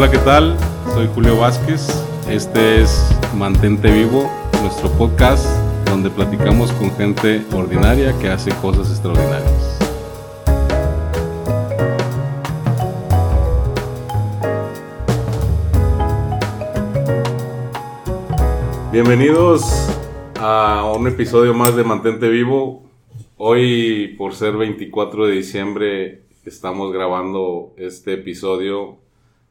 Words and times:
Hola, 0.00 0.10
¿qué 0.10 0.18
tal? 0.20 0.56
Soy 0.94 1.08
Julio 1.14 1.36
Vázquez. 1.36 1.86
Este 2.26 2.80
es 2.80 3.06
Mantente 3.36 3.92
Vivo, 3.92 4.30
nuestro 4.62 4.88
podcast 4.92 5.44
donde 5.84 6.08
platicamos 6.08 6.72
con 6.72 6.90
gente 6.92 7.42
ordinaria 7.52 8.18
que 8.18 8.30
hace 8.30 8.50
cosas 8.62 8.88
extraordinarias. 8.88 9.78
Bienvenidos 18.90 19.64
a 20.38 20.90
un 20.96 21.08
episodio 21.08 21.52
más 21.52 21.76
de 21.76 21.84
Mantente 21.84 22.30
Vivo. 22.30 22.84
Hoy, 23.36 24.14
por 24.16 24.34
ser 24.34 24.56
24 24.56 25.26
de 25.26 25.32
diciembre, 25.34 26.22
estamos 26.46 26.90
grabando 26.90 27.74
este 27.76 28.14
episodio 28.14 28.96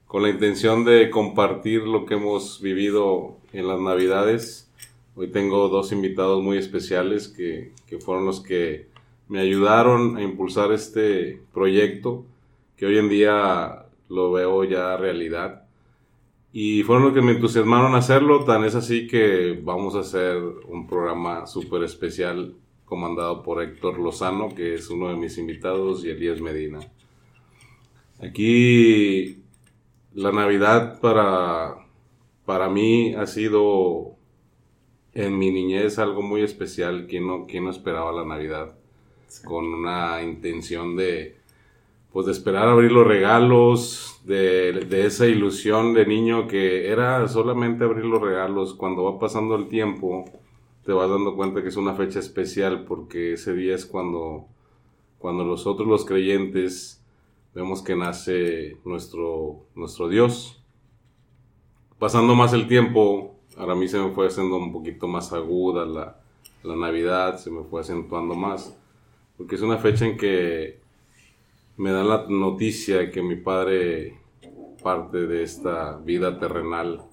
con 0.09 0.23
la 0.23 0.29
intención 0.29 0.85
de 0.85 1.11
compartir 1.11 1.83
lo 1.83 2.07
que 2.07 2.15
hemos 2.15 2.59
vivido 2.61 3.37
en 3.53 3.67
las 3.67 3.79
Navidades. 3.79 4.67
Hoy 5.15 5.27
tengo 5.27 5.69
dos 5.69 5.91
invitados 5.91 6.41
muy 6.41 6.57
especiales 6.57 7.27
que, 7.27 7.73
que 7.85 7.99
fueron 7.99 8.25
los 8.25 8.41
que 8.41 8.87
me 9.27 9.39
ayudaron 9.39 10.17
a 10.17 10.23
impulsar 10.23 10.71
este 10.71 11.39
proyecto, 11.53 12.25
que 12.75 12.87
hoy 12.87 12.97
en 12.97 13.07
día 13.07 13.85
lo 14.09 14.31
veo 14.31 14.63
ya 14.63 14.97
realidad. 14.97 15.67
Y 16.51 16.81
fueron 16.81 17.03
los 17.03 17.13
que 17.13 17.21
me 17.21 17.33
entusiasmaron 17.33 17.93
a 17.93 17.99
hacerlo, 17.99 18.45
tan 18.45 18.63
es 18.63 18.73
así 18.73 19.05
que 19.05 19.61
vamos 19.63 19.93
a 19.93 19.99
hacer 19.99 20.37
un 20.67 20.87
programa 20.87 21.45
súper 21.45 21.83
especial 21.83 22.55
comandado 22.83 23.43
por 23.43 23.61
Héctor 23.61 23.99
Lozano, 23.99 24.55
que 24.55 24.73
es 24.73 24.89
uno 24.89 25.09
de 25.09 25.17
mis 25.17 25.37
invitados, 25.37 26.03
y 26.03 26.09
Elías 26.09 26.41
Medina. 26.41 26.79
Aquí 28.19 29.43
la 30.13 30.31
Navidad 30.31 30.99
para, 30.99 31.85
para 32.45 32.69
mí 32.69 33.13
ha 33.13 33.27
sido 33.27 34.15
en 35.13 35.37
mi 35.37 35.51
niñez 35.51 35.99
algo 35.99 36.21
muy 36.21 36.41
especial. 36.41 37.07
¿Quién 37.07 37.27
no, 37.27 37.45
quién 37.47 37.65
no 37.65 37.71
esperaba 37.71 38.11
la 38.11 38.25
Navidad? 38.25 38.75
Con 39.45 39.65
una 39.65 40.21
intención 40.23 40.95
de, 40.95 41.37
pues 42.11 42.25
de 42.25 42.31
esperar 42.31 42.67
abrir 42.67 42.91
los 42.91 43.05
regalos, 43.05 44.21
de, 44.25 44.85
de, 44.89 45.05
esa 45.05 45.27
ilusión 45.27 45.93
de 45.93 46.05
niño 46.05 46.47
que 46.47 46.89
era 46.89 47.27
solamente 47.27 47.83
abrir 47.83 48.05
los 48.05 48.21
regalos. 48.21 48.73
Cuando 48.73 49.03
va 49.03 49.19
pasando 49.19 49.55
el 49.55 49.67
tiempo, 49.67 50.25
te 50.85 50.91
vas 50.91 51.09
dando 51.09 51.35
cuenta 51.35 51.61
que 51.61 51.69
es 51.69 51.77
una 51.77 51.93
fecha 51.93 52.19
especial 52.19 52.85
porque 52.85 53.33
ese 53.33 53.53
día 53.53 53.75
es 53.75 53.85
cuando, 53.85 54.47
cuando 55.19 55.45
nosotros 55.45 55.87
los 55.87 56.05
creyentes 56.05 56.98
vemos 57.53 57.81
que 57.81 57.95
nace 57.95 58.77
nuestro, 58.85 59.65
nuestro 59.75 60.07
Dios. 60.07 60.63
Pasando 61.97 62.35
más 62.35 62.53
el 62.53 62.67
tiempo, 62.67 63.35
ahora 63.57 63.73
a 63.73 63.75
mí 63.75 63.87
se 63.87 63.99
me 63.99 64.11
fue 64.11 64.27
haciendo 64.27 64.57
un 64.57 64.71
poquito 64.71 65.07
más 65.07 65.33
aguda 65.33 65.85
la, 65.85 66.21
la 66.63 66.75
Navidad, 66.75 67.37
se 67.37 67.51
me 67.51 67.63
fue 67.63 67.81
acentuando 67.81 68.35
más, 68.35 68.77
porque 69.37 69.55
es 69.55 69.61
una 69.61 69.77
fecha 69.77 70.05
en 70.05 70.17
que 70.17 70.79
me 71.77 71.91
dan 71.91 72.09
la 72.09 72.25
noticia 72.27 73.09
que 73.11 73.21
mi 73.21 73.35
padre 73.35 74.19
parte 74.81 75.27
de 75.27 75.43
esta 75.43 75.97
vida 75.97 76.39
terrenal 76.39 77.05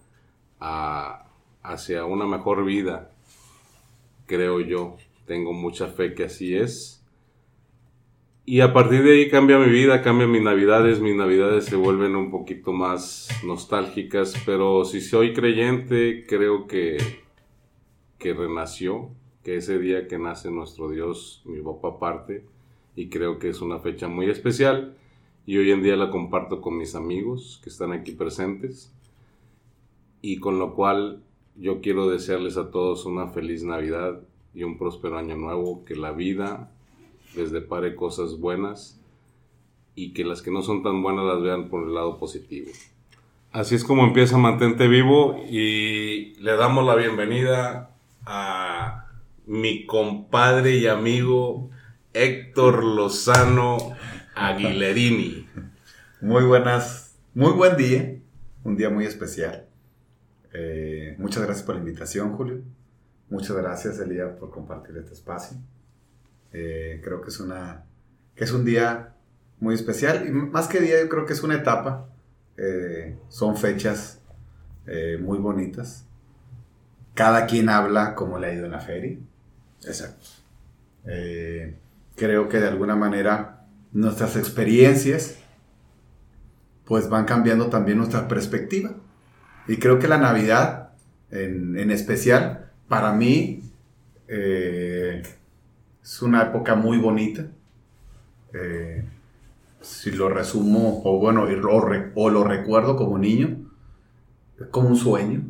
a, 0.60 1.28
hacia 1.62 2.04
una 2.04 2.26
mejor 2.26 2.64
vida, 2.64 3.12
creo 4.26 4.60
yo. 4.60 4.96
Tengo 5.26 5.52
mucha 5.52 5.88
fe 5.88 6.14
que 6.14 6.24
así 6.24 6.56
es. 6.56 6.95
Y 8.48 8.61
a 8.61 8.72
partir 8.72 9.02
de 9.02 9.11
ahí 9.11 9.28
cambia 9.28 9.58
mi 9.58 9.72
vida, 9.72 10.02
cambia 10.02 10.28
mis 10.28 10.41
navidades, 10.41 11.00
mis 11.00 11.16
navidades 11.16 11.64
se 11.64 11.75
vuelven 11.75 12.14
un 12.14 12.30
poquito 12.30 12.72
más 12.72 13.28
nostálgicas, 13.44 14.41
pero 14.47 14.84
si 14.84 15.00
soy 15.00 15.33
creyente, 15.33 16.25
creo 16.28 16.69
que, 16.69 16.97
que 18.19 18.34
renació, 18.34 19.10
que 19.43 19.56
ese 19.56 19.81
día 19.81 20.06
que 20.06 20.20
nace 20.20 20.53
nuestro 20.53 20.88
Dios, 20.91 21.43
mi 21.44 21.60
papá 21.60 21.98
parte, 21.98 22.44
y 22.94 23.09
creo 23.09 23.41
que 23.41 23.48
es 23.48 23.60
una 23.60 23.81
fecha 23.81 24.06
muy 24.06 24.31
especial, 24.31 24.97
y 25.44 25.56
hoy 25.56 25.72
en 25.72 25.82
día 25.82 25.97
la 25.97 26.10
comparto 26.10 26.60
con 26.60 26.78
mis 26.78 26.94
amigos 26.94 27.60
que 27.65 27.69
están 27.69 27.91
aquí 27.91 28.12
presentes, 28.12 28.94
y 30.22 30.38
con 30.38 30.60
lo 30.60 30.76
cual 30.76 31.20
yo 31.56 31.81
quiero 31.81 32.09
desearles 32.09 32.56
a 32.59 32.70
todos 32.70 33.06
una 33.06 33.26
feliz 33.26 33.65
Navidad 33.65 34.20
y 34.54 34.62
un 34.62 34.78
próspero 34.78 35.19
año 35.19 35.34
nuevo, 35.34 35.84
que 35.84 35.97
la 35.97 36.12
vida 36.12 36.70
les 37.34 37.50
depare 37.50 37.94
cosas 37.94 38.38
buenas 38.38 39.00
y 39.94 40.12
que 40.12 40.25
las 40.25 40.42
que 40.42 40.50
no 40.50 40.62
son 40.62 40.82
tan 40.82 41.03
buenas 41.03 41.25
las 41.25 41.42
vean 41.42 41.69
por 41.69 41.84
el 41.84 41.94
lado 41.94 42.19
positivo. 42.19 42.70
Así 43.53 43.75
es 43.75 43.84
como 43.84 44.04
empieza 44.04 44.37
Mantente 44.37 44.87
Vivo 44.87 45.42
y 45.48 46.34
le 46.41 46.56
damos 46.56 46.84
la 46.87 46.94
bienvenida 46.94 47.91
a 48.26 49.06
mi 49.47 49.87
compadre 49.87 50.76
y 50.76 50.87
amigo 50.87 51.70
Héctor 52.12 52.84
Lozano 52.84 53.78
Aguilerini. 54.34 55.47
Muy 56.20 56.44
buenas, 56.44 57.16
muy 57.34 57.53
buen 57.53 57.76
día, 57.76 58.16
un 58.64 58.76
día 58.76 58.91
muy 58.91 59.06
especial. 59.06 59.66
Eh, 60.53 61.14
muchas 61.19 61.43
gracias 61.43 61.64
por 61.64 61.76
la 61.76 61.81
invitación, 61.81 62.32
Julio. 62.37 62.62
Muchas 63.31 63.56
gracias, 63.56 63.98
Elías, 63.98 64.32
por 64.38 64.50
compartir 64.50 64.97
este 64.97 65.14
espacio. 65.14 65.56
Eh, 66.59 67.03
creo 67.05 67.21
que 67.21 67.28
es, 67.28 67.39
una, 67.39 67.84
que 68.34 68.44
es 68.44 68.53
un 68.53 68.65
día 68.65 69.12
muy 69.61 69.75
especial 69.75 70.27
y 70.27 70.31
más 70.31 70.69
que 70.69 70.81
día 70.81 70.99
yo 71.03 71.06
creo 71.11 71.27
que 71.27 71.34
es 71.34 71.43
una 71.43 71.56
etapa. 71.56 72.09
Eh, 72.56 73.19
son 73.28 73.59
fechas 73.59 74.22
eh, 74.87 75.19
muy 75.21 75.37
bonitas. 75.37 76.06
Cada 77.12 77.44
quien 77.44 77.69
habla 77.69 78.15
como 78.15 78.39
le 78.39 78.47
ha 78.47 78.55
ido 78.55 78.65
en 78.65 78.71
la 78.71 78.81
feria. 78.81 79.19
Exacto. 79.84 80.28
creo 82.17 82.49
que 82.49 82.59
de 82.59 82.67
alguna 82.67 82.97
manera 82.97 83.67
nuestras 83.93 84.37
experiencias 84.37 85.37
pues 86.87 87.11
van 87.11 87.27
cambiando 87.27 87.69
también 87.69 87.99
nuestra 87.99 88.28
perspectiva. 88.28 88.94
Y 89.69 89.77
creo 89.77 89.99
que 89.99 90.09
la 90.09 90.17
Navidad 90.17 90.93
en, 91.31 91.78
en 91.78 91.91
especial 91.91 92.73
para 92.88 93.12
mí 93.12 93.62
es 96.06 96.22
una 96.22 96.43
época 96.43 96.77
muy 96.77 96.99
bonita. 96.99 97.47
Eh, 98.55 99.05
si 99.81 100.12
lo 100.12 100.28
resumo, 100.28 101.03
o 101.05 101.19
bueno, 101.19 101.47
o, 102.15 102.31
lo 102.31 102.44
recuerdo 102.44 102.94
como 102.94 103.19
niño, 103.19 103.56
es 104.61 104.69
como 104.69 104.89
un 104.89 104.97
sueño. 104.97 105.43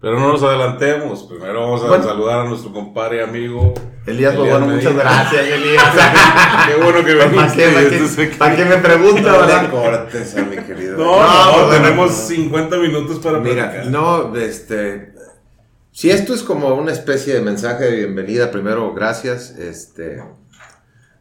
Pero 0.00 0.18
no 0.18 0.32
nos 0.32 0.42
adelantemos. 0.42 1.22
Primero 1.22 1.60
vamos 1.60 1.84
a 1.84 2.02
saludar 2.02 2.40
a 2.40 2.48
nuestro 2.48 2.72
compadre 2.72 3.18
y 3.18 3.20
amigo. 3.20 3.72
Elías, 4.04 4.34
pues 4.34 4.50
bueno, 4.50 4.66
muchas 4.66 4.94
gracias, 4.94 5.46
Elías. 5.46 5.84
Qué 6.66 6.82
bueno 6.82 7.04
que 7.04 7.14
viniste. 7.14 8.26
¿Para 8.36 8.56
qué 8.56 8.64
me 8.64 8.76
pregunta, 8.78 9.32
verdad? 9.32 9.70
cortes 9.70 10.36
a 10.36 10.42
mi 10.42 10.56
querido. 10.56 10.98
No, 10.98 11.62
no, 11.62 11.70
tenemos 11.70 12.10
50 12.10 12.76
minutos 12.78 13.20
para 13.20 13.38
Mira, 13.38 13.84
no, 13.84 14.34
este, 14.36 15.13
si 15.94 16.10
esto 16.10 16.34
es 16.34 16.42
como 16.42 16.74
una 16.74 16.90
especie 16.90 17.34
de 17.34 17.40
mensaje 17.40 17.84
de 17.84 17.96
bienvenida, 17.98 18.50
primero, 18.50 18.92
gracias. 18.94 19.56
Este, 19.56 20.20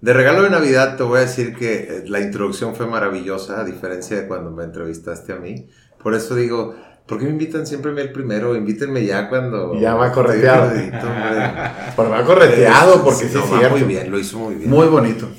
de 0.02 0.14
regalo 0.14 0.42
de 0.42 0.50
Navidad 0.50 0.98
te 0.98 1.04
voy 1.04 1.20
a 1.20 1.22
decir 1.22 1.54
que 1.56 1.76
eh, 1.76 2.04
la 2.08 2.22
introducción 2.22 2.74
fue 2.74 2.88
maravillosa, 2.88 3.62
a 3.62 3.66
diferencia 3.66 4.18
de 4.18 4.28
cuando 4.28 4.50
me 4.50 4.64
entrevistaste 4.64 5.32
a 5.32 5.36
mí. 5.36 5.70
Por 6.02 6.16
eso 6.16 6.36
digo, 6.36 6.74
¿por 7.06 7.20
qué 7.20 7.26
me 7.26 7.30
invitan 7.30 7.68
siempre 7.68 7.92
a 7.92 7.94
mí 7.94 8.02
el 8.02 8.12
primero? 8.12 8.56
Invítenme 8.56 9.06
ya 9.06 9.30
cuando... 9.30 9.80
Ya 9.80 9.94
va 9.94 10.12
correteado. 10.12 10.72
Pero 11.96 12.10
va 12.10 12.24
correteado 12.26 13.04
porque 13.04 13.26
sí, 13.26 13.38
sí 13.38 13.56
Muy 13.70 13.84
bien, 13.84 14.10
lo 14.10 14.18
hizo 14.18 14.40
muy 14.40 14.56
bien. 14.56 14.72
Muy 14.72 14.88
bonito. 14.88 15.30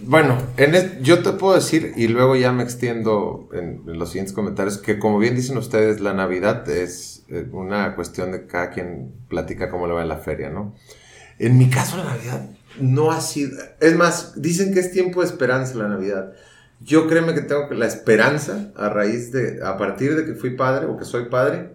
Bueno, 0.00 0.38
en 0.56 1.02
yo 1.02 1.22
te 1.22 1.32
puedo 1.32 1.56
decir, 1.56 1.92
y 1.94 2.08
luego 2.08 2.36
ya 2.36 2.52
me 2.52 2.62
extiendo 2.62 3.50
en, 3.52 3.82
los 3.84 4.08
siguientes 4.08 4.34
comentarios, 4.34 4.78
que 4.78 4.98
como 4.98 5.18
bien 5.18 5.36
dicen 5.36 5.58
ustedes, 5.58 6.00
la 6.00 6.14
Navidad 6.14 6.66
es 6.70 7.15
eh, 7.28 7.48
una 7.52 7.94
cuestión 7.94 8.32
de 8.32 8.46
cada 8.46 8.70
quien 8.70 9.12
platica 9.28 9.70
cómo 9.70 9.86
le 9.86 9.94
va 9.94 10.02
en 10.02 10.08
la 10.08 10.18
feria, 10.18 10.50
¿no? 10.50 10.74
En 11.38 11.58
mi 11.58 11.68
caso, 11.68 11.96
la 11.96 12.04
Navidad 12.04 12.48
no 12.80 13.10
ha 13.10 13.20
sido. 13.20 13.58
Es 13.80 13.96
más, 13.96 14.40
dicen 14.40 14.72
que 14.72 14.80
es 14.80 14.92
tiempo 14.92 15.20
de 15.20 15.26
esperanza 15.26 15.74
la 15.74 15.88
Navidad. 15.88 16.32
Yo 16.80 17.08
créeme 17.08 17.34
que 17.34 17.40
tengo 17.40 17.68
la 17.70 17.86
esperanza 17.86 18.72
a 18.76 18.88
raíz 18.88 19.32
de, 19.32 19.64
a 19.64 19.76
partir 19.76 20.14
de 20.14 20.26
que 20.26 20.34
fui 20.34 20.56
padre 20.56 20.86
o 20.86 20.96
que 20.96 21.04
soy 21.04 21.26
padre, 21.26 21.70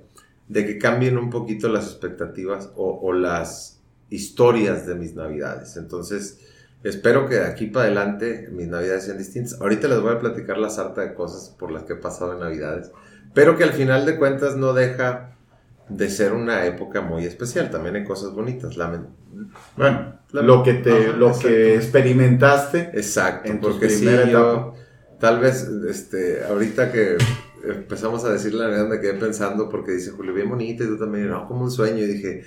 de 0.47 0.65
que 0.65 0.77
cambien 0.77 1.17
un 1.17 1.29
poquito 1.29 1.69
las 1.69 1.85
expectativas 1.85 2.69
o, 2.75 2.99
o 3.01 3.13
las 3.13 3.79
historias 4.09 4.85
de 4.85 4.95
mis 4.95 5.15
Navidades. 5.15 5.77
Entonces, 5.77 6.39
Espero 6.83 7.29
que 7.29 7.35
de 7.35 7.45
aquí 7.45 7.67
para 7.67 7.85
adelante 7.85 8.49
mis 8.51 8.67
navidades 8.67 9.05
sean 9.05 9.19
distintas. 9.19 9.61
Ahorita 9.61 9.87
les 9.87 10.01
voy 10.01 10.13
a 10.13 10.19
platicar 10.19 10.57
la 10.57 10.69
sarta 10.69 11.01
de 11.01 11.13
cosas 11.13 11.49
por 11.49 11.71
las 11.71 11.83
que 11.83 11.93
he 11.93 11.97
pasado 11.97 12.33
en 12.33 12.39
navidades, 12.39 12.91
pero 13.35 13.55
que 13.55 13.63
al 13.63 13.73
final 13.73 14.05
de 14.05 14.17
cuentas 14.17 14.55
no 14.55 14.73
deja 14.73 15.37
de 15.97 16.09
ser 16.09 16.33
una 16.33 16.65
época 16.65 17.01
muy 17.01 17.25
especial. 17.25 17.69
También 17.69 17.95
hay 17.95 18.03
cosas 18.03 18.31
bonitas. 18.33 18.75
bueno, 19.77 20.13
lo 20.31 20.63
que 20.63 20.73
te, 20.75 21.13
lo 21.13 21.37
que 21.37 21.75
experimentaste. 21.75 22.91
Exacto, 22.93 23.49
en 23.49 23.59
porque 23.59 23.89
sí, 23.89 24.07
yo, 24.31 24.73
tal 25.19 25.39
vez, 25.39 25.67
este, 25.89 26.43
ahorita 26.43 26.91
que 26.91 27.17
empezamos 27.63 28.23
a 28.25 28.29
decir 28.31 28.53
la 28.53 28.65
Navidad, 28.67 28.87
me 28.87 28.99
quedé 28.99 29.13
pensando 29.13 29.69
porque 29.69 29.91
dice 29.91 30.11
Julio, 30.11 30.33
bien 30.33 30.49
bonita 30.49 30.83
y 30.83 30.87
tú 30.87 30.97
también, 30.97 31.29
no, 31.29 31.47
como 31.47 31.61
un 31.63 31.71
sueño. 31.71 31.97
Y 31.99 32.07
dije, 32.07 32.43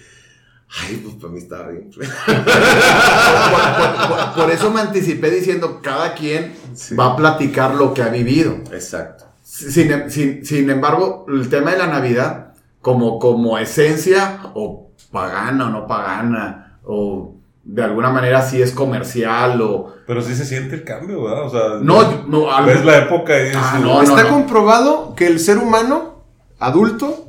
ay, 0.88 1.00
pues 1.04 1.14
para 1.16 1.32
mí 1.32 1.38
estaba 1.38 1.68
bien. 1.68 1.90
por, 2.26 4.08
por- 4.08 4.34
por 4.44 4.50
eso 4.50 4.70
me 4.70 4.80
anticipé 4.80 5.30
diciendo, 5.30 5.80
cada 5.82 6.14
quien 6.14 6.52
Sí. 6.74 6.94
va 6.96 7.12
a 7.12 7.16
platicar 7.16 7.74
lo 7.74 7.94
que 7.94 8.02
ha 8.02 8.08
vivido. 8.08 8.56
Exacto. 8.72 9.24
Sin, 9.42 10.10
sin- 10.10 10.44
sin 10.44 10.68
embargo, 10.70 11.26
el 11.28 11.48
tema 11.48 11.70
de 11.72 11.78
la 11.78 11.86
Navidad, 11.86 12.53
como, 12.84 13.18
como 13.18 13.56
esencia, 13.56 14.40
o 14.54 14.90
pagana 15.10 15.68
o 15.68 15.70
no 15.70 15.86
pagana, 15.86 16.78
o 16.84 17.32
de 17.64 17.82
alguna 17.82 18.10
manera 18.10 18.42
si 18.46 18.60
es 18.60 18.72
comercial, 18.72 19.58
o... 19.62 19.94
Pero 20.06 20.20
sí 20.20 20.34
se 20.34 20.44
siente 20.44 20.74
el 20.74 20.84
cambio, 20.84 21.22
¿verdad? 21.24 21.46
O 21.46 21.50
sea, 21.50 21.60
No, 21.80 22.26
no, 22.26 22.52
algo- 22.52 22.66
ves 22.66 22.84
la 22.84 22.98
época 22.98 23.34
y 23.40 23.44
dices, 23.44 23.56
Ah, 23.58 23.78
no, 23.80 24.02
Está 24.02 24.28
comprobado 24.28 25.14
que 25.14 25.26
el 25.26 25.40
ser 25.40 25.56
humano 25.56 26.24
adulto, 26.58 27.24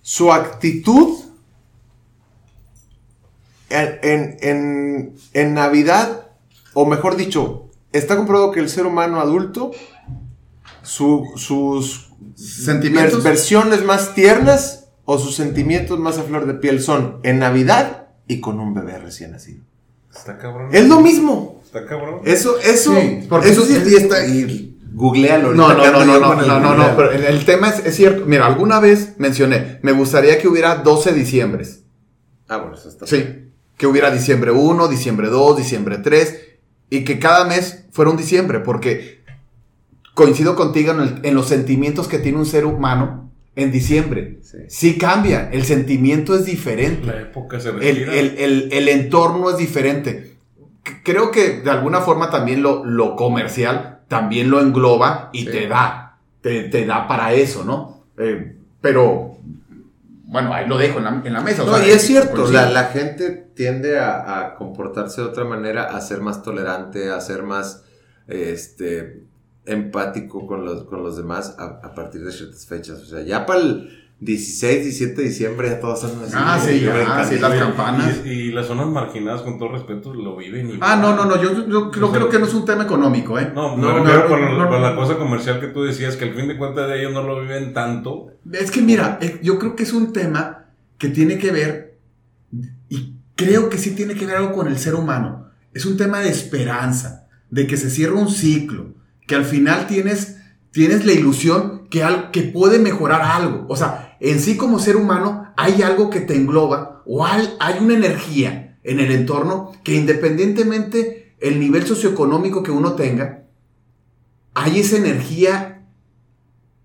su 0.00 0.32
actitud 0.32 1.18
en, 3.68 3.98
en- 4.02 4.36
en- 4.42 5.16
en 5.32 5.54
Navidad, 5.54 6.26
o 6.74 6.86
mejor 6.86 7.16
dicho, 7.16 7.66
está 7.92 8.16
comprobado 8.16 8.52
que 8.52 8.60
el 8.60 8.68
ser 8.68 8.86
humano 8.86 9.20
adulto, 9.20 9.72
su- 10.82 11.26
sus 11.36 12.09
Sentimientos. 12.34 13.20
vers- 13.20 13.24
versiones 13.24 13.84
más 13.84 14.14
tiernas 14.14 14.88
o 15.04 15.18
sus 15.18 15.34
sentimientos 15.34 15.98
más 15.98 16.18
a 16.18 16.22
flor 16.22 16.46
de 16.46 16.54
piel 16.54 16.80
son 16.80 17.18
en 17.22 17.38
Navidad 17.38 18.08
y 18.26 18.40
con 18.40 18.60
un 18.60 18.74
bebé 18.74 18.98
recién 18.98 19.32
nacido. 19.32 19.62
Está 20.14 20.38
cabrón. 20.38 20.70
Es 20.72 20.88
lo 20.88 21.00
mismo. 21.00 21.60
Está 21.64 21.86
cabrón. 21.86 22.20
Eso, 22.24 22.58
eso, 22.60 22.94
Sí, 22.94 23.26
porque 23.28 23.50
eso 23.50 23.62
sí- 23.64 23.80
y 23.86 23.94
está, 23.94 24.26
y 24.26 24.76
googlealo. 24.92 25.54
No, 25.54 25.68
no, 25.74 25.90
no, 25.90 26.04
no, 26.04 26.18
no, 26.18 26.34
no, 26.34 26.60
no, 26.60 26.74
no, 26.74 26.96
pero 26.96 27.12
el, 27.12 27.24
el 27.24 27.44
tema 27.44 27.70
es, 27.70 27.84
es 27.86 27.94
cierto. 27.96 28.24
Mira, 28.26 28.46
alguna 28.46 28.80
vez 28.80 29.14
mencioné, 29.18 29.78
me 29.82 29.92
gustaría 29.92 30.38
que 30.38 30.48
hubiera 30.48 30.76
12 30.76 31.12
diciembres. 31.12 31.82
Ah, 32.48 32.56
bueno, 32.58 32.74
eso 32.76 32.88
está. 32.88 33.06
Sí, 33.06 33.24
que 33.76 33.86
hubiera 33.86 34.10
diciembre 34.10 34.50
1, 34.50 34.88
diciembre 34.88 35.28
2, 35.28 35.56
diciembre 35.58 35.98
3 35.98 36.38
y 36.90 37.04
que 37.04 37.18
cada 37.20 37.44
mes 37.44 37.84
fuera 37.92 38.10
un 38.10 38.16
diciembre, 38.16 38.58
porque 38.60 39.19
coincido 40.24 40.54
contigo 40.56 40.92
en, 40.92 41.00
el- 41.00 41.20
en 41.22 41.34
los 41.34 41.46
sentimientos 41.48 42.08
que 42.08 42.18
tiene 42.18 42.38
un 42.38 42.46
ser 42.46 42.64
humano 42.66 43.30
en 43.56 43.72
diciembre. 43.72 44.38
Sí. 44.42 44.58
Sí 44.68 44.98
cambia, 44.98 45.48
el 45.52 45.64
sentimiento 45.64 46.34
es 46.34 46.44
diferente. 46.44 47.06
La 47.06 47.20
época 47.20 47.58
se 47.60 47.70
El, 47.70 47.82
el- 47.82 48.38
el- 48.38 48.68
el 48.72 48.88
entorno 48.88 49.50
es 49.50 49.56
diferente. 49.56 50.36
Creo 51.04 51.30
que 51.30 51.60
de 51.60 51.70
alguna 51.70 52.00
forma 52.00 52.30
también 52.30 52.62
lo, 52.62 52.84
lo 52.84 53.16
comercial 53.16 54.00
también 54.08 54.50
lo 54.50 54.60
engloba 54.60 55.30
y 55.32 55.40
Sí. 55.44 55.50
te 55.50 55.68
da, 55.68 56.18
te, 56.42 56.64
te 56.64 56.84
da 56.86 57.06
para 57.06 57.32
eso, 57.32 57.64
¿no? 57.64 58.04
Eh, 58.18 58.56
pero, 58.80 59.36
bueno, 60.24 60.52
ahí 60.54 60.66
lo 60.66 60.78
dejo 60.78 60.98
en 60.98 61.04
la, 61.04 61.22
en 61.24 61.32
la 61.32 61.40
mesa. 61.40 61.62
o 61.62 61.66
No, 61.66 61.76
sea, 61.76 61.86
y 61.86 61.90
es 61.90 62.02
cierto, 62.02 62.32
coincido. 62.36 62.60
la, 62.62 62.70
la 62.70 62.84
gente 62.84 63.30
tiende 63.54 63.98
a, 63.98 64.38
a 64.40 64.54
comportarse 64.56 65.20
de 65.20 65.26
otra 65.28 65.44
manera, 65.44 65.84
a 65.84 66.00
ser 66.00 66.20
más 66.20 66.42
tolerante, 66.42 67.10
a 67.10 67.20
ser 67.20 67.42
más 67.42 67.84
este, 68.26 69.22
empático 69.70 70.46
con 70.46 70.64
los, 70.64 70.84
con 70.84 71.02
los 71.02 71.16
demás 71.16 71.56
a, 71.58 71.80
a 71.82 71.94
partir 71.94 72.22
de 72.24 72.32
ciertas 72.32 72.66
fechas. 72.66 73.00
O 73.00 73.06
sea, 73.06 73.22
ya 73.22 73.46
para 73.46 73.60
el 73.60 73.96
16, 74.20 74.82
17 74.84 75.14
de 75.22 75.28
diciembre 75.28 75.68
ya 75.70 75.80
todos 75.80 76.04
andan 76.04 76.24
así. 76.24 76.34
Ah, 76.36 76.60
sí, 76.62 76.80
ya, 76.80 77.24
sí, 77.24 77.38
las 77.38 77.54
campanas. 77.54 78.20
Y, 78.24 78.28
y 78.28 78.52
las 78.52 78.66
zonas 78.66 78.88
marginadas, 78.88 79.40
con 79.40 79.58
todo 79.58 79.70
respeto, 79.72 80.12
lo 80.12 80.36
viven. 80.36 80.78
Ah, 80.82 80.96
no, 80.96 81.16
no, 81.16 81.24
no, 81.24 81.40
yo, 81.42 81.66
yo 81.66 81.90
creo, 81.90 82.12
creo 82.12 82.28
que 82.28 82.38
no 82.38 82.44
es 82.44 82.52
un 82.52 82.66
tema 82.66 82.84
económico, 82.84 83.38
¿eh? 83.38 83.50
No, 83.54 83.76
No, 83.78 83.98
no, 83.98 84.04
con, 84.28 84.40
no, 84.58 84.68
con 84.68 84.68
no. 84.70 84.78
la 84.80 84.94
cosa 84.94 85.16
comercial 85.16 85.58
que 85.58 85.68
tú 85.68 85.84
decías, 85.84 86.16
que 86.16 86.24
al 86.26 86.34
fin 86.34 86.48
de 86.48 86.58
cuentas 86.58 86.90
ellos 86.92 87.14
no 87.14 87.22
lo 87.22 87.40
viven 87.40 87.72
tanto. 87.72 88.26
Es 88.52 88.70
que 88.70 88.82
mira, 88.82 89.18
eh, 89.22 89.40
yo 89.42 89.58
creo 89.58 89.74
que 89.74 89.84
es 89.84 89.92
un 89.94 90.12
tema 90.12 90.66
que 90.98 91.08
tiene 91.08 91.38
que 91.38 91.50
ver, 91.50 91.98
y 92.90 93.14
creo 93.36 93.70
que 93.70 93.78
sí 93.78 93.92
tiene 93.94 94.14
que 94.14 94.26
ver 94.26 94.36
algo 94.36 94.52
con 94.52 94.68
el 94.68 94.78
ser 94.78 94.94
humano. 94.96 95.46
Es 95.72 95.86
un 95.86 95.96
tema 95.96 96.20
de 96.20 96.28
esperanza, 96.28 97.26
de 97.48 97.66
que 97.66 97.78
se 97.78 97.88
cierra 97.88 98.16
un 98.16 98.28
ciclo, 98.28 98.92
que 99.30 99.36
al 99.36 99.44
final 99.44 99.86
tienes, 99.86 100.38
tienes 100.72 101.06
la 101.06 101.12
ilusión 101.12 101.86
que, 101.88 102.02
al- 102.02 102.32
que 102.32 102.42
puede 102.42 102.80
mejorar 102.80 103.22
algo. 103.22 103.64
O 103.68 103.76
sea, 103.76 104.16
en 104.18 104.40
sí 104.40 104.56
como 104.56 104.80
ser 104.80 104.96
humano 104.96 105.52
hay 105.56 105.82
algo 105.82 106.10
que 106.10 106.18
te 106.20 106.34
engloba 106.34 107.02
o 107.06 107.24
hay, 107.24 107.48
hay 107.60 107.78
una 107.80 107.94
energía 107.94 108.76
en 108.82 108.98
el 108.98 109.12
entorno 109.12 109.70
que 109.84 109.94
independientemente 109.94 111.36
el 111.38 111.60
nivel 111.60 111.86
socioeconómico 111.86 112.64
que 112.64 112.72
uno 112.72 112.94
tenga, 112.94 113.44
hay 114.54 114.80
esa 114.80 114.96
energía 114.96 115.86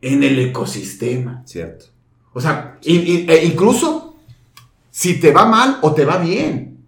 en 0.02 0.22
el 0.22 0.38
ecosistema. 0.38 1.42
Cierto. 1.48 1.86
O 2.32 2.42
sea, 2.42 2.78
e 2.84 3.42
incluso 3.44 4.18
si 4.92 5.20
te 5.20 5.32
va 5.32 5.46
mal 5.48 5.80
o 5.82 5.96
te 5.96 6.06
va 6.06 6.18
bien, 6.20 6.86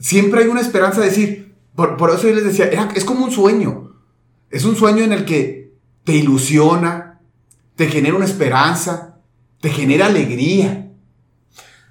siempre 0.00 0.42
hay 0.42 0.48
una 0.48 0.60
esperanza 0.62 1.00
de 1.00 1.06
decir, 1.10 1.54
por, 1.76 1.96
por 1.96 2.10
eso 2.10 2.26
yo 2.26 2.34
les 2.34 2.44
decía, 2.44 2.66
era- 2.66 2.88
es 2.96 3.04
como 3.04 3.24
un 3.24 3.30
sueño. 3.30 3.87
Es 4.50 4.64
un 4.64 4.76
sueño 4.76 5.04
en 5.04 5.12
el 5.12 5.24
que 5.24 5.72
te 6.04 6.12
ilusiona, 6.14 7.20
te 7.76 7.86
genera 7.88 8.16
una 8.16 8.24
esperanza, 8.24 9.16
te 9.60 9.70
genera 9.70 10.06
alegría. 10.06 10.90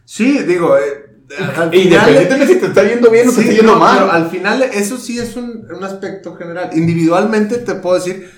Sí, 0.06 0.40
digo, 0.44 0.78
eh, 0.78 1.06
al 1.58 1.74
E 1.74 1.84
final- 1.84 2.10
Independientemente 2.10 2.54
si 2.54 2.60
te 2.60 2.66
está 2.68 2.84
yendo 2.84 3.10
bien 3.12 3.28
o 3.28 3.32
te 3.32 3.36
Sí, 3.38 3.42
está 3.44 3.54
yendo 3.58 3.74
no, 3.74 3.80
mal. 3.80 3.98
pero 4.00 4.12
al 4.12 4.30
final 4.30 4.64
eso 4.64 4.98
sí 4.98 5.20
es 5.20 5.36
un, 5.36 5.68
un 5.76 5.84
aspecto 5.84 6.36
general. 6.36 6.70
Individualmente 6.74 7.58
te 7.60 7.76
puedo 7.76 7.96
decir 7.96 8.30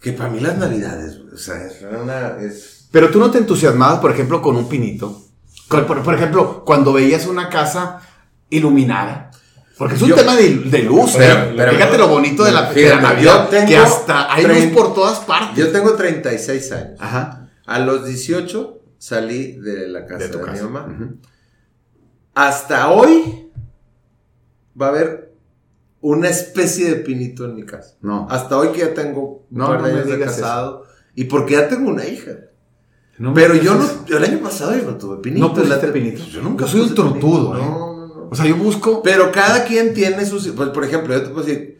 que 0.00 0.12
para 0.12 0.30
mí 0.30 0.40
las 0.40 0.58
navidades, 0.58 1.18
o 1.32 1.36
sea, 1.38 1.64
es 1.64 1.78
una... 1.82 2.36
Es... 2.40 2.88
Pero 2.90 3.10
tú 3.10 3.18
no 3.20 3.30
te 3.30 3.38
entusiasmabas, 3.38 4.00
por 4.00 4.10
ejemplo, 4.10 4.42
con 4.42 4.56
un 4.56 4.68
pinito. 4.68 5.22
Por, 5.68 6.02
por 6.02 6.14
ejemplo, 6.14 6.64
cuando 6.66 6.92
veías 6.92 7.26
una 7.26 7.48
casa 7.48 8.00
iluminada. 8.50 9.30
Porque 9.82 9.96
es 9.96 10.02
un 10.02 10.10
Yo- 10.10 10.14
tema 10.14 10.36
de, 10.36 10.48
de 10.58 10.78
luz. 10.84 11.14
Pero- 11.18 11.40
¿eh? 11.42 11.54
pero- 11.56 11.72
Fíjate 11.72 11.98
lo 11.98 12.06
bonito 12.06 12.44
de 12.44 12.52
la, 12.52 12.60
de 12.60 12.66
la 12.68 12.72
Fíjate, 12.72 13.02
Navidad. 13.02 13.66
que 13.66 13.76
hasta 13.76 14.32
hay 14.32 14.46
luz 14.46 14.66
por 14.72 14.94
todas 14.94 15.18
partes. 15.18 15.56
Yo 15.58 15.72
tengo 15.72 15.94
36 15.94 16.70
años. 16.70 17.00
Ajá. 17.00 17.48
A 17.66 17.78
los 17.80 18.04
18 18.06 18.78
salí 18.96 19.54
de 19.60 19.88
la 19.88 20.06
casa 20.06 20.18
De 20.20 20.28
de, 20.28 20.32
tu 20.32 20.38
mi 20.38 20.60
mamá. 20.60 20.86
Hasta 22.32 22.90
hoy 22.92 23.50
va 24.80 24.86
a 24.86 24.88
haber 24.90 25.32
una 26.00 26.28
especie 26.28 26.88
de 26.88 26.96
pinito 26.96 27.44
en 27.44 27.56
mi 27.56 27.64
casa. 27.64 27.96
No. 28.00 28.28
Hasta 28.30 28.56
hoy 28.56 28.68
que 28.68 28.82
ya 28.82 28.94
tengo 28.94 29.46
un 29.50 29.58
No, 29.58 29.66
par 29.66 29.80
no 29.80 29.86
de 29.88 29.92
años 29.94 30.06
de 30.06 30.18
casado. 30.20 30.84
Y 31.16 31.24
porque 31.24 31.54
ya 31.54 31.68
tengo 31.68 31.90
una 31.90 32.06
hija. 32.06 32.30
No 33.18 33.34
Pero 33.34 33.56
yo 33.56 33.74
no, 33.74 33.84
el 34.16 34.24
año 34.24 34.38
pasado 34.38 34.76
yo 34.76 34.84
no 34.84 34.96
tuve 34.96 35.16
pinito. 35.20 35.48
No 35.48 35.52
pusiste 35.52 35.88
pinito. 35.88 36.22
Yo 36.24 36.40
nunca 36.40 36.66
Yo 36.66 36.70
soy 36.70 36.80
un 36.82 36.94
tortudo, 36.94 37.56
¿eh? 37.56 37.60
No. 37.60 37.91
O 38.32 38.34
sea, 38.34 38.46
yo 38.46 38.56
busco. 38.56 39.02
Pero 39.02 39.30
cada 39.30 39.64
quien 39.64 39.92
tiene 39.94 40.24
sus. 40.24 40.48
Pues, 40.48 40.70
por 40.70 40.84
ejemplo, 40.84 41.12
yo 41.14 41.22
te 41.22 41.28
puedo 41.28 41.46
decir. 41.46 41.78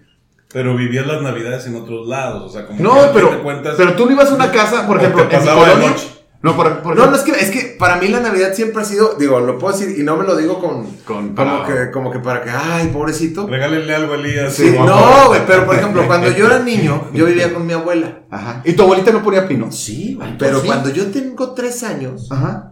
Pero 0.52 0.76
vivías 0.76 1.06
las 1.06 1.22
navidades 1.22 1.66
en 1.66 1.76
otros 1.76 2.06
lados. 2.06 2.42
O 2.44 2.48
sea, 2.52 2.66
como 2.66 2.78
No, 2.82 2.94
pero, 3.14 3.30
de 3.30 3.38
cuentas, 3.38 3.74
pero 3.78 3.94
tú 3.94 4.04
no 4.04 4.12
ibas 4.12 4.30
a 4.30 4.34
una 4.34 4.52
casa, 4.52 4.86
por 4.86 4.98
ejemplo, 4.98 5.26
te 5.26 5.36
en 5.36 5.42
mi 5.42 5.48
colonia. 5.48 5.88
noche. 5.88 6.08
No, 6.42 6.56
por, 6.56 6.80
por 6.82 6.96
No, 6.96 7.06
no, 7.06 7.14
es 7.16 7.22
que, 7.22 7.30
es 7.30 7.50
que 7.50 7.76
para 7.78 7.96
mí 7.96 8.08
la 8.08 8.18
Navidad 8.20 8.52
siempre 8.52 8.82
ha 8.82 8.84
sido. 8.84 9.14
Digo, 9.18 9.40
lo 9.40 9.58
puedo 9.58 9.74
decir 9.78 9.98
y 9.98 10.02
no 10.02 10.16
me 10.16 10.24
lo 10.24 10.36
digo 10.36 10.58
con. 10.60 10.84
Con- 11.06 11.34
como, 11.34 11.64
que, 11.64 11.90
como 11.90 12.10
que 12.10 12.18
para 12.18 12.42
que. 12.42 12.50
Ay, 12.50 12.88
pobrecito. 12.88 13.46
Regálenle 13.46 13.94
algo 13.94 14.12
a 14.12 14.16
Elías. 14.16 14.52
Sí, 14.52 14.74
no, 14.76 15.28
güey, 15.28 15.40
pero 15.46 15.64
por 15.64 15.76
ejemplo, 15.76 16.06
cuando 16.06 16.30
yo 16.32 16.46
era 16.46 16.58
niño, 16.58 17.08
yo 17.14 17.24
vivía 17.24 17.54
con 17.54 17.64
mi 17.66 17.72
abuela. 17.72 18.24
Ajá. 18.30 18.60
¿Y 18.64 18.74
tu 18.74 18.82
abuelita 18.82 19.10
no 19.12 19.22
ponía 19.22 19.48
pino? 19.48 19.70
Sí, 19.72 20.14
güey, 20.16 20.36
pero 20.36 20.60
sí. 20.60 20.66
cuando 20.66 20.90
yo 20.90 21.06
tengo 21.06 21.52
tres 21.54 21.82
años, 21.84 22.26
Ajá. 22.30 22.71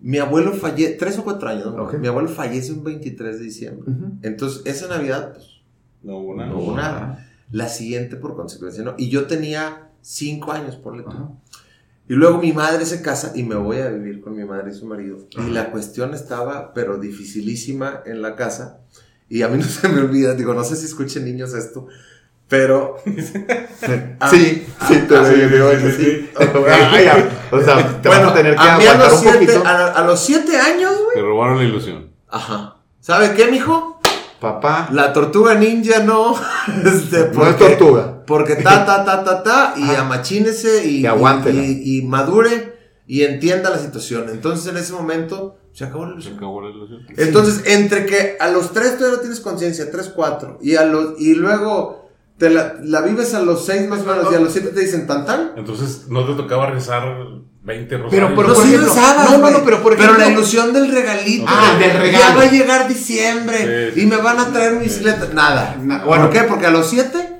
Mi 0.00 0.18
abuelo 0.18 0.52
fallece, 0.52 0.94
tres 0.94 1.18
o 1.18 1.24
cuatro 1.24 1.48
años, 1.48 1.74
¿no? 1.74 1.90
Mi 1.98 2.06
abuelo 2.08 2.28
fallece 2.28 2.72
un 2.72 2.84
23 2.84 3.38
de 3.38 3.44
diciembre. 3.44 3.92
Entonces, 4.22 4.62
esa 4.64 4.88
Navidad, 4.88 5.32
pues, 5.32 5.46
No 6.02 6.18
hubo 6.18 6.36
nada. 6.36 6.50
no 6.50 6.58
hubo 6.58 6.76
nada. 6.76 7.26
La 7.50 7.68
siguiente, 7.68 8.16
por 8.16 8.36
consecuencia, 8.36 8.84
no. 8.84 8.94
Y 8.98 9.08
yo 9.08 9.26
tenía 9.26 9.90
cinco 10.02 10.52
años, 10.52 10.76
por 10.76 10.96
le. 10.96 11.04
Y 12.08 12.14
luego 12.14 12.38
mi 12.38 12.52
madre 12.52 12.86
se 12.86 13.02
casa 13.02 13.32
y 13.34 13.42
me 13.42 13.54
voy 13.56 13.78
a 13.78 13.88
vivir 13.90 14.20
con 14.20 14.34
mi 14.36 14.44
madre 14.44 14.70
y 14.70 14.74
su 14.74 14.86
marido. 14.86 15.18
Ajá. 15.36 15.46
Y 15.46 15.52
la 15.52 15.70
cuestión 15.70 16.14
estaba, 16.14 16.72
pero 16.72 16.98
dificilísima 16.98 18.02
en 18.06 18.22
la 18.22 18.36
casa. 18.36 18.80
Y 19.28 19.42
a 19.42 19.48
mí 19.48 19.58
no 19.58 19.64
se 19.64 19.88
me 19.88 20.00
olvida, 20.00 20.34
digo, 20.34 20.54
no 20.54 20.64
sé 20.64 20.76
si 20.76 20.86
escuchen 20.86 21.24
niños 21.24 21.52
esto, 21.54 21.86
pero... 22.48 22.96
Ah, 24.20 24.28
sí, 24.28 24.66
sí, 24.88 24.94
te 25.08 25.16
ah, 25.16 25.22
lo 25.22 25.28
sí, 25.28 25.34
digo, 25.42 25.70
sí. 25.96 26.30
Ah. 26.36 27.28
O 27.52 27.60
sea, 27.62 28.02
te 28.02 28.08
bueno, 28.08 28.24
vas 28.24 28.32
a 28.32 28.34
tener 28.34 28.56
que 28.56 28.60
a 28.60 28.74
aguantar 28.74 28.98
los, 28.98 29.12
un 29.12 29.18
siete, 29.20 29.38
poquito. 29.46 29.62
a, 29.66 29.86
a 29.92 30.04
los 30.04 30.20
siete 30.20 30.58
años, 30.58 30.92
güey. 31.04 31.14
Te 31.14 31.20
robaron 31.22 31.58
la 31.58 31.64
ilusión. 31.64 32.10
Ajá. 32.28 32.76
¿Sabe 33.00 33.34
qué, 33.34 33.46
mijo? 33.46 34.00
Papá, 34.40 34.88
La 34.92 35.12
tortuga 35.12 35.54
ninja 35.54 36.00
no. 36.00 36.34
Este, 36.84 37.30
no 37.32 37.46
es 37.46 37.56
tortuga. 37.56 38.24
Porque 38.26 38.56
ta, 38.56 38.84
ta, 38.84 39.04
ta, 39.04 39.22
ta, 39.24 39.42
ta, 39.44 39.74
y 39.76 39.84
Ajá. 39.84 40.00
amachínese 40.02 40.84
y, 40.86 41.06
Y 41.06 41.50
y, 41.50 41.98
y 41.98 42.02
madure 42.02 42.76
y 43.06 43.22
entienda 43.22 43.70
la 43.70 43.78
situación. 43.78 44.28
Entonces, 44.30 44.66
en 44.70 44.76
ese 44.76 44.92
momento, 44.92 45.56
se 45.72 45.84
acabó 45.84 46.04
la 46.04 46.10
Se 46.10 46.14
ilusión. 46.14 46.36
acabó 46.36 46.60
la 46.60 46.70
ilusión. 46.70 47.06
Entonces, 47.16 47.62
entre 47.66 48.04
que 48.04 48.36
a 48.40 48.48
los 48.48 48.72
tres 48.72 48.96
todavía 48.98 49.16
no 49.16 49.20
tienes 49.20 49.40
conciencia, 49.40 49.90
tres, 49.90 50.12
cuatro, 50.14 50.58
y 50.60 50.74
a 50.76 50.84
los, 50.84 51.18
y 51.20 51.34
luego 51.34 52.07
te 52.38 52.50
la, 52.50 52.74
la 52.82 53.00
vives 53.02 53.34
a 53.34 53.40
los 53.40 53.66
seis 53.66 53.88
más 53.88 54.00
o 54.00 54.04
menos 54.04 54.32
y 54.32 54.34
a 54.34 54.40
los 54.40 54.52
siete 54.52 54.68
te 54.68 54.80
dicen 54.80 55.06
tan 55.06 55.26
tan. 55.26 55.52
Entonces 55.56 56.06
no 56.08 56.24
te 56.24 56.34
tocaba 56.34 56.66
rezar 56.70 57.02
20 57.62 57.98
rosarios. 57.98 58.10
Pero, 58.10 58.36
pero, 58.36 58.48
No, 58.48 58.54
por 58.54 58.64
sí 58.64 58.74
ejemplo, 58.74 58.94
rezabas, 58.94 59.30
no, 59.30 59.50
no, 59.50 59.64
pero 59.64 59.82
por 59.82 59.96
Pero 59.96 60.04
ejemplo, 60.04 60.24
la 60.24 60.30
ilusión 60.32 60.72
del 60.72 60.90
regalito. 60.92 61.44
Ah, 61.48 61.76
del 61.78 61.92
regalo. 61.92 62.12
Ya 62.30 62.36
va 62.36 62.42
a 62.42 62.50
llegar 62.50 62.88
diciembre 62.88 63.92
Sí. 63.94 64.02
y 64.02 64.06
me 64.06 64.16
van 64.16 64.38
a 64.38 64.52
traer 64.52 64.74
mi 64.74 64.84
bicicleta. 64.84 65.28
Nada. 65.34 65.76
Na- 65.80 65.98
¿Por 65.98 66.08
bueno. 66.08 66.30
qué? 66.30 66.42
Porque 66.44 66.66
a 66.66 66.70
los 66.70 66.88
siete 66.88 67.38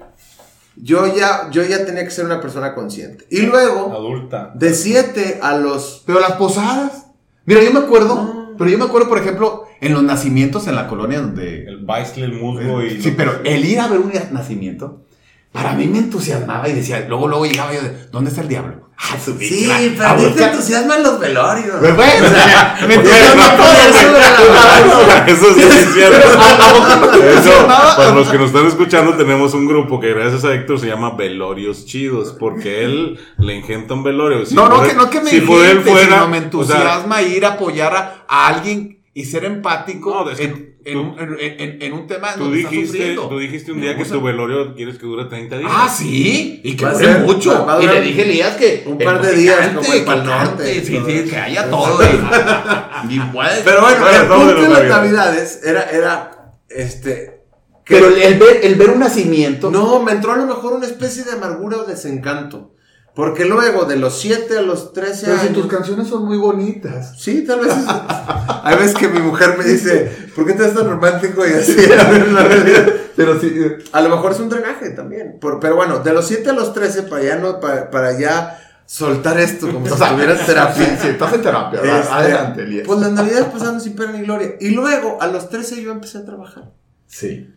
yo 0.77 1.07
ya, 1.15 1.49
yo 1.51 1.63
ya 1.65 1.85
tenía 1.85 2.05
que 2.05 2.11
ser 2.11 2.25
una 2.25 2.41
persona 2.41 2.75
consciente. 2.75 3.27
Y 3.31 3.43
luego, 3.43 3.93
Adulta. 3.93 4.53
de 4.55 4.75
siete 4.75 5.39
a 5.43 5.57
los... 5.57 6.03
Pero 6.07 6.21
las 6.21 6.33
posadas. 6.33 7.07
Mira, 7.47 7.63
yo 7.63 7.73
me 7.73 7.81
acuerdo, 7.81 8.55
pero 8.59 8.71
yo 8.71 8.79
me 8.79 8.85
acuerdo, 8.85 9.09
por 9.09 9.19
ejemplo, 9.19 9.67
en 9.81 9.93
los 9.95 10.03
nacimientos 10.03 10.67
en 10.67 10.75
la 10.75 10.87
colonia 10.89 11.21
donde... 11.21 11.65
El 11.67 11.79
baile, 11.85 12.25
el 12.25 12.33
musgo 12.33 12.83
y... 12.83 13.01
Sí, 13.03 13.15
pero 13.17 13.41
el 13.45 13.65
ir 13.65 13.81
a 13.81 13.89
ver 13.89 14.01
un 14.01 14.13
nacimiento, 14.33 15.05
para 15.53 15.73
mí 15.75 15.87
me 15.87 15.99
entusiasmaba 15.99 16.69
y 16.69 16.73
decía, 16.75 17.05
luego, 17.09 17.29
luego 17.29 17.47
llegaba 17.47 17.73
yo 17.73 17.83
de, 17.83 18.07
¿dónde 18.11 18.31
está 18.31 18.43
el 18.43 18.49
diablo? 18.49 18.89
Ah, 19.01 19.17
su 19.25 19.39
Sí, 19.39 19.95
pero 19.97 20.09
a 20.09 20.17
ti 20.17 20.23
te 20.25 20.29
buscar- 20.31 20.51
entusiasman 20.51 21.03
los 21.05 21.21
velorios. 21.21 21.77
Pues 21.79 21.95
bueno, 21.95 22.27
o 22.27 22.29
sea, 22.29 22.77
me 22.89 22.95
Porque 22.97 23.09
entusiasma 23.11 23.57
todo, 23.57 24.19
la 24.19 25.27
Eso 25.29 25.55
sí 25.55 25.63
es 25.63 25.89
cierto. 25.95 26.29
¿A 26.41 26.73
poco 26.75 27.07
no 27.07 27.07
te 27.13 27.33
Eso, 27.39 27.67
para 27.97 28.11
los 28.13 28.29
que 28.29 28.39
nos 28.39 28.47
están 28.49 28.67
escuchando, 28.67 29.15
tenemos 29.15 29.55
un 29.55 29.69
grupo 29.69 30.01
que 30.01 30.13
gracias 30.13 30.45
a 30.45 30.53
Héctor 30.53 30.81
se 30.81 30.89
llama 30.89 31.15
Velorios 31.15 31.87
Chidos, 31.87 32.35
porque 32.39 32.85
él 32.85 33.21
le 33.39 33.57
engenta 33.57 33.95
un 33.95 34.03
velorio. 34.03 34.45
Si 34.45 34.57
no, 34.57 34.69
no, 34.69 34.77
por 34.79 34.89
que, 34.89 34.95
no 34.95 35.09
que 35.09 35.21
me 35.21 35.31
si 35.31 35.37
él 35.37 35.45
engente, 35.49 35.91
fuera, 35.93 36.15
sino 36.17 36.29
me 36.29 36.39
o 36.39 36.65
sea, 36.65 36.77
entusiasma 36.77 37.23
ir 37.23 37.45
a 37.47 37.51
apoyar 37.51 37.95
a, 37.95 38.25
a 38.29 38.49
alguien 38.49 38.98
y 39.15 39.25
ser 39.25 39.45
empático 39.45 40.11
No, 40.25 40.31
es 40.31 40.39
que 40.39 40.45
en, 40.85 40.93
tú- 40.93 41.01
un, 41.01 41.19
en- 41.19 41.37
en- 41.61 41.83
en 41.83 41.93
un 41.93 42.07
tema 42.07 42.35
tú 42.35 42.41
donde 42.45 42.59
dijiste, 42.59 42.87
sufriendo. 42.87 43.29
tú 43.29 43.39
dijiste 43.39 43.73
un 43.73 43.81
día 43.81 43.97
que 43.97 44.05
tu 44.05 44.21
velorio 44.23 44.75
quieres 44.75 44.97
que 44.99 45.07
dure 45.07 45.25
30 45.25 45.59
días. 45.59 45.71
Ah, 45.75 45.89
sí, 45.89 46.61
y 46.63 46.77
que 46.77 46.85
Va 46.85 46.93
dure 46.93 47.05
ser- 47.05 47.21
mucho. 47.23 47.67
va- 47.67 47.83
y 47.83 47.87
le 47.87 48.01
dije 48.01 48.23
Elías 48.23 48.57
que 48.57 48.85
un 48.87 48.97
par 48.99 49.21
de 49.21 49.33
días, 49.35 49.69
como 49.75 49.93
el 49.93 50.05
Pal 50.05 50.25
Norte, 50.25 50.75
sí, 50.85 51.01
sí, 51.05 51.25
que 51.31 51.37
haya 51.37 51.69
todo. 51.69 51.99
Y, 53.09 53.15
y 53.17 53.21
puede- 53.33 53.63
Pero 53.65 53.81
bueno, 53.81 54.01
Bueno, 54.01 54.21
el 54.21 54.27
punto 54.29 54.47
de 54.63 54.69
las 54.69 54.71
navidades. 54.71 54.91
navidades 54.91 55.61
era, 55.65 55.83
era, 55.91 56.53
este... 56.69 57.43
que- 57.85 57.95
Pero 57.95 58.09
el, 58.09 58.19
el 58.23 58.39
ver, 58.39 58.61
el 58.63 58.75
ver 58.77 58.91
un 58.91 59.01
nacimiento. 59.01 59.71
No, 59.71 60.03
me 60.03 60.13
entró 60.13 60.33
a 60.33 60.37
lo 60.37 60.47
mejor 60.47 60.75
una 60.75 60.87
especie 60.87 61.25
de 61.25 61.33
amargura 61.33 61.79
o 61.79 61.85
desencanto. 61.85 62.75
Porque 63.19 63.45
luego, 63.45 63.85
de 63.85 63.97
los 63.97 64.17
7 64.21 64.59
a 64.59 64.63
los 64.63 64.93
13 64.93 65.27
pero 65.27 65.39
si 65.41 65.49
tus 65.49 65.67
canciones 65.67 66.07
son 66.07 66.25
muy 66.25 66.37
bonitas. 66.39 67.21
Sí, 67.21 67.43
tal 67.45 67.59
vez. 67.59 67.75
Hay 68.63 68.77
veces 68.77 68.95
que 68.95 69.09
mi 69.09 69.19
mujer 69.19 69.57
me 69.59 69.65
dice, 69.65 70.09
¿por 70.37 70.47
qué 70.47 70.53
te 70.53 70.63
ves 70.63 70.73
tan 70.75 70.89
romántico 70.89 71.45
y 71.45 71.51
así? 71.51 71.73
A 71.99 72.11
ver, 72.13 72.29
la 72.31 72.45
realidad. 72.45 72.87
Pero 73.17 73.41
sí. 73.41 73.53
eh, 73.57 73.79
A 73.91 74.03
lo 74.03 74.11
mejor 74.11 74.31
es 74.31 74.39
un 74.39 74.49
drenaje 74.49 74.91
también. 74.91 75.39
Por- 75.41 75.59
pero 75.59 75.75
bueno, 75.75 75.99
de 75.99 76.13
los 76.13 76.29
7 76.29 76.51
a 76.51 76.53
los 76.53 76.73
13, 76.73 77.03
para 77.03 77.25
ya, 77.25 77.35
no, 77.35 77.59
para, 77.59 77.91
para 77.91 78.17
ya 78.17 78.57
soltar 78.87 79.37
esto 79.41 79.67
como 79.73 79.85
si 79.89 79.93
en 79.95 79.99
terapia. 80.47 80.87
Sí, 80.87 80.97
sí, 81.03 81.09
estás 81.09 81.33
en 81.33 81.43
terapia. 81.43 81.81
Este, 81.83 82.13
Adelante, 82.13 82.63
Elías. 82.63 82.87
Pues 82.87 83.01
las 83.01 83.11
navidades 83.11 83.47
pasando 83.47 83.81
sin 83.81 83.97
pena 83.97 84.13
ni 84.13 84.21
gloria. 84.23 84.55
Y 84.61 84.71
luego, 84.71 85.19
a 85.21 85.27
los 85.27 85.49
13 85.49 85.83
yo 85.83 85.91
empecé 85.91 86.19
a 86.19 86.25
trabajar. 86.25 86.71
Sí. 87.09 87.53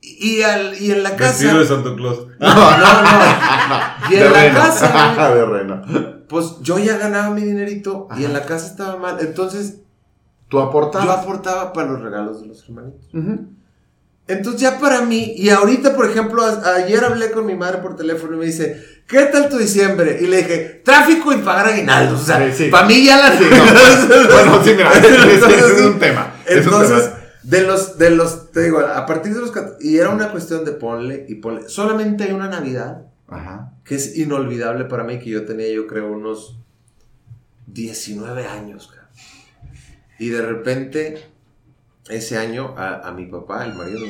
Y, 0.00 0.42
al- 0.42 0.80
y 0.80 0.92
en 0.92 1.02
la 1.02 1.16
casa... 1.16 1.32
Vestido 1.32 1.58
de 1.60 1.66
Santo 1.66 1.96
Claus. 1.96 2.26
No, 2.38 2.54
no, 2.54 2.78
no. 2.78 4.10
Y 4.10 4.14
en 4.16 4.32
la 4.32 4.52
casa, 4.54 5.14
güey, 5.28 5.38
de 5.38 5.46
reno. 5.46 5.82
pues 6.28 6.56
yo 6.62 6.78
ya 6.78 6.96
ganaba 6.98 7.30
mi 7.30 7.42
dinerito 7.42 8.08
y 8.16 8.24
en 8.24 8.32
la 8.32 8.44
casa 8.44 8.66
estaba 8.66 8.96
mal. 8.96 9.18
Entonces 9.20 9.78
Tú 10.48 10.60
aportas. 10.60 11.04
yo 11.04 11.10
aportaba 11.12 11.72
para 11.72 11.88
los 11.90 12.00
regalos 12.00 12.40
de 12.40 12.48
los 12.48 12.62
hermanitos. 12.64 13.08
Entonces 14.28 14.60
ya 14.60 14.78
para 14.78 15.00
mí, 15.02 15.32
y 15.36 15.48
ahorita 15.50 15.94
por 15.96 16.04
ejemplo, 16.06 16.42
a- 16.44 16.74
ayer 16.76 17.02
hablé 17.04 17.30
con 17.30 17.46
mi 17.46 17.54
madre 17.54 17.78
por 17.78 17.96
teléfono 17.96 18.34
y 18.36 18.38
me 18.38 18.44
dice, 18.46 18.82
¿qué 19.06 19.20
tal 19.24 19.48
tu 19.48 19.56
diciembre? 19.58 20.18
Y 20.20 20.26
le 20.26 20.38
dije, 20.38 20.82
tráfico 20.84 21.32
y 21.32 21.38
pagar 21.38 21.68
aguinaldos. 21.68 22.20
O 22.20 22.24
sea, 22.24 22.38
Sí, 22.52 22.64
sí. 22.64 22.70
para 22.70 22.86
mí 22.86 23.04
ya 23.04 23.16
la... 23.16 23.30
bueno, 24.30 24.62
sí, 24.62 24.72
mira, 24.76 24.92
ese 24.92 25.08
es 25.14 25.78
sí. 25.78 25.84
un 25.86 25.98
tema. 25.98 26.34
es 26.46 26.58
un 26.58 26.62
Entonces, 26.64 27.04
tema. 27.04 27.17
De 27.50 27.62
los, 27.62 27.96
de 27.98 28.10
los, 28.10 28.50
te 28.52 28.62
digo, 28.64 28.78
a 28.80 29.06
partir 29.06 29.34
de 29.34 29.40
los... 29.40 29.52
Y 29.80 29.98
era 29.98 30.10
una 30.10 30.30
cuestión 30.30 30.64
de 30.64 30.72
ponle 30.72 31.24
y 31.28 31.36
ponle. 31.36 31.68
Solamente 31.68 32.24
hay 32.24 32.32
una 32.32 32.48
Navidad 32.48 33.06
Ajá. 33.28 33.72
que 33.84 33.94
es 33.94 34.16
inolvidable 34.18 34.84
para 34.84 35.04
mí, 35.04 35.18
que 35.18 35.30
yo 35.30 35.44
tenía 35.46 35.68
yo 35.72 35.86
creo 35.86 36.12
unos 36.12 36.58
19 37.66 38.46
años. 38.46 38.90
Y 40.18 40.30
de 40.30 40.42
repente, 40.42 41.24
ese 42.08 42.36
año, 42.38 42.74
a, 42.76 43.08
a 43.08 43.12
mi 43.12 43.26
papá, 43.26 43.64
el 43.64 43.74
marido 43.74 44.00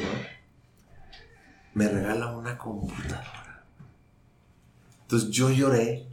me 1.75 1.89
regala 1.89 2.37
una 2.37 2.57
computadora. 2.59 3.63
Entonces 5.03 5.31
yo 5.31 5.51
lloré, 5.51 6.07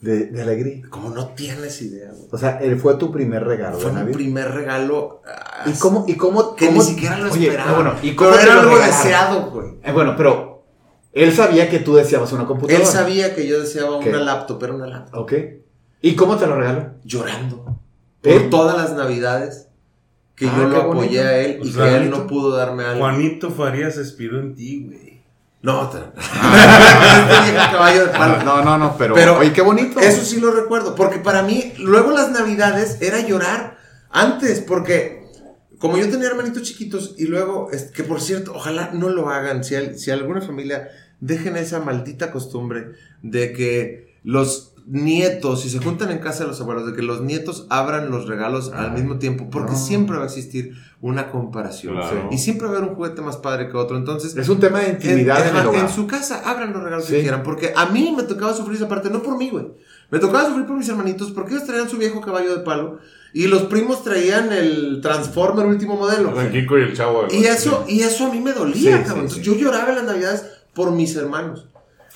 De, 0.00 0.26
de 0.26 0.42
alegría. 0.42 0.86
como 0.88 1.10
no 1.10 1.28
tienes 1.34 1.82
idea. 1.82 2.10
güey. 2.12 2.28
O 2.30 2.38
sea, 2.38 2.58
él 2.58 2.78
fue 2.78 2.96
tu 2.96 3.10
primer 3.12 3.44
regalo 3.44 3.78
Fue 3.78 3.92
mi 3.92 4.12
primer 4.12 4.50
regalo. 4.52 5.22
¿Y 5.66 5.72
cómo, 5.78 6.04
y 6.08 6.14
cómo, 6.16 6.54
Que 6.56 6.66
cómo- 6.66 6.82
ni 6.82 6.88
siquiera 6.88 7.18
lo 7.18 7.30
Oye, 7.32 7.46
esperaba. 7.48 7.72
bueno, 7.74 7.94
¿y 8.02 8.08
¿y 8.10 8.14
cómo 8.14 8.30
pero 8.30 8.42
era 8.42 8.52
algo 8.60 8.74
regalaron? 8.74 9.02
deseado, 9.04 9.50
güey. 9.50 9.68
eh, 9.82 9.92
bueno, 9.92 10.14
pero 10.16 10.64
él 11.12 11.34
sabía 11.34 11.68
que 11.70 11.78
tú 11.80 11.94
deseabas 11.96 12.32
una 12.32 12.46
computadora. 12.46 12.82
Él 12.84 12.88
sabía 12.90 13.34
que 13.34 13.46
yo 13.46 13.60
deseaba 13.60 14.00
¿Qué? 14.00 14.08
una 14.10 14.20
laptop, 14.20 14.62
era 14.64 14.74
una 14.74 14.86
laptop. 14.86 15.20
Ok. 15.22 15.32
¿Y 16.00 16.14
cómo 16.14 16.36
te 16.36 16.46
lo 16.46 16.56
regaló? 16.56 16.92
Llorando. 17.04 17.78
¿Eh? 18.22 18.38
Por 18.40 18.50
todas 18.50 18.76
las 18.76 18.92
navidades 18.94 19.68
que 20.36 20.46
Ah, 20.46 20.52
yo 20.56 20.68
lo 20.68 20.84
bonito. 20.84 20.92
apoyé 20.92 21.20
a 21.22 21.38
él 21.38 21.60
y 21.64 21.70
O 21.70 21.72
sea, 21.72 21.84
que 21.84 21.90
él 21.96 22.02
bonito. 22.04 22.18
no 22.18 22.26
pudo 22.28 22.56
darme 22.56 22.84
algo. 22.84 23.00
Juanito 23.00 23.50
Farías 23.50 23.94
se 23.94 24.00
inspiró 24.02 24.38
en 24.40 24.54
ti, 24.54 24.84
güey. 24.86 25.08
No, 25.60 25.88
te- 25.88 25.98
este. 26.14 26.14
No, 28.44 28.62
no, 28.64 28.78
no, 28.78 28.96
pero, 28.96 29.14
Pero 29.14 29.38
oye, 29.38 29.52
qué 29.52 29.62
bonito. 29.62 29.98
Eso 30.00 30.24
sí 30.24 30.40
lo 30.40 30.50
recuerdo, 30.52 30.94
porque 30.94 31.18
para 31.18 31.42
mí, 31.42 31.72
luego 31.78 32.10
las 32.12 32.30
navidades 32.30 32.98
era 33.00 33.20
llorar 33.20 33.76
antes, 34.10 34.60
porque 34.60 35.17
como 35.78 35.96
yo 35.96 36.08
tenía 36.08 36.28
hermanitos 36.28 36.62
chiquitos 36.62 37.14
y 37.18 37.26
luego, 37.26 37.70
es- 37.72 37.90
que 37.90 38.02
por 38.04 38.20
cierto, 38.20 38.52
ojalá 38.54 38.90
no 38.92 39.08
lo 39.10 39.28
hagan, 39.30 39.64
si, 39.64 39.74
al- 39.74 39.98
si 39.98 40.10
alguna 40.10 40.40
familia 40.40 40.88
dejen 41.20 41.56
esa 41.56 41.80
maldita 41.80 42.30
costumbre 42.32 42.92
de 43.22 43.52
que 43.52 44.18
los 44.24 44.74
nietos, 44.86 45.60
si 45.62 45.68
se 45.70 45.78
juntan 45.80 46.10
en 46.10 46.18
casa 46.18 46.44
de 46.44 46.48
los 46.48 46.60
abuelos, 46.62 46.86
de 46.86 46.94
que 46.94 47.02
los 47.02 47.20
nietos 47.20 47.66
abran 47.68 48.10
los 48.10 48.26
regalos 48.26 48.72
al 48.72 48.92
mismo 48.92 49.18
tiempo, 49.18 49.50
porque 49.50 49.72
no. 49.72 49.78
siempre 49.78 50.16
va 50.16 50.22
a 50.22 50.26
existir 50.26 50.72
una 51.02 51.30
comparación. 51.30 51.94
Claro. 51.94 52.28
Y 52.32 52.38
siempre 52.38 52.66
va 52.66 52.72
a 52.74 52.76
haber 52.78 52.88
un 52.88 52.96
juguete 52.96 53.20
más 53.20 53.36
padre 53.36 53.68
que 53.68 53.76
otro. 53.76 53.96
Entonces, 53.98 54.34
Es 54.36 54.48
un 54.48 54.58
tema 54.60 54.80
de 54.80 54.90
intimidad 54.90 55.46
en, 55.74 55.74
en 55.80 55.88
su 55.90 56.06
casa, 56.06 56.40
abran 56.44 56.72
los 56.72 56.82
regalos 56.82 57.04
Sí. 57.04 57.12
que 57.14 57.20
quieran. 57.20 57.42
Porque 57.42 57.72
a 57.76 57.86
mí 57.86 58.14
me 58.16 58.22
tocaba 58.22 58.54
sufrir 58.54 58.76
esa 58.78 58.88
parte, 58.88 59.10
no 59.10 59.22
por 59.22 59.36
mí, 59.36 59.50
güey. 59.50 59.66
Me 60.10 60.18
tocaba 60.18 60.46
sufrir 60.46 60.64
por 60.66 60.76
mis 60.78 60.88
hermanitos, 60.88 61.32
porque 61.32 61.52
ellos 61.54 61.66
traían 61.66 61.88
su 61.88 61.98
viejo 61.98 62.20
caballo 62.22 62.56
de 62.56 62.64
palo. 62.64 62.98
Y 63.32 63.46
los 63.46 63.64
primos 63.64 64.02
traían 64.04 64.52
el 64.52 65.00
Transformer 65.02 65.66
último 65.66 65.96
modelo. 65.96 66.34
San 66.34 66.50
Kiko 66.50 66.78
y 66.78 66.82
el 66.82 66.96
chavo. 66.96 67.26
Y 67.30 67.44
eso, 67.44 67.84
y 67.86 68.00
eso 68.00 68.26
a 68.26 68.32
mí 68.32 68.40
me 68.40 68.52
dolía, 68.52 68.74
Sí, 68.98 69.04
cabrón. 69.04 69.04
sí, 69.04 69.10
Entonces, 69.38 69.38
sí. 69.38 69.42
yo 69.44 69.54
lloraba 69.56 69.90
en 69.90 69.94
las 69.96 70.04
navidades 70.04 70.46
por 70.74 70.90
mis 70.92 71.14
hermanos. 71.16 71.68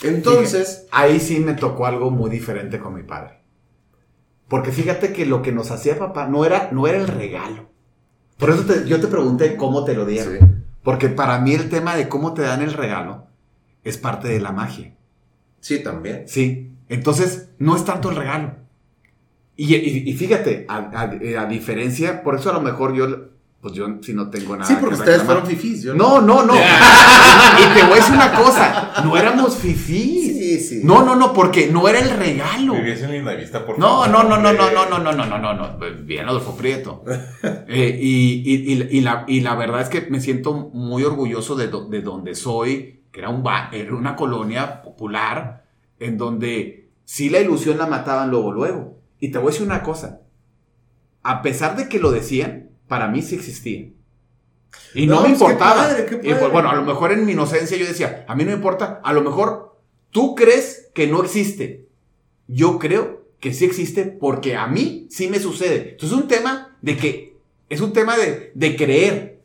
Entonces, 0.02 0.86
Ahí 0.90 1.20
sí 1.20 1.38
me 1.38 1.54
tocó 1.54 1.86
algo 1.86 2.10
muy 2.10 2.30
diferente 2.30 2.78
con 2.78 2.94
mi 2.94 3.02
padre. 3.02 3.40
Porque 4.48 4.72
fíjate 4.72 5.12
que 5.12 5.26
lo 5.26 5.42
que 5.42 5.52
nos 5.52 5.70
hacía 5.70 5.98
papá 5.98 6.26
no 6.28 6.44
era, 6.44 6.70
no 6.72 6.86
era 6.86 6.98
el 6.98 7.08
regalo. 7.08 7.68
Por 8.38 8.50
eso 8.50 8.62
te- 8.64 8.86
yo 8.88 9.00
te 9.00 9.06
pregunté 9.06 9.56
cómo 9.56 9.84
te 9.84 9.94
lo 9.94 10.04
dieron. 10.04 10.64
Porque 10.82 11.08
para 11.08 11.38
mí 11.38 11.54
el 11.54 11.68
tema 11.68 11.94
de 11.94 12.08
cómo 12.08 12.34
te 12.34 12.42
dan 12.42 12.60
el 12.62 12.72
regalo 12.72 13.26
es 13.84 13.98
parte 13.98 14.28
de 14.28 14.40
la 14.40 14.52
magia. 14.52 14.94
sí, 15.60 15.82
también. 15.82 16.24
Sí. 16.26 16.72
Entonces, 16.88 17.50
no 17.58 17.76
es 17.76 17.84
tanto 17.84 18.10
el 18.10 18.16
regalo. 18.16 18.56
Y, 19.56 19.74
y- 19.74 20.08
y 20.10 20.12
fíjate, 20.14 20.64
a, 20.68 20.76
a- 20.76 21.42
a 21.42 21.46
diferencia, 21.46 22.22
por 22.22 22.34
eso 22.36 22.50
a 22.50 22.54
lo 22.54 22.60
mejor 22.60 22.94
yo, 22.94 23.06
pues 23.60 23.74
yo 23.74 23.86
si 24.02 24.12
no 24.14 24.28
tengo 24.30 24.56
nada. 24.56 24.66
Sí, 24.66 24.76
porque 24.80 24.94
que 24.96 25.00
ustedes 25.00 25.22
fueron 25.22 25.46
fifís. 25.46 25.82
Yo 25.82 25.94
No, 25.94 26.20
no, 26.20 26.42
no. 26.44 26.54
y 26.54 27.74
te 27.78 27.82
voy 27.84 27.92
a 27.92 27.96
decir 27.96 28.14
una 28.14 28.32
cosa, 28.32 28.92
no 29.04 29.16
éramos 29.16 29.56
fifís. 29.56 30.36
Sí, 30.36 30.58
sí. 30.58 30.80
No, 30.84 31.04
no, 31.04 31.14
no, 31.14 31.32
porque 31.32 31.68
no 31.68 31.86
era 31.88 32.00
el 32.00 32.10
regalo. 32.10 32.74
Vivías 32.74 33.00
en 33.02 33.12
Linda 33.12 33.34
Vista, 33.34 33.64
por 33.64 33.78
No, 33.78 34.02
favor. 34.02 34.08
no, 34.10 34.22
no, 34.24 34.36
no, 34.38 34.52
no, 34.52 34.68
Eh, 34.68 34.72
no, 34.74 34.88
no, 34.88 34.98
no, 34.98 35.12
no, 35.12 35.26
no, 35.26 35.38
no, 35.38 35.54
no. 35.54 35.78
Bien, 36.02 36.26
Adolfo 36.28 36.56
Prieto. 36.56 37.04
Eh, 37.68 37.98
y, 38.00 38.42
y- 38.44 38.72
y- 38.72 38.98
y 38.98 39.00
la, 39.02 39.24
y 39.28 39.40
la 39.40 39.54
verdad 39.54 39.82
es 39.82 39.88
que 39.88 40.00
me 40.10 40.20
siento 40.20 40.54
muy 40.72 41.04
orgulloso 41.04 41.54
de, 41.54 41.68
do- 41.68 41.88
de 41.88 42.00
donde 42.00 42.34
soy, 42.34 43.02
que 43.12 43.20
era, 43.20 43.28
un 43.28 43.42
ba- 43.42 43.68
era 43.72 43.94
una 43.94 44.16
colonia 44.16 44.82
popular, 44.82 45.64
en 46.00 46.18
donde 46.18 46.88
sí 47.04 47.30
la 47.30 47.38
ilusión 47.40 47.78
la 47.78 47.86
mataban 47.86 48.30
luego, 48.30 48.52
luego. 48.52 48.98
Y 49.22 49.30
te 49.30 49.38
voy 49.38 49.48
a 49.48 49.52
decir 49.52 49.64
una 49.64 49.84
cosa. 49.84 50.20
A 51.22 51.42
pesar 51.42 51.76
de 51.76 51.88
que 51.88 52.00
lo 52.00 52.10
decían, 52.10 52.70
para 52.88 53.06
mí 53.06 53.22
sí 53.22 53.36
existía. 53.36 53.88
Y 54.94 55.06
no, 55.06 55.14
No, 55.14 55.20
me 55.20 55.26
qué 55.28 55.32
importaba. 55.34 55.74
padre, 55.76 56.06
qué 56.06 56.14
Y, 56.16 56.18
pues, 56.18 56.34
padre. 56.38 56.48
bueno, 56.52 56.70
a 56.70 56.74
lo 56.74 56.82
mejor 56.82 57.12
en 57.12 57.24
mi 57.24 57.32
inocencia 57.32 57.76
yo 57.76 57.86
decía, 57.86 58.24
a 58.26 58.34
mí 58.34 58.42
no 58.42 58.50
me 58.50 58.56
importa, 58.56 59.00
a 59.04 59.12
lo 59.12 59.22
mejor 59.22 59.78
tú 60.10 60.34
crees 60.34 60.90
que 60.92 61.06
no 61.06 61.22
existe. 61.22 61.86
Yo 62.48 62.80
creo 62.80 63.24
que 63.38 63.54
sí 63.54 63.64
existe 63.64 64.04
porque 64.06 64.56
a 64.56 64.66
mí 64.66 65.06
sí 65.08 65.28
me 65.28 65.38
sucede. 65.38 65.90
Entonces 65.92 66.10
es 66.18 66.22
un 66.22 66.28
tema 66.28 66.76
de 66.82 66.96
que, 66.96 67.36
es 67.68 67.80
un 67.80 67.92
tema 67.92 68.16
de, 68.16 68.50
de 68.56 68.76
creer. 68.76 69.40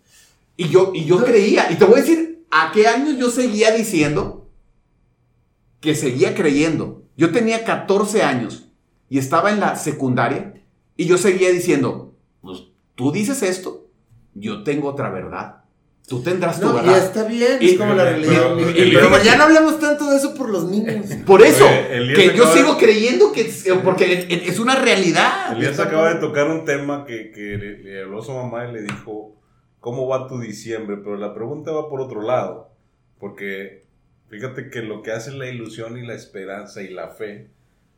Y 0.58 0.70
yo, 0.70 0.92
y 0.96 1.06
yo 1.06 1.24
creía, 1.24 1.72
y 1.72 1.76
te 1.76 1.86
voy 1.86 2.00
a 2.00 2.02
decir, 2.02 2.28
¿A 2.50 2.72
qué 2.72 2.88
años 2.88 3.18
yo 3.20 3.30
seguía 3.30 3.72
diciendo 3.76 4.50
que 5.82 5.94
seguía 5.96 6.34
creyendo? 6.34 7.04
Yo 7.18 7.32
tenía 7.32 7.64
14 7.66 8.24
años 8.24 8.67
y 9.10 9.18
estaba 9.20 9.52
en 9.52 9.60
la 9.60 9.76
secundaria 9.76 10.54
y 10.96 11.06
yo 11.06 11.18
seguía 11.18 11.50
diciendo, 11.52 12.14
pues 12.42 12.64
tú 12.96 13.12
dices 13.12 13.44
esto, 13.44 13.88
yo 14.34 14.64
tengo 14.64 14.90
otra 14.90 15.10
verdad. 15.10 15.56
Tú 16.08 16.22
tendrás 16.24 16.62
tu 16.62 16.68
No, 16.68 16.74
y 16.74 16.86
verdad. 16.86 16.98
está 17.04 17.24
bien, 17.26 17.58
Y- 17.60 17.72
es 17.72 17.78
como 17.78 17.94
la 17.94 18.06
religión. 18.06 18.54
pero- 18.58 18.70
Y- 18.72 18.94
pero 18.94 19.24
ya 19.24 19.36
no 19.36 19.44
hablemos 19.44 19.78
tanto 19.78 20.10
de 20.10 20.16
eso 20.18 20.34
por 20.36 20.50
los 20.50 20.70
niños. 20.70 21.06
Por 21.26 21.42
eso, 21.42 21.66
Oye, 21.68 22.14
que 22.14 22.26
yo 22.28 22.32
acaba 22.44 22.54
de- 22.54 22.60
sigo 22.62 22.78
creyendo 22.78 23.32
que 23.34 23.42
es- 23.42 23.66
porque 23.84 24.26
es 24.30 24.58
una 24.60 24.76
realidad. 24.76 25.52
Elías 25.52 25.78
acaba 25.80 26.14
de 26.14 26.20
tocar 26.22 26.48
un 26.50 26.64
tema 26.64 27.04
que, 27.06 27.32
que 27.32 27.58
le, 27.58 27.78
le 27.80 28.02
habló 28.04 28.22
a 28.22 28.24
su 28.26 28.32
mamá 28.32 28.68
y 28.70 28.72
le 28.72 28.84
dijo, 28.84 29.36
¿cómo 29.82 30.08
va 30.08 30.28
tu 30.30 30.40
diciembre? 30.40 30.96
Pero 31.04 31.18
la 31.18 31.34
pregunta 31.34 31.72
va 31.74 31.90
por 31.90 32.00
otro 32.00 32.22
lado, 32.22 32.70
porque 33.20 33.86
fíjate 34.30 34.70
que 34.70 34.82
lo 34.84 35.02
que 35.02 35.12
hace 35.12 35.32
la 35.32 35.48
ilusión 35.50 35.98
y 35.98 36.08
la 36.08 36.14
esperanza 36.14 36.82
y 36.84 36.90
la 36.90 37.10
fe 37.10 37.50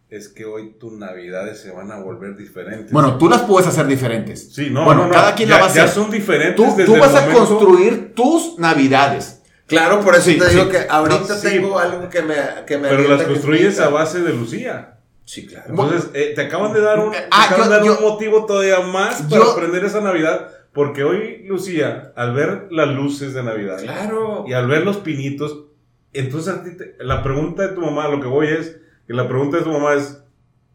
es 0.10 0.28
que 0.30 0.46
hoy 0.46 0.76
tus 0.80 0.94
navidades 0.94 1.62
se 1.62 1.72
van 1.72 1.92
a 1.92 1.98
volver 2.00 2.36
diferentes. 2.36 2.92
Bueno, 2.92 3.18
tú 3.18 3.30
las 3.30 3.42
puedes 3.44 3.68
hacer 3.68 3.86
diferentes. 3.88 4.54
sí, 4.54 4.70
no, 4.72 4.84
bueno, 4.86 5.02
no, 5.04 5.08
no, 5.10 5.14
cada 5.14 5.36
quien 5.36 5.50
ya, 5.50 5.56
la 5.56 5.62
va 5.62 5.68
a 5.68 5.74
ya 5.74 5.84
hacer. 5.84 5.96
son 6.04 6.10
diferentes 6.12 6.56
Tú, 6.56 6.64
desde 6.64 6.86
tú 6.86 6.96
el 6.96 7.02
vas 7.02 7.14
a 7.16 7.22
momento- 7.22 7.40
construir 7.48 8.14
tus 8.16 8.58
navidades. 8.58 9.42
Claro, 9.68 10.00
por 10.02 10.16
eso 10.16 10.24
Sí, 10.24 10.40
te 10.40 10.50
digo 10.50 10.64
sí. 10.64 10.70
que 10.72 10.80
ahorita 10.90 11.36
sí. 11.38 11.48
tengo 11.48 11.78
algo 11.78 12.10
que 12.10 12.24
me, 12.24 12.36
que 12.66 12.78
me 12.80 12.90
Pero 12.90 13.08
las 13.08 13.22
construyes 13.24 13.80
a 13.80 13.90
base 13.90 14.22
de 14.22 14.34
Lucía. 14.34 14.96
Sí, 15.26 15.46
claro. 15.46 15.68
Entonces, 15.70 16.10
eh, 16.16 16.32
te 16.34 16.42
acaban 16.42 16.74
de 16.74 16.82
dar 16.82 16.98
un, 17.00 17.12
te 17.12 17.20
Ah, 17.30 17.44
acaban 17.46 17.66
yo- 17.66 17.70
de 17.70 17.78
dar 17.78 17.86
yo- 17.86 17.98
un 18.00 18.04
motivo 18.04 18.46
todavía 18.48 18.80
más 18.80 19.22
para 19.30 19.44
yo- 19.44 19.52
aprender 19.52 19.86
esa 19.86 20.02
Navidad. 20.02 20.50
Porque 20.74 21.04
hoy, 21.04 21.44
Lucía, 21.48 22.14
al 22.16 22.34
ver 22.34 22.68
las 22.72 22.88
luces 22.90 23.36
de 23.36 23.44
Navidad 23.44 23.80
Claro. 23.82 24.46
y 24.48 24.54
al 24.54 24.66
ver 24.68 24.84
los 24.84 24.98
pinitos, 24.98 25.66
entonces 26.14 26.52
a 26.54 26.64
ti 26.64 26.76
te- 26.78 26.96
la 27.00 27.22
pregunta 27.22 27.62
de 27.68 27.76
tu 27.76 27.82
mamá, 27.82 28.08
lo 28.08 28.20
que 28.22 28.28
voy 28.28 28.48
es, 28.48 28.78
que 29.10 29.16
la 29.16 29.28
pregunta 29.28 29.58
de 29.58 29.64
tu 29.64 29.72
mamá 29.72 29.96
es, 29.96 30.20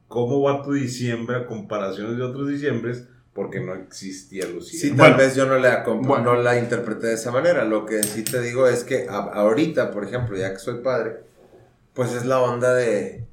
¿cómo 0.08 0.42
va 0.42 0.60
tu 0.64 0.72
diciembre 0.72 1.36
a 1.36 1.46
comparaciones 1.46 2.16
de 2.16 2.24
otros 2.24 2.48
diciembres? 2.48 3.04
Porque 3.32 3.60
no 3.60 3.74
existía 3.74 4.44
Lucía. 4.46 4.80
Sí, 4.80 4.88
tal 4.88 4.96
Bueno. 4.98 5.16
vez 5.18 5.36
yo 5.36 5.46
no 5.46 5.56
la, 5.56 5.84
Bueno. 5.84 6.34
no 6.34 6.42
la 6.42 6.58
interpreté 6.58 7.06
de 7.06 7.14
esa 7.14 7.30
manera. 7.30 7.64
Lo 7.64 7.86
que 7.86 8.02
sí 8.02 8.24
te 8.24 8.40
digo 8.40 8.66
es 8.66 8.82
que 8.82 9.06
a- 9.08 9.18
ahorita, 9.34 9.92
por 9.92 10.02
ejemplo, 10.04 10.36
ya 10.36 10.52
que 10.52 10.58
soy 10.58 10.80
padre, 10.82 11.18
pues 11.94 12.12
es 12.12 12.24
la 12.26 12.40
onda 12.40 12.74
de. 12.74 13.24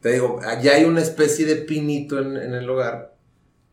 Te 0.00 0.12
digo, 0.12 0.38
ya 0.62 0.72
hay 0.72 0.84
una 0.84 1.00
especie 1.00 1.46
de 1.46 1.56
pinito 1.56 2.18
en, 2.18 2.36
en 2.36 2.52
el 2.52 2.68
hogar 2.68 3.14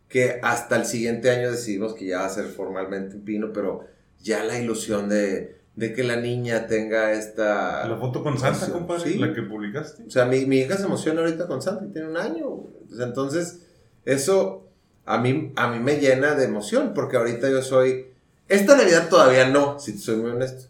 que 0.08 0.40
hasta 0.42 0.78
el 0.78 0.86
siguiente 0.86 1.30
año 1.30 1.52
decidimos 1.52 1.94
que 1.94 2.06
ya 2.06 2.20
va 2.20 2.26
a 2.26 2.30
ser 2.30 2.46
formalmente 2.46 3.16
un 3.18 3.26
pino, 3.26 3.52
pero 3.54 3.86
ya 4.22 4.44
la 4.46 4.58
ilusión 4.58 5.10
de, 5.10 5.59
de 5.80 5.94
que 5.94 6.04
la 6.04 6.18
niña 6.18 6.68
tenga 6.68 7.14
esta. 7.14 7.88
La 7.88 7.96
foto 7.98 8.22
con 8.22 8.38
Santa, 8.38 8.66
Sí. 8.66 8.72
compadre, 8.72 9.12
Sí. 9.14 9.18
la 9.18 9.34
que 9.34 9.42
publicaste. 9.44 10.04
O 10.06 10.10
sea, 10.10 10.26
mi, 10.26 10.46
mi 10.46 10.58
hija 10.60 10.76
se 10.78 10.84
emociona 10.84 11.22
ahorita 11.22 11.48
con 11.48 11.62
Santa 11.62 11.86
y 11.86 11.92
tiene 11.94 12.10
un 12.10 12.18
año. 12.18 12.46
Entonces, 13.00 13.62
eso 14.06 14.68
a 15.06 15.18
mí, 15.20 15.54
a 15.56 15.70
mí 15.70 15.80
me 15.80 15.96
llena 16.00 16.36
de 16.36 16.46
emoción 16.46 16.92
porque 16.94 17.16
ahorita 17.18 17.50
yo 17.50 17.62
soy... 17.62 18.08
Esta 18.50 18.76
Navidad 18.76 19.08
todavía 19.10 19.48
no, 19.50 19.80
si 19.80 19.94
te 19.94 20.00
soy 20.00 20.18
muy 20.18 20.32
honesto. 20.32 20.66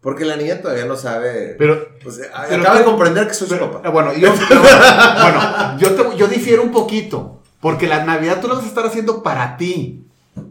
Porque 0.00 0.24
la 0.24 0.36
niña 0.36 0.60
todavía 0.62 0.84
no 0.84 0.96
sabe... 0.96 1.54
Pero, 1.58 1.88
pues, 2.02 2.20
pero- 2.48 2.62
acaba 2.62 2.78
de 2.78 2.84
comprender 2.84 3.26
que 3.26 3.34
soy 3.34 3.48
su 3.48 3.58
papá. 3.58 3.80
eh, 3.86 3.90
bueno, 3.90 4.12
yo, 4.16 4.32
bueno, 4.32 5.78
yo, 5.78 5.90
te- 5.94 6.16
yo 6.16 6.28
difiero 6.28 6.62
un 6.62 6.70
poquito. 6.72 7.40
Porque 7.60 7.86
la 7.88 8.04
Navidad 8.04 8.40
tú 8.40 8.48
la 8.48 8.54
vas 8.54 8.64
a 8.64 8.68
estar 8.68 8.86
haciendo 8.86 9.22
para 9.22 9.56
ti. 9.56 10.04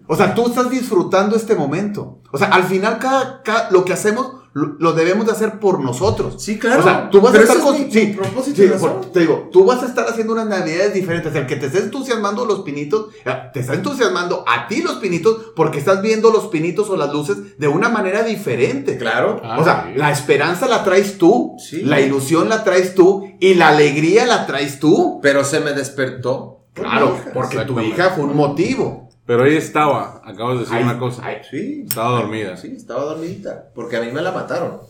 O 0.08 0.16
sea, 0.16 0.36
tú 0.36 0.48
estás 0.48 0.70
disfrutando 0.70 1.36
este 1.36 1.56
momento. 1.56 2.20
O 2.32 2.38
sea, 2.38 2.48
al 2.50 2.64
final 2.64 3.00
cada, 3.00 3.42
cada- 3.44 3.70
lo 3.72 3.84
que 3.86 3.94
hacemos 3.94 4.34
lo, 4.54 4.76
lo 4.80 4.92
debemos 4.92 5.26
de 5.26 5.32
hacer 5.32 5.60
por 5.62 5.80
nosotros. 5.80 6.44
Sí, 6.44 6.60
claro. 6.60 6.82
O 6.82 6.84
sea, 6.84 7.10
tú 7.10 7.22
vas 7.22 7.32
Pero 7.32 7.44
a 7.44 7.48
estar 7.48 7.58
ese 7.58 7.66
es 7.66 7.72
con- 7.74 7.86
mi- 7.88 7.92
sí, 7.94 8.08
propósito 8.18 8.62
sí, 8.62 8.68
por- 8.82 9.06
te 9.14 9.22
digo, 9.22 9.48
tú 9.50 9.64
vas 9.64 9.82
a 9.82 9.86
estar 9.86 10.06
haciendo 10.10 10.34
unas 10.34 10.48
navidades 10.48 10.94
diferentes. 10.94 11.34
El 11.34 11.48
que 11.48 11.56
te 11.56 11.68
estés 11.68 11.84
entusiasmando 11.86 12.46
los 12.46 12.60
pinitos, 12.60 13.08
eh, 13.24 13.34
te 13.54 13.62
está 13.62 13.76
entusiasmando 13.76 14.44
a 14.46 14.68
ti 14.68 14.82
los 14.82 14.96
pinitos 14.96 15.54
porque 15.56 15.80
estás 15.80 16.02
viendo 16.02 16.32
los 16.32 16.48
pinitos 16.48 16.90
o 16.90 16.98
las 16.98 17.14
luces 17.14 17.58
de 17.58 17.68
una 17.70 17.88
manera 17.88 18.24
diferente. 18.24 18.98
Claro. 18.98 19.40
Ah, 19.42 19.58
o 19.58 19.64
sea, 19.64 19.86
sí. 19.88 19.98
la 19.98 20.12
esperanza 20.12 20.68
la 20.68 20.84
traes 20.84 21.18
tú, 21.18 21.56
Sí. 21.58 21.84
la 21.84 22.02
ilusión 22.02 22.50
la 22.50 22.66
traes 22.66 22.94
tú 22.94 23.24
y 23.40 23.54
la 23.54 23.70
alegría 23.70 24.26
la 24.26 24.46
traes 24.48 24.82
tú. 24.82 25.20
Pero 25.24 25.46
se 25.46 25.62
me 25.62 25.72
despertó. 25.72 26.66
Claro, 26.74 27.18
porque 27.34 27.60
tu 27.60 27.80
hija 27.80 28.10
fue 28.12 28.26
un 28.26 28.36
motivo. 28.36 29.10
Pero 29.32 29.46
ella 29.46 29.60
estaba, 29.60 30.22
acabas 30.26 30.56
de 30.56 30.60
decir 30.66 30.76
Ay, 30.76 30.84
una 30.84 31.00
cosa. 31.00 31.22
ay, 31.26 31.38
Sí. 31.50 31.86
Estaba 31.88 32.20
dormida. 32.20 32.58
Sí, 32.58 32.74
estaba 32.76 33.04
dormidita. 33.06 33.70
Porque 33.74 33.96
a 33.96 34.02
mí 34.02 34.12
me 34.12 34.22
la 34.22 34.34
mataron. 34.34 34.82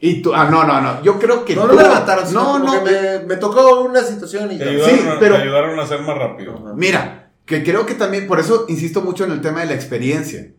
Y 0.00 0.20
tú, 0.22 0.34
ah, 0.34 0.50
no, 0.50 0.64
no, 0.64 0.80
no. 0.80 1.00
Yo 1.04 1.20
creo 1.20 1.44
que 1.44 1.54
No, 1.54 1.68
tú. 1.68 1.76
no 1.76 1.82
la 1.82 1.88
mataron. 1.88 2.26
sino 2.26 2.58
No, 2.58 2.64
no. 2.64 2.72
que 2.84 2.90
Me, 2.90 3.26
me 3.26 3.36
tocó 3.36 3.82
una 3.82 4.02
situación 4.02 4.50
y 4.50 4.58
Te 4.58 4.68
ayudaron, 4.68 4.98
Sí, 4.98 5.06
a, 5.06 5.18
pero- 5.20 5.36
te 5.36 5.42
ayudaron 5.42 5.78
a 5.78 5.84
hacer 5.84 6.00
más 6.02 6.18
rápido. 6.18 6.56
Ajá. 6.56 6.72
Mira, 6.74 7.30
que 7.46 7.62
creo 7.62 7.86
que 7.86 7.94
también, 7.94 8.26
por 8.26 8.40
eso 8.40 8.64
insisto 8.68 9.02
mucho 9.02 9.24
en 9.24 9.30
el 9.30 9.40
tema 9.40 9.60
de 9.60 9.66
la 9.66 9.74
experiencia. 9.74 10.50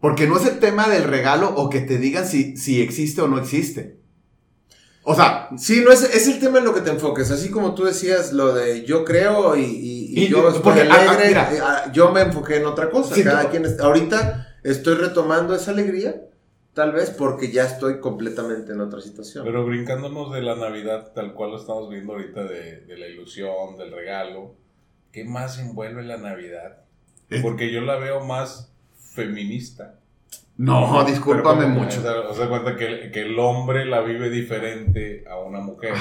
Porque 0.00 0.26
no 0.26 0.38
es 0.38 0.46
el 0.46 0.58
tema 0.58 0.88
del 0.88 1.04
regalo 1.04 1.50
o 1.54 1.68
que 1.68 1.82
te 1.82 1.98
digan 1.98 2.26
si, 2.26 2.56
si 2.56 2.80
existe 2.80 3.20
o 3.20 3.28
no 3.28 3.36
existe. 3.36 3.98
O 5.08 5.14
sea, 5.14 5.48
Sí, 5.56 5.82
no 5.84 5.92
es, 5.92 6.02
es 6.02 6.26
el 6.26 6.40
tema 6.40 6.58
en 6.58 6.64
lo 6.64 6.74
que 6.74 6.80
te 6.80 6.90
enfoques. 6.90 7.30
Así 7.30 7.48
como 7.50 7.74
tú 7.76 7.84
decías 7.84 8.32
lo 8.32 8.52
de 8.52 8.84
yo 8.84 9.04
creo 9.04 9.56
y, 9.56 9.62
y- 9.62 10.06
y 10.20 10.24
Y- 10.24 10.28
yo 10.28 10.48
estoy 10.48 10.80
ah, 10.80 10.88
ah, 10.90 10.94
alegre, 11.12 11.28
mira. 11.28 11.54
eh, 11.54 11.58
ah, 11.62 11.92
yo 11.92 12.10
me 12.10 12.22
enfoqué 12.22 12.56
en 12.56 12.66
otra 12.66 12.90
cosa. 12.90 13.14
Sí, 13.14 13.22
Cada 13.22 13.42
tú- 13.44 13.50
quien 13.50 13.64
es- 13.66 13.78
ahorita 13.78 14.56
estoy 14.64 14.94
retomando 14.96 15.54
esa 15.54 15.70
alegría, 15.70 16.22
tal 16.74 16.90
vez 16.92 17.10
porque 17.10 17.52
ya 17.52 17.64
estoy 17.64 18.00
completamente 18.00 18.72
en 18.72 18.80
otra 18.80 19.00
situación. 19.00 19.44
Pero 19.44 19.64
brincándonos 19.64 20.32
de 20.34 20.42
la 20.42 20.56
Navidad, 20.56 21.12
tal 21.14 21.34
cual 21.34 21.52
lo 21.52 21.58
estamos 21.60 21.88
viendo 21.88 22.14
ahorita, 22.14 22.42
de, 22.44 22.80
de 22.80 22.98
la 22.98 23.06
ilusión, 23.06 23.76
del 23.78 23.92
regalo, 23.92 24.54
¿qué 25.12 25.24
más 25.24 25.58
envuelve 25.60 26.02
la 26.02 26.16
Navidad? 26.16 26.78
Eh. 27.30 27.38
Porque 27.42 27.70
yo 27.72 27.80
la 27.82 27.96
veo 27.96 28.24
más 28.24 28.72
feminista. 29.14 29.94
No, 30.58 31.04
discúlpame 31.04 31.66
mucho. 31.66 32.00
O 32.28 32.34
sea, 32.34 32.48
cuenta 32.48 32.76
que, 32.76 33.10
que 33.12 33.22
el 33.22 33.38
hombre 33.38 33.84
la 33.84 34.00
vive 34.00 34.30
diferente 34.30 35.24
a 35.30 35.38
una 35.38 35.60
mujer. 35.60 35.94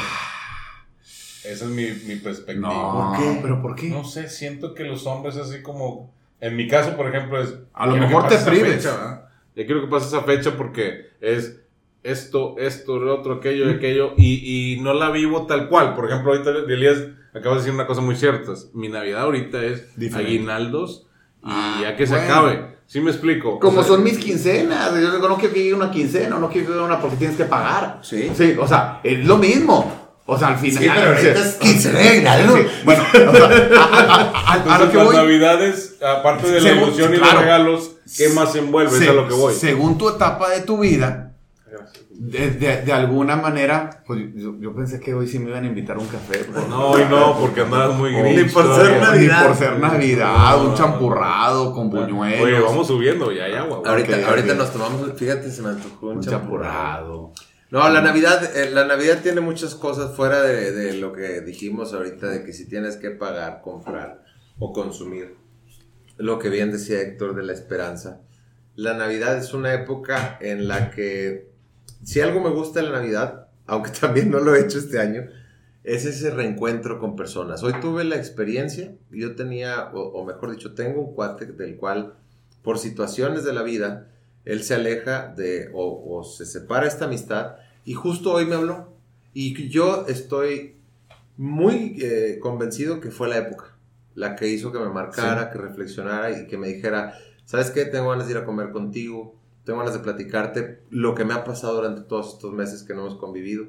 Esa 1.44 1.66
es 1.66 1.72
mi, 1.72 1.86
mi 2.08 2.16
perspectiva. 2.16 2.68
No, 2.70 3.14
¿Por 3.14 3.20
qué? 3.20 3.40
pero 3.42 3.62
¿por 3.62 3.76
qué? 3.76 3.90
No 3.90 4.04
sé, 4.04 4.30
siento 4.30 4.74
que 4.74 4.84
los 4.84 5.06
hombres 5.06 5.38
así 5.38 5.62
como... 5.62 6.14
En 6.42 6.56
mi 6.56 6.68
caso, 6.68 6.96
por 6.98 7.08
ejemplo, 7.08 7.42
es... 7.42 7.56
A 7.74 7.86
lo 7.88 7.96
mejor 7.98 8.28
te 8.28 8.38
prives. 8.38 8.84
fecha. 8.84 9.30
Yo 9.56 9.66
quiero 9.66 9.82
que 9.82 9.88
pase 9.88 10.08
esa 10.08 10.22
fecha 10.24 10.58
porque 10.58 11.08
es 11.22 11.62
esto, 12.04 12.56
esto, 12.60 12.98
lo 13.00 13.16
otro, 13.20 13.36
aquello, 13.36 13.70
aquello, 13.72 14.14
y, 14.18 14.74
y 14.76 14.82
no 14.82 14.94
la 14.94 15.10
vivo 15.12 15.46
tal 15.48 15.70
cual. 15.70 15.96
Por 15.96 16.06
ejemplo, 16.06 16.34
ahorita 16.34 16.52
Elías 16.72 17.04
acaba 17.34 17.56
de 17.56 17.62
decir 17.62 17.74
una 17.74 17.88
cosa 17.88 18.02
muy 18.02 18.16
cierta. 18.16 18.52
Mi 18.74 18.90
Navidad 18.90 19.22
ahorita 19.22 19.64
es 19.64 19.96
Diferente. 19.98 20.32
aguinaldos 20.36 21.08
y 21.42 21.48
Ah, 21.50 21.80
ya 21.82 21.96
que 21.96 22.06
se 22.06 22.16
bueno. 22.16 22.28
acabe. 22.32 22.75
¿Sí 22.88 23.02
me 23.02 23.12
explico? 23.12 23.60
Como 23.60 23.80
O 23.80 23.84
sea, 23.84 23.94
son 23.94 24.04
mis 24.04 24.18
quincenas, 24.18 24.92
yo 24.94 25.12
digo, 25.12 25.28
no 25.28 25.38
quiero 25.38 25.54
que 25.54 25.60
llegue 25.64 25.74
una 25.74 25.90
quincena, 25.92 26.38
no 26.38 26.50
quiero 26.50 26.68
que 26.68 26.74
llegue 26.74 26.86
una 26.86 27.00
porque 27.00 27.18
tienes 27.18 27.36
que 27.36 27.46
pagar. 27.46 28.00
Sí. 28.02 28.32
Sí, 28.36 28.56
o 28.60 28.68
sea, 28.68 29.00
es 29.04 29.26
lo 29.26 29.38
mismo. 29.38 30.06
O 30.28 30.38
sea, 30.40 30.50
al 30.50 30.58
final. 30.58 30.84
Sí, 30.84 30.90
pero 30.94 31.10
ahorita 31.16 31.40
es 31.40 31.54
quincena, 31.56 32.38
¿no? 32.44 32.56
Sí, 32.58 32.64
Bueno, 32.84 33.04
o 33.14 33.36
sea, 33.36 33.46
a, 33.78 33.84
a- 33.84 34.32
a- 34.32 34.54
a 34.54 34.58
lo 34.58 34.64
Entonces, 34.64 34.90
que 34.90 34.98
las 34.98 35.06
voy. 35.06 35.16
navidades, 35.16 35.96
aparte 36.02 36.48
de 36.52 36.62
la 36.62 36.70
Según- 36.70 36.84
ilusión 36.88 37.14
y 37.14 37.18
claro. 37.18 37.34
los 37.34 37.42
regalos, 37.44 37.92
¿qué 38.18 38.30
más 38.30 38.56
envuelve? 38.56 38.98
se- 38.98 39.04
es 39.04 39.10
a 39.10 39.14
lo 39.14 39.28
que 39.28 39.34
voy. 39.36 39.54
Según 39.54 39.98
tu 40.00 40.10
etapa 40.10 40.50
de 40.50 40.62
tu 40.62 40.80
vida, 40.80 41.25
de, 42.18 42.52
de- 42.52 42.82
de 42.84 42.94
alguna 42.94 43.36
manera, 43.36 44.04
pues 44.08 44.20
yo, 44.36 44.56
yo 44.60 44.74
pensé 44.76 45.00
que 45.00 45.14
hoy 45.14 45.28
sí 45.28 45.40
me 45.40 45.50
iban 45.50 45.64
a 45.64 45.68
invitar 45.68 45.98
a 45.98 46.00
un 46.00 46.08
café. 46.08 46.46
No, 46.70 47.00
y 47.00 47.06
no, 47.10 47.38
porque 47.40 47.62
andabas 47.62 47.98
muy 47.98 48.16
Oh, 48.16 48.20
gris. 48.24 48.46
ni 48.46 48.50
por 48.52 48.76
ser. 48.76 49.02
Navidad. 49.02 49.42
Ni 49.42 49.48
por 49.48 49.56
ser 49.58 49.80
Navidad, 49.80 50.66
un 50.66 50.74
champurrado 50.74 51.74
con 51.74 51.90
buñuelos. 51.90 52.42
Oye, 52.42 52.60
vamos 52.60 52.88
subiendo, 52.88 53.32
ya 53.32 53.46
hay 53.46 53.54
agua. 53.54 53.82
Ahorita, 53.86 54.28
ahorita 54.30 54.54
nos 54.56 54.72
tomamos, 54.72 55.12
fíjate, 55.16 55.52
se 55.52 55.62
me 55.62 55.70
antojó 55.70 56.08
un, 56.08 56.18
un 56.18 56.22
champurrado. 56.24 57.32
champurrado. 57.32 57.34
No, 57.72 57.90
la 57.90 58.02
Navidad, 58.02 58.56
eh, 58.56 58.70
la 58.72 58.86
Navidad 58.86 59.20
tiene 59.22 59.42
muchas 59.42 59.76
cosas 59.76 60.16
fuera 60.16 60.42
de, 60.42 60.72
de 60.72 60.94
lo 60.94 61.12
que 61.14 61.42
dijimos 61.42 61.94
ahorita, 61.94 62.28
de 62.30 62.44
que 62.46 62.54
si 62.54 62.68
tienes 62.70 62.96
que 62.96 63.10
pagar, 63.12 63.62
comprar 63.62 64.24
o 64.60 64.72
consumir. 64.72 65.36
Lo 66.18 66.40
que 66.40 66.48
bien 66.50 66.72
decía 66.72 67.02
Héctor 67.02 67.36
de 67.36 67.44
la 67.44 67.52
esperanza. 67.52 68.22
La 68.76 68.94
Navidad 68.94 69.38
es 69.38 69.54
una 69.54 69.74
época 69.74 70.38
en 70.42 70.68
la 70.68 70.92
que, 70.92 71.50
si 72.04 72.22
algo 72.22 72.42
me 72.42 72.50
gusta 72.50 72.82
de 72.82 72.90
la 72.90 73.00
Navidad, 73.00 73.48
aunque 73.66 73.92
también 74.00 74.32
no 74.32 74.40
lo 74.40 74.56
he 74.56 74.62
hecho 74.62 74.80
este 74.80 75.00
año, 75.00 75.24
es 75.84 76.06
ese 76.06 76.32
reencuentro 76.32 77.00
con 77.00 77.16
personas. 77.16 77.64
Hoy 77.64 77.74
tuve 77.80 78.04
la 78.04 78.16
experiencia, 78.16 78.92
yo 79.12 79.36
tenía, 79.36 79.92
o, 79.94 80.02
o 80.02 80.26
mejor 80.26 80.52
dicho, 80.52 80.74
tengo 80.74 81.02
un 81.02 81.14
cuate 81.14 81.46
del 81.46 81.76
cual, 81.78 82.16
por 82.64 82.80
situaciones 82.80 83.44
de 83.44 83.54
la 83.54 83.62
vida, 83.62 84.08
él 84.46 84.64
se 84.64 84.76
aleja 84.76 85.34
de, 85.36 85.70
o, 85.74 86.18
o 86.18 86.24
se 86.24 86.46
separa 86.46 86.88
esta 86.88 87.06
amistad, 87.06 87.58
y 87.84 87.94
justo 87.94 88.34
hoy 88.34 88.46
me 88.46 88.56
habló. 88.56 88.94
Y 89.34 89.70
yo 89.70 90.06
estoy 90.08 90.78
muy 91.38 91.98
eh, 92.02 92.40
convencido 92.42 93.00
que 93.00 93.12
fue 93.12 93.28
la 93.28 93.38
época 93.38 93.76
la 94.16 94.36
que 94.36 94.48
hizo 94.48 94.72
que 94.72 94.80
me 94.80 94.90
marcara, 94.90 95.52
que 95.52 95.58
reflexionara 95.60 96.32
y 96.32 96.48
que 96.48 96.58
me 96.58 96.70
dijera, 96.70 97.20
¿sabes 97.44 97.70
qué? 97.70 97.86
Tengo 97.86 98.10
ganas 98.10 98.28
de 98.28 98.34
ir 98.34 98.38
a 98.40 98.46
comer 98.46 98.72
contigo, 98.72 99.36
tengo 99.66 99.80
ganas 99.80 99.94
de 99.94 100.00
platicarte 100.00 100.80
lo 100.92 101.16
que 101.16 101.26
me 101.26 101.34
ha 101.34 101.44
pasado 101.44 101.76
durante 101.76 102.02
todos 102.02 102.36
estos 102.36 102.54
meses 102.54 102.84
que 102.84 102.94
no 102.94 103.02
hemos 103.02 103.16
convivido. 103.16 103.66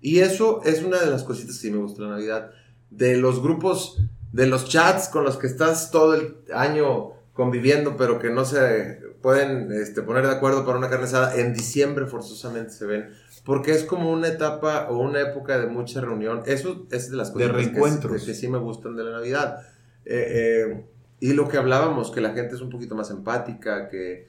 Y 0.00 0.18
eso 0.18 0.62
es 0.64 0.82
una 0.82 1.00
de 1.00 1.06
las 1.06 1.24
cositas 1.24 1.56
que 1.56 1.62
sí 1.62 1.70
me 1.70 1.78
gusta 1.78 2.02
la 2.02 2.10
Navidad. 2.10 2.50
De 2.90 3.16
los 3.16 3.40
grupos, 3.40 3.98
de 4.32 4.46
los 4.46 4.68
chats 4.68 5.08
con 5.08 5.24
los 5.24 5.36
que 5.36 5.46
estás 5.46 5.90
todo 5.90 6.14
el 6.14 6.36
año 6.52 7.12
conviviendo, 7.32 7.96
pero 7.96 8.18
que 8.18 8.30
no 8.30 8.44
se 8.44 9.00
pueden 9.22 9.70
este, 9.72 10.02
poner 10.02 10.26
de 10.26 10.32
acuerdo 10.32 10.64
para 10.64 10.78
una 10.78 10.90
carne 10.90 11.04
asada, 11.04 11.36
en 11.36 11.54
diciembre 11.54 12.06
forzosamente 12.06 12.70
se 12.70 12.86
ven. 12.86 13.10
Porque 13.44 13.72
es 13.72 13.84
como 13.84 14.10
una 14.10 14.28
etapa 14.28 14.88
o 14.90 14.98
una 14.98 15.20
época 15.20 15.58
de 15.58 15.66
mucha 15.66 16.00
reunión. 16.00 16.42
Eso 16.46 16.86
es 16.90 17.10
de 17.10 17.16
las 17.16 17.30
cosas 17.30 17.52
reencuentros. 17.52 18.20
Que, 18.20 18.26
que, 18.26 18.34
sí 18.34 18.48
me 18.48 18.58
gustan 18.58 18.96
de 18.96 19.04
la 19.04 19.12
Navidad. 19.12 19.60
Eh, 20.04 20.66
eh, 20.74 20.84
y 21.20 21.32
lo 21.32 21.48
que 21.48 21.56
hablábamos, 21.56 22.10
que 22.10 22.20
la 22.20 22.32
gente 22.32 22.56
es 22.56 22.60
un 22.60 22.70
poquito 22.70 22.94
más 22.94 23.10
empática, 23.10 23.88
que 23.88 24.28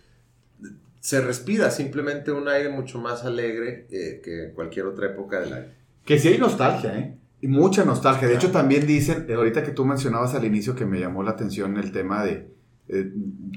se 1.00 1.22
respira 1.22 1.72
simplemente 1.72 2.32
un 2.32 2.48
aire 2.48 2.70
mucho 2.70 3.00
más 3.00 3.24
alegre 3.24 3.88
eh, 3.90 4.22
que 4.24 4.52
cualquier 4.54 4.86
otra 4.86 5.08
época 5.08 5.40
del 5.40 5.54
año. 5.54 5.68
Que 6.06 6.20
sí 6.20 6.28
hay 6.30 6.38
nostalgia, 6.38 6.98
¿eh? 6.98 7.16
Y 7.42 7.48
mucha 7.48 7.86
nostalgia. 7.86 8.28
De 8.28 8.36
hecho, 8.36 8.52
también 8.52 8.86
dicen, 8.86 9.26
eh, 9.30 9.34
ahorita 9.34 9.64
que 9.64 9.72
tú 9.72 9.86
mencionabas 9.86 10.36
al 10.36 10.44
inicio 10.44 10.76
que 10.76 10.86
me 10.86 11.00
llamó 11.00 11.24
la 11.24 11.32
atención 11.32 11.78
el 11.78 11.92
tema 11.94 12.24
de 12.26 12.52
eh, 12.90 13.14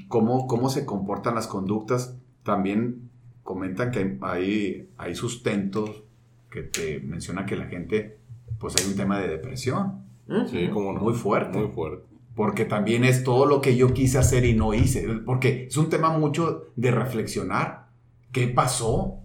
cómo, 0.07 0.47
cómo 0.47 0.69
se 0.69 0.85
comportan 0.85 1.35
las 1.35 1.47
conductas, 1.47 2.17
también 2.43 3.09
comentan 3.43 3.91
que 3.91 4.17
hay, 4.21 4.89
hay 4.97 5.15
sustentos 5.15 6.03
que 6.49 6.61
te 6.61 7.01
menciona 7.01 7.45
que 7.45 7.57
la 7.57 7.65
gente, 7.65 8.19
pues 8.57 8.75
hay 8.77 8.89
un 8.89 8.95
tema 8.95 9.19
de 9.19 9.27
depresión. 9.27 10.03
Sí, 10.49 10.69
como 10.69 10.93
no. 10.93 11.01
Muy 11.01 11.13
fuerte. 11.13 11.57
Muy 11.57 11.67
fuerte 11.67 12.12
porque 12.35 12.65
también 12.65 13.03
es 13.03 13.23
todo 13.23 13.45
lo 13.45 13.61
que 13.61 13.75
yo 13.75 13.93
quise 13.93 14.17
hacer 14.17 14.45
y 14.45 14.53
no 14.53 14.73
hice, 14.73 15.07
porque 15.25 15.67
es 15.67 15.77
un 15.77 15.89
tema 15.89 16.17
mucho 16.17 16.71
de 16.75 16.91
reflexionar. 16.91 17.87
¿Qué 18.31 18.47
pasó? 18.47 19.19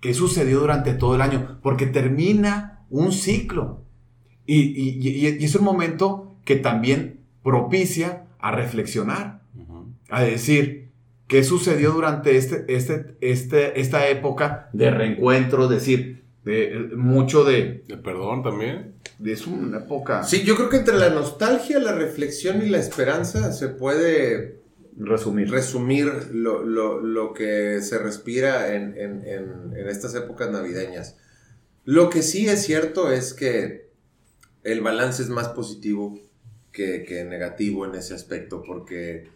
¿Qué 0.00 0.12
sucedió 0.12 0.60
durante 0.60 0.92
todo 0.92 1.14
el 1.14 1.22
año? 1.22 1.58
Porque 1.62 1.86
termina 1.86 2.84
un 2.90 3.12
ciclo. 3.12 3.82
Y, 4.46 5.26
es 5.44 5.54
un 5.54 5.64
momento 5.64 6.36
que 6.44 6.56
también 6.56 7.20
propicia 7.42 8.26
a 8.38 8.52
reflexionar, 8.52 9.42
a 10.10 10.22
decir, 10.22 10.90
¿qué 11.26 11.42
sucedió 11.42 11.92
durante 11.92 12.36
este, 12.36 12.64
este, 12.68 13.16
este, 13.20 13.80
esta 13.80 14.08
época 14.08 14.68
de 14.72 14.90
reencuentro? 14.90 15.66
Decir, 15.66 16.25
de, 16.46 16.90
mucho 16.96 17.44
de... 17.44 17.82
De 17.86 17.96
perdón 17.96 18.44
también 18.44 18.94
es 19.24 19.46
una 19.46 19.78
época. 19.78 20.22
Sí, 20.22 20.44
yo 20.44 20.54
creo 20.56 20.68
que 20.68 20.76
entre 20.76 20.96
la 20.96 21.10
nostalgia, 21.10 21.78
la 21.80 21.92
reflexión 21.92 22.62
y 22.62 22.68
la 22.68 22.78
esperanza 22.78 23.52
se 23.52 23.68
puede 23.68 24.60
resumir, 24.96 25.50
resumir 25.50 26.06
lo, 26.32 26.62
lo, 26.62 27.00
lo 27.00 27.32
que 27.34 27.80
se 27.82 27.98
respira 27.98 28.74
en, 28.74 28.96
en, 28.96 29.26
en, 29.26 29.88
estas 29.88 30.14
épocas 30.14 30.50
navideñas. 30.50 31.16
Lo 31.84 32.10
que 32.10 32.22
sí 32.22 32.48
es 32.48 32.62
cierto 32.62 33.10
es 33.10 33.34
que 33.34 33.90
el 34.62 34.80
balance 34.80 35.22
es 35.22 35.28
más 35.28 35.48
positivo 35.48 36.18
que, 36.72 37.04
que 37.04 37.24
negativo 37.24 37.86
en 37.86 37.94
ese 37.94 38.14
aspecto, 38.14 38.62
porque 38.62 39.28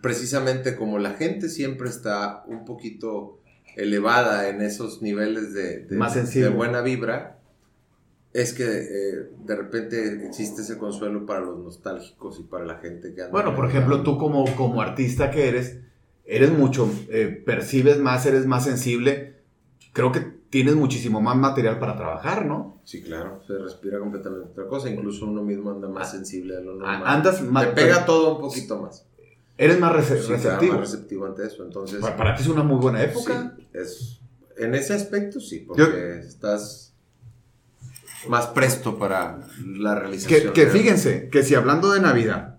precisamente 0.00 0.76
como 0.76 0.98
la 0.98 1.14
gente 1.14 1.48
siempre 1.48 1.88
está 1.88 2.44
un 2.46 2.64
poquito 2.64 3.40
elevada 3.76 4.48
en 4.48 4.60
esos 4.60 5.02
niveles 5.02 5.52
de, 5.52 5.80
de, 5.80 6.40
de 6.40 6.48
buena 6.48 6.80
vibra, 6.80 7.38
es 8.32 8.52
que 8.52 8.64
eh, 8.64 9.30
de 9.44 9.56
repente 9.56 10.26
existe 10.26 10.62
ese 10.62 10.76
consuelo 10.76 11.24
para 11.24 11.40
los 11.40 11.58
nostálgicos 11.58 12.40
y 12.40 12.42
para 12.42 12.64
la 12.64 12.78
gente 12.78 13.14
que 13.14 13.22
anda. 13.22 13.32
Bueno, 13.32 13.54
por 13.54 13.66
ejemplo, 13.66 14.02
tú 14.02 14.18
como, 14.18 14.44
como 14.56 14.80
artista 14.80 15.30
que 15.30 15.48
eres, 15.48 15.78
eres 16.24 16.50
mucho, 16.50 16.90
eh, 17.10 17.42
percibes 17.46 17.98
más, 17.98 18.26
eres 18.26 18.46
más 18.46 18.64
sensible. 18.64 19.36
Creo 19.92 20.10
que 20.10 20.20
tienes 20.50 20.74
muchísimo 20.74 21.20
más 21.20 21.36
material 21.36 21.78
para 21.78 21.96
trabajar, 21.96 22.44
¿no? 22.44 22.80
Sí, 22.84 23.02
claro, 23.02 23.40
se 23.46 23.56
respira 23.56 24.00
completamente 24.00 24.48
otra 24.50 24.66
cosa. 24.66 24.90
Incluso 24.90 25.26
uno 25.26 25.42
mismo 25.42 25.70
anda 25.70 25.88
más 25.88 26.08
ah, 26.08 26.12
sensible 26.12 26.56
a 26.56 26.60
lo 26.60 26.74
normal. 26.74 27.02
Andas 27.06 27.40
más. 27.42 27.66
Te 27.66 27.72
pega 27.72 28.04
todo 28.04 28.36
un 28.36 28.40
poquito 28.40 28.80
más. 28.80 29.06
Eres 29.56 29.78
más 29.78 29.92
receptivo. 29.92 30.72
más 30.72 30.80
receptivo 30.80 31.26
ante 31.26 31.46
eso. 31.46 31.64
Entonces, 31.64 32.00
para, 32.00 32.34
ti 32.34 32.42
es 32.42 32.48
una 32.48 32.62
muy 32.62 32.78
buena 32.78 33.02
época. 33.02 33.54
Sí, 33.56 33.68
es, 33.72 34.20
en 34.56 34.74
ese 34.74 34.94
aspecto 34.94 35.40
sí, 35.40 35.60
porque 35.60 36.18
estás 36.18 36.94
más 38.28 38.48
presto 38.48 38.98
para 38.98 39.40
la 39.64 39.94
realización. 39.94 40.52
Que, 40.52 40.66
fíjense, 40.66 41.28
que 41.28 41.42
si 41.42 41.54
hablando 41.54 41.92
de 41.92 42.00
Navidad, 42.00 42.58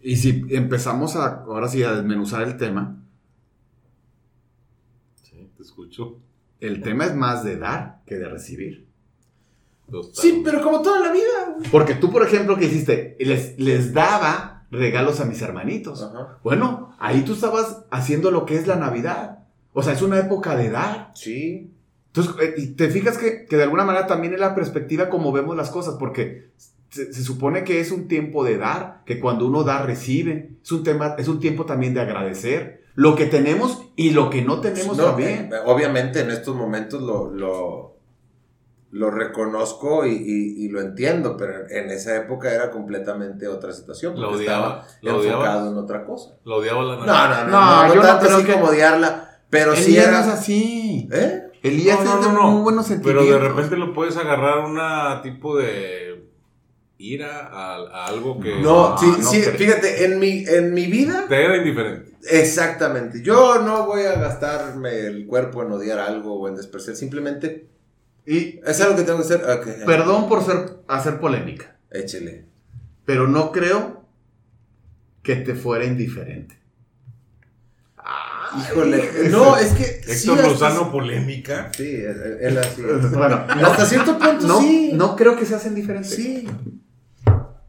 y 0.00 0.16
si 0.16 0.44
empezamos 0.50 1.16
a, 1.16 1.42
ahora 1.42 1.68
sí, 1.68 1.82
a 1.82 1.92
desmenuzar 1.92 2.42
el 2.42 2.56
tema. 2.56 3.02
Sí, 5.22 5.50
te 5.56 5.62
escucho. 5.62 6.20
El 6.60 6.80
tema 6.80 7.06
es 7.06 7.14
más 7.14 7.44
de 7.44 7.58
dar 7.58 8.02
que 8.06 8.14
de 8.14 8.28
recibir. 8.28 8.86
Sí, 10.12 10.42
pero 10.44 10.62
como 10.62 10.82
toda 10.82 11.00
la 11.00 11.12
vida. 11.12 11.56
Porque 11.70 11.94
tú, 11.94 12.10
por 12.10 12.22
ejemplo, 12.22 12.56
que 12.56 12.66
hiciste, 12.66 13.16
les, 13.20 13.58
les 13.58 13.92
daba 13.92 14.55
regalos 14.76 15.20
a 15.20 15.24
mis 15.24 15.42
hermanitos. 15.42 16.08
Bueno, 16.42 16.94
ahí 16.98 17.22
tú 17.22 17.32
estabas 17.34 17.84
haciendo 17.90 18.30
lo 18.30 18.46
que 18.46 18.56
es 18.56 18.66
la 18.66 18.76
Navidad. 18.76 19.40
O 19.72 19.82
sea, 19.82 19.92
es 19.92 20.02
una 20.02 20.18
época 20.18 20.56
de 20.56 20.70
dar. 20.70 21.10
Sí. 21.14 21.72
Entonces, 22.08 22.34
eh, 22.40 22.74
te 22.76 22.88
fijas 22.88 23.18
que, 23.18 23.44
que, 23.44 23.56
de 23.56 23.64
alguna 23.64 23.84
manera 23.84 24.06
también 24.06 24.32
es 24.32 24.40
la 24.40 24.54
perspectiva 24.54 25.10
como 25.10 25.32
vemos 25.32 25.54
las 25.56 25.70
cosas, 25.70 25.96
porque 25.98 26.50
se, 26.90 27.12
supone 27.12 27.64
que 27.64 27.80
es 27.80 27.90
un 27.90 28.08
tiempo 28.08 28.44
de 28.44 28.56
dar, 28.56 29.02
que 29.04 29.20
cuando 29.20 29.46
uno 29.46 29.64
da, 29.64 29.82
recibe. 29.82 30.50
Es 30.62 30.72
un, 30.72 30.82
tema, 30.82 31.14
es 31.18 31.28
un 31.28 31.40
tiempo 31.40 31.66
también 31.66 31.94
de 31.94 32.00
agradecer 32.00 32.84
lo 32.94 33.14
que 33.14 33.26
tenemos 33.26 33.82
y 33.94 34.10
lo 34.10 34.30
que 34.30 34.42
no 34.42 34.60
tenemos 34.60 34.96
también. 34.96 35.50
Eh, 35.52 35.58
obviamente 35.66 36.20
en 36.20 36.30
estos 36.30 36.56
momentos 36.56 37.02
lo, 37.02 37.30
lo, 37.30 37.95
lo 38.96 39.10
reconozco 39.10 40.06
y, 40.06 40.12
y, 40.12 40.68
lo 40.68 40.80
entiendo, 40.80 41.36
pero 41.36 41.68
en 41.68 41.90
esa 41.90 42.16
época 42.16 42.52
era 42.52 42.70
completamente 42.70 43.46
otra 43.46 43.72
situación. 43.72 44.14
Porque 44.14 44.26
lo 44.26 44.36
odiaba, 44.36 44.86
estaba 45.02 45.22
enfocado 45.22 45.70
en 45.70 45.76
otra 45.76 46.04
cosa. 46.04 46.36
Lo 46.44 46.56
odiaba 46.56 46.82
la 46.82 46.96
No, 46.96 47.06
no, 47.06 47.44
no, 47.44 47.50
no, 47.50 47.88
no, 47.88 47.94
no 47.94 48.00
tanto 48.00 48.26
así 48.26 48.44
como 48.46 48.66
odiarla, 48.66 49.40
pero 49.50 49.76
sí 49.76 49.96
era... 49.96 50.20
es 50.20 50.26
así. 50.28 51.08
¿Eh? 51.12 51.42
Elías 51.62 52.02
no, 52.02 52.20
es 52.20 52.26
de 52.26 52.32
muy 52.32 52.62
buenos 52.62 52.86
sentimientos. 52.86 53.26
Pero 53.26 53.38
de 53.38 53.48
repente 53.48 53.76
lo 53.76 53.92
puedes 53.92 54.16
agarrar 54.16 54.64
una 54.64 55.20
tipo 55.22 55.56
de 55.56 56.30
ira 56.98 57.48
a, 57.52 58.06
algo 58.06 58.40
que... 58.40 58.60
No, 58.60 58.96
sí, 58.96 59.06
sí 59.20 59.42
fíjate, 59.42 60.06
en 60.06 60.18
mi, 60.18 60.44
en 60.46 60.72
mi 60.72 60.86
vida... 60.86 61.26
Te 61.28 61.44
era 61.44 61.56
indiferente. 61.58 62.16
Exactamente. 62.30 63.22
Yo 63.22 63.60
no 63.60 63.84
voy 63.86 64.04
a 64.04 64.14
gastarme 64.14 65.06
el 65.06 65.26
cuerpo 65.26 65.62
en 65.62 65.72
odiar 65.72 65.98
algo 65.98 66.40
o 66.40 66.48
en 66.48 66.56
despreciar, 66.56 66.96
simplemente... 66.96 67.75
Y, 68.26 68.60
es 68.66 68.80
algo 68.80 68.96
que 68.96 69.04
tengo 69.04 69.18
que 69.18 69.24
hacer. 69.24 69.84
Perdón 69.86 70.28
por 70.28 70.44
ser, 70.44 70.78
hacer 70.88 71.20
polémica. 71.20 71.76
Échele. 71.90 72.46
Pero 73.04 73.28
no 73.28 73.52
creo 73.52 74.04
que 75.22 75.36
te 75.36 75.54
fuera 75.54 75.84
indiferente. 75.84 76.56
Híjole, 78.58 79.28
no, 79.30 79.56
es 79.56 79.72
que. 79.72 79.84
Héctor 80.06 80.42
Lozano 80.42 80.90
polémica. 80.90 81.70
Sí, 81.76 82.02
él, 82.40 82.58
así. 82.58 82.82
Bueno, 82.82 83.44
hasta 83.48 83.84
cierto 83.84 84.18
punto 84.18 84.46
no, 84.46 84.60
sí. 84.60 84.90
No 84.94 85.16
creo 85.16 85.36
que 85.36 85.44
se 85.44 85.54
hacen 85.54 85.74
diferentes. 85.74 86.14
Sí. 86.14 86.48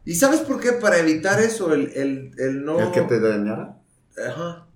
¿Y 0.04 0.14
sabes 0.14 0.40
por 0.40 0.60
qué? 0.60 0.72
Para 0.72 0.98
evitar 0.98 1.40
eso, 1.40 1.74
el, 1.74 1.92
el, 1.94 2.30
el 2.38 2.64
no. 2.64 2.80
¿El 2.80 2.90
que 2.92 3.02
te 3.02 3.20
dañara? 3.20 3.78
Ajá. 4.16 4.67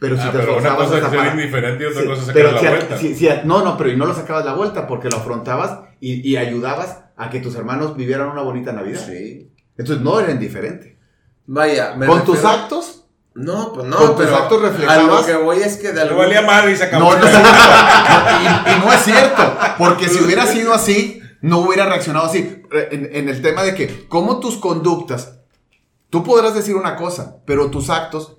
Pero 0.00 0.16
si 0.16 0.22
ah, 0.22 0.32
te 0.32 0.38
pero 0.38 0.56
una 0.56 0.76
cosa 0.76 0.98
es 0.98 1.10
ser 1.10 1.26
indiferente 1.34 1.84
y 1.84 1.86
otra 1.86 2.04
cosa 2.06 2.20
es 2.22 2.26
sacar 2.26 2.52
la 2.54 2.70
vuelta. 2.70 2.96
Si, 2.96 3.14
si, 3.14 3.28
no, 3.44 3.62
no, 3.62 3.76
pero 3.76 3.90
y 3.90 3.96
no 3.96 4.06
lo 4.06 4.14
sacabas 4.14 4.44
la 4.46 4.54
vuelta 4.54 4.86
porque 4.86 5.10
lo 5.10 5.18
afrontabas 5.18 5.80
y, 6.00 6.26
y, 6.28 6.36
ayudabas 6.38 7.04
a 7.16 7.28
que 7.28 7.40
tus 7.40 7.54
hermanos 7.54 7.96
vivieran 7.96 8.28
una 8.30 8.40
bonita 8.40 8.72
Navidad. 8.72 9.04
Sí. 9.06 9.52
Entonces 9.76 10.02
no 10.02 10.18
era 10.18 10.32
indiferente. 10.32 10.98
Vaya, 11.46 11.94
me 11.96 12.06
Con 12.06 12.24
tus 12.24 12.44
actos 12.44 13.00
no, 13.34 13.72
pues 13.72 13.86
no, 13.86 13.96
Con 13.96 14.16
tus 14.16 14.26
actos 14.26 14.60
reflejabas. 14.60 15.04
A 15.04 15.20
lo 15.20 15.26
que 15.26 15.44
voy 15.44 15.58
es 15.58 15.76
que 15.76 15.92
de 15.92 16.00
algún... 16.00 16.18
valía 16.18 16.42
madre 16.42 16.72
y 16.72 16.76
se 16.76 16.84
acabó. 16.84 17.14
No, 17.14 17.20
no, 17.20 17.28
y, 17.28 18.72
y, 18.72 18.84
no 18.84 18.92
es 18.92 19.00
cierto, 19.02 19.42
porque 19.78 20.08
si 20.08 20.22
hubiera 20.22 20.46
sido 20.52 20.74
así, 20.74 21.22
no 21.40 21.58
hubiera 21.58 21.86
reaccionado 21.86 22.26
así. 22.26 22.62
En, 22.90 23.08
en, 23.12 23.28
el 23.28 23.40
tema 23.40 23.62
de 23.62 23.74
que, 23.74 24.08
como 24.08 24.40
tus 24.40 24.56
conductas, 24.56 25.38
tú 26.08 26.24
podrás 26.24 26.54
decir 26.54 26.74
una 26.74 26.96
cosa, 26.96 27.36
pero 27.46 27.70
tus 27.70 27.90
actos. 27.90 28.36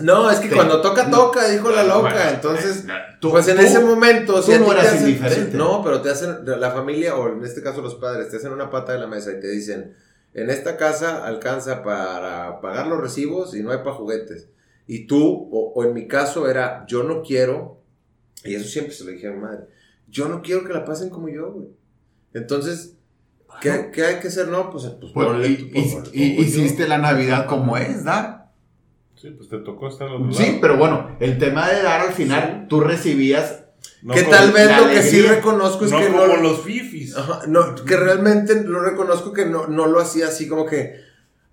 No, 0.00 0.30
es 0.30 0.38
que 0.38 0.48
cuando 0.48 0.80
toca, 0.80 1.10
toca, 1.10 1.48
dijo 1.48 1.70
la 1.70 1.84
loca. 1.84 2.30
entonces, 2.30 2.86
tú, 3.20 3.30
pues 3.30 3.46
en 3.48 3.58
ese 3.60 3.80
momento. 3.80 4.36
Tú 4.36 4.52
si 4.52 4.58
no 4.58 4.72
eras 4.72 5.00
indiferente. 5.00 5.56
No, 5.56 5.82
pero 5.82 6.00
te 6.00 6.10
hacen, 6.10 6.38
la 6.44 6.70
familia, 6.70 7.14
o 7.16 7.28
en 7.28 7.44
este 7.44 7.62
caso 7.62 7.82
los 7.82 7.96
padres, 7.96 8.30
te 8.30 8.36
hacen 8.38 8.52
una 8.52 8.70
pata 8.70 8.92
de 8.92 8.98
la 8.98 9.06
mesa 9.06 9.32
y 9.32 9.40
te 9.40 9.48
dicen 9.48 9.94
en 10.34 10.50
esta 10.50 10.76
casa 10.76 11.26
alcanza 11.26 11.82
para 11.82 12.60
pagar 12.60 12.86
los 12.86 13.00
recibos 13.00 13.54
y 13.54 13.62
no 13.62 13.70
hay 13.70 13.78
para 13.78 13.92
juguetes. 13.92 14.48
Y 14.86 15.06
tú, 15.06 15.48
o, 15.52 15.84
en 15.84 15.94
mi 15.94 16.08
caso 16.08 16.48
era, 16.48 16.84
yo 16.86 17.02
no 17.02 17.22
quiero, 17.22 17.80
y 18.44 18.54
eso 18.54 18.68
siempre 18.68 18.94
se 18.94 19.04
lo 19.04 19.10
dije 19.10 19.28
a 19.28 19.32
mi 19.32 19.40
madre, 19.40 19.66
yo 20.08 20.28
no 20.28 20.42
quiero 20.42 20.64
que 20.64 20.72
la 20.72 20.84
pasen 20.84 21.10
como 21.10 21.28
yo, 21.28 21.52
güey. 21.52 21.68
Entonces, 22.34 22.96
¿qué, 23.60 23.70
hay 23.70 24.20
que 24.20 24.28
hacer? 24.28 24.48
No, 24.48 24.70
pues, 24.70 24.84
pues, 25.00 25.12
pues 25.12 26.10
y, 26.12 26.40
hiciste 26.40 26.88
la 26.88 26.98
Navidad 26.98 27.46
como 27.46 27.76
es, 27.76 28.04
dar. 28.04 28.41
Sí, 29.22 29.30
pues 29.30 29.48
te 29.48 29.58
tocó 29.58 29.86
estar 29.86 30.08
al 30.08 30.14
otro 30.16 30.32
Sí, 30.32 30.42
lado. 30.46 30.58
pero 30.60 30.76
bueno, 30.76 31.16
el 31.20 31.38
tema 31.38 31.68
de 31.68 31.80
dar 31.80 32.00
al 32.00 32.12
final, 32.12 32.66
tú 32.68 32.80
recibías. 32.80 33.60
No 34.02 34.14
que 34.14 34.24
tal 34.24 34.50
vez 34.50 34.68
lo 34.76 34.88
que 34.88 35.00
sí 35.00 35.22
reconozco 35.22 35.84
es 35.84 35.92
no 35.92 36.00
que 36.00 36.06
como 36.08 36.26
no... 36.26 36.36
los 36.38 36.62
fifis. 36.62 37.16
Ajá, 37.16 37.42
no, 37.46 37.76
que 37.76 37.96
realmente 37.96 38.64
lo 38.64 38.80
reconozco 38.80 39.32
que 39.32 39.46
no, 39.46 39.68
no 39.68 39.86
lo 39.86 40.00
hacía 40.00 40.26
así 40.26 40.48
como 40.48 40.66
que, 40.66 40.96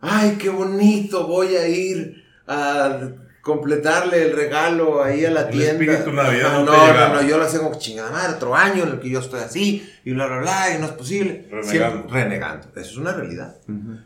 ay, 0.02 0.38
qué 0.40 0.50
bonito, 0.50 1.28
voy 1.28 1.56
a 1.58 1.68
ir 1.68 2.24
a 2.48 3.12
completarle 3.50 4.24
el 4.28 4.36
regalo 4.36 5.04
ahí 5.04 5.26
a 5.26 5.32
la 5.32 5.42
El 5.42 5.50
tienda. 5.50 5.72
espíritu 5.94 6.12
no 6.12 6.24
no, 6.24 6.30
te 6.30 6.94
no, 6.94 7.14
no, 7.16 7.22
yo 7.24 7.38
lo 7.38 7.44
hacía 7.46 7.60
como 7.60 7.78
chingada 7.78 8.12
madre, 8.12 8.36
otro 8.36 8.56
año 8.56 8.84
en 8.84 8.90
el 8.90 9.00
que 9.00 9.10
yo 9.10 9.20
estoy 9.20 9.40
así, 9.42 9.90
y 10.06 10.14
bla, 10.14 10.28
bla, 10.28 10.38
bla, 10.40 10.76
y 10.76 10.80
no 10.80 10.86
es 10.86 10.92
posible. 10.92 11.48
Renegando. 11.52 11.70
Siempre 11.70 12.24
renegando. 12.24 12.68
Eso 12.76 12.92
es 12.92 12.98
una 12.98 13.14
realidad. 13.14 13.56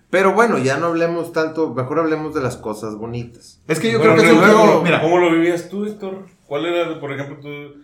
Pero 0.10 0.34
bueno, 0.34 0.58
ya 0.58 0.78
no 0.78 0.88
hablemos 0.88 1.32
tanto, 1.34 1.74
mejor 1.74 2.00
hablemos 2.00 2.34
de 2.34 2.42
las 2.42 2.58
cosas 2.58 2.96
bonitas. 2.96 3.62
Es 3.68 3.80
que 3.80 3.92
yo 3.92 4.00
Bueno, 4.00 4.14
creo 4.16 4.24
que 4.26 4.30
es 4.32 4.36
un 4.38 4.46
luego, 4.46 4.60
juego. 4.64 4.82
Mira, 4.84 5.02
¿Cómo 5.02 5.18
lo 5.20 5.32
vivías 5.32 5.70
tú, 5.70 5.86
Héctor? 5.86 6.26
¿Cuál 6.48 6.66
era, 6.66 7.00
por 7.00 7.12
ejemplo, 7.12 7.38
tu, 7.40 7.82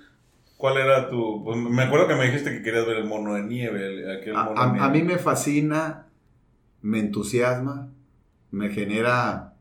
cuál 0.57 0.77
era 0.77 1.09
tu... 1.09 1.43
pues, 1.43 1.57
me 1.57 1.83
acuerdo 1.83 2.07
que 2.07 2.15
me 2.15 2.25
dijiste 2.25 2.51
que 2.51 2.61
querías 2.63 2.85
ver 2.85 2.97
el 2.97 3.05
mono 3.05 3.35
de 3.35 3.43
nieve, 3.43 3.85
el- 3.85 4.17
aquel 4.19 4.33
mono 4.33 4.53
a- 4.61 4.65
de 4.67 4.71
nieve. 4.73 4.85
a 4.85 4.89
mí 4.89 5.01
me 5.03 5.17
fascina, 5.17 6.05
me 6.81 6.99
entusiasma, 6.99 7.89
me 8.51 8.69
genera 8.69 9.53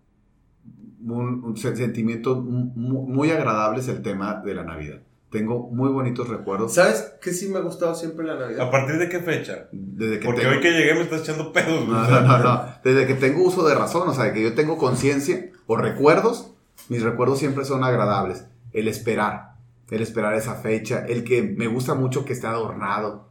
un, 1.06 1.44
un 1.44 1.56
se- 1.56 1.76
sentimientos 1.76 2.38
mu- 2.44 2.72
mu- 2.74 3.06
muy 3.06 3.30
agradables 3.30 3.88
el 3.88 4.02
tema 4.02 4.42
de 4.44 4.54
la 4.54 4.64
Navidad. 4.64 5.00
Tengo 5.30 5.68
muy 5.70 5.90
bonitos 5.90 6.26
recuerdos 6.30 6.72
¿Sabes 6.72 7.12
qué 7.20 7.34
sí 7.34 7.48
me 7.50 7.58
ha 7.58 7.60
gustado 7.60 7.94
siempre 7.94 8.24
la 8.26 8.36
Navidad? 8.36 8.66
¿A 8.66 8.70
partir 8.70 8.96
de 8.96 9.10
qué 9.10 9.18
fecha? 9.20 9.68
desde 9.72 10.18
que 10.20 10.24
Porque 10.24 10.40
tengo- 10.40 10.54
hoy 10.54 10.60
que 10.60 10.70
llegué 10.72 10.94
me 10.94 11.02
estás 11.02 11.20
echando 11.20 11.52
pedos. 11.52 11.86
No, 11.86 12.08
no, 12.08 12.20
no, 12.22 12.38
no. 12.38 12.64
Desde 12.82 13.06
que 13.06 13.14
tengo 13.14 13.42
uso 13.42 13.66
de 13.68 13.74
razón, 13.74 14.08
o 14.08 14.14
sea, 14.14 14.32
que 14.32 14.42
yo 14.42 14.54
tengo 14.54 14.78
conciencia 14.78 15.50
o 15.66 15.76
recuerdos, 15.76 16.54
mis 16.88 17.02
recuerdos 17.02 17.38
siempre 17.38 17.64
son 17.66 17.84
agradables. 17.84 18.46
El 18.72 18.88
esperar, 18.88 19.52
el 19.90 20.00
esperar 20.00 20.32
esa 20.34 20.54
fecha, 20.54 21.04
el 21.06 21.24
que 21.24 21.42
me 21.42 21.66
gusta 21.66 21.94
mucho 21.94 22.24
que 22.24 22.32
esté 22.32 22.46
adornado, 22.46 23.28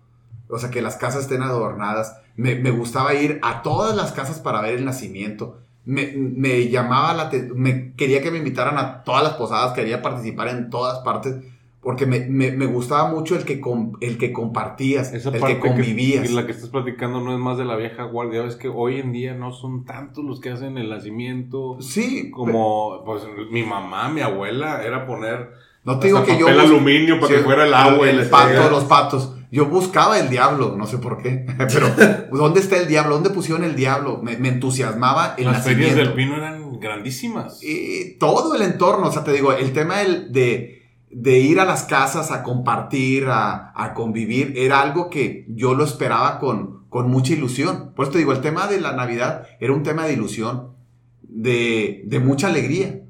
o 0.50 0.60
sea, 0.60 0.70
que 0.70 0.82
las 0.84 0.98
casas 0.98 1.24
estén 1.24 1.42
adornadas. 1.42 2.16
Me, 2.36 2.54
me 2.56 2.70
gustaba 2.70 3.16
ir 3.16 3.40
a 3.42 3.64
todas 3.64 3.96
las 3.96 4.12
casas 4.12 4.40
para 4.40 4.62
ver 4.62 4.76
el 4.76 4.86
nacimiento. 4.86 5.62
Me, 5.88 6.12
me 6.16 6.68
llamaba 6.68 7.14
la 7.14 7.32
me 7.56 7.94
quería 7.94 8.22
que 8.22 8.30
me 8.30 8.40
invitaran 8.40 8.78
a 8.78 9.04
todas 9.04 9.24
las 9.24 9.34
posadas, 9.34 9.72
quería 9.74 10.02
participar 10.02 10.50
en 10.50 10.70
todas 10.70 11.00
partes, 11.00 11.36
porque 11.82 12.06
me, 12.06 12.20
me- 12.28 12.52
me 12.52 12.66
gustaba 12.66 13.10
mucho 13.10 13.38
el 13.38 13.46
que, 13.46 13.62
el 14.02 14.18
que 14.18 14.34
compartías, 14.34 15.14
Esa 15.14 15.30
el 15.30 15.40
parte 15.40 15.56
que 15.62 15.68
convivías. 15.70 16.28
Que, 16.28 16.34
la 16.34 16.46
que 16.46 16.52
estás 16.52 16.70
platicando 16.70 17.22
no 17.22 17.32
es 17.34 17.40
más 17.40 17.58
de 17.58 17.64
la 17.64 17.78
vieja 17.78 18.04
guardia. 18.04 18.44
Es 18.44 18.58
que 18.58 18.68
hoy 18.68 19.00
en 19.00 19.14
día 19.14 19.34
no 19.34 19.54
son 19.54 19.86
tantos 19.86 20.26
los 20.26 20.42
que 20.42 20.50
hacen 20.50 20.78
el 20.78 20.90
nacimiento. 20.90 21.78
Sí, 21.80 22.32
Como, 22.32 23.04
pues, 23.06 23.24
mi 23.52 23.64
mamá, 23.64 24.10
mi 24.10 24.20
abuela, 24.20 24.84
era 24.84 25.06
poner 25.08 25.52
no 25.86 26.00
te 26.00 26.08
digo 26.08 26.22
que 26.26 26.38
yo 26.38 26.48
papel 26.48 26.60
bus- 26.62 26.70
aluminio 26.70 27.16
para 27.22 27.28
Sí, 27.28 27.34
que 27.36 27.44
fuera 27.46 27.66
el 27.66 27.74
agua. 27.74 28.10
el 28.10 28.18
la 28.18 28.30
pato, 28.30 28.70
los 28.70 28.84
patos. 28.84 29.37
Yo 29.52 29.66
buscaba 29.68 30.20
el 30.20 30.30
diablo, 30.30 30.76
no 30.78 30.86
sé 30.88 30.98
por 30.98 31.22
qué, 31.22 31.46
pero 31.58 31.88
¿dónde 32.32 32.60
está 32.60 32.78
el 32.78 32.88
diablo? 32.88 33.16
¿Dónde 33.16 33.30
pusieron 33.30 33.64
el 33.64 33.76
diablo? 33.76 34.20
Me, 34.22 34.38
me 34.38 34.50
entusiasmaba 34.50 35.36
el 35.38 35.46
Las 35.46 35.64
ferias 35.64 35.96
del 35.96 36.14
pino 36.14 36.36
eran 36.36 36.80
grandísimas. 36.80 37.60
Y 37.64 38.16
todo 38.20 38.56
el 38.56 38.62
entorno, 38.62 39.08
o 39.08 39.12
sea, 39.12 39.24
te 39.24 39.32
digo, 39.34 39.54
el 39.54 39.72
tema 39.74 40.00
del- 40.00 40.32
de, 40.34 40.84
de 41.10 41.40
ir 41.40 41.60
a 41.62 41.66
las 41.66 41.84
casas 41.84 42.32
a 42.32 42.44
compartir, 42.44 43.28
a, 43.30 43.72
a 43.76 43.94
convivir, 43.94 44.54
era 44.58 44.82
algo 44.82 45.10
que 45.10 45.46
yo 45.50 45.74
lo 45.76 45.86
esperaba 45.86 46.40
con, 46.40 46.86
con 46.90 47.10
mucha 47.10 47.32
ilusión. 47.34 47.94
Por 47.96 48.04
eso 48.04 48.12
te 48.14 48.18
digo, 48.20 48.34
el 48.34 48.42
tema 48.42 48.68
de 48.68 48.82
la 48.82 48.92
Navidad 48.94 49.48
era 49.62 49.72
un 49.74 49.84
tema 49.84 50.06
de 50.06 50.14
ilusión, 50.14 50.74
de, 51.22 52.04
de 52.06 52.20
mucha 52.20 52.48
alegría. 52.48 53.02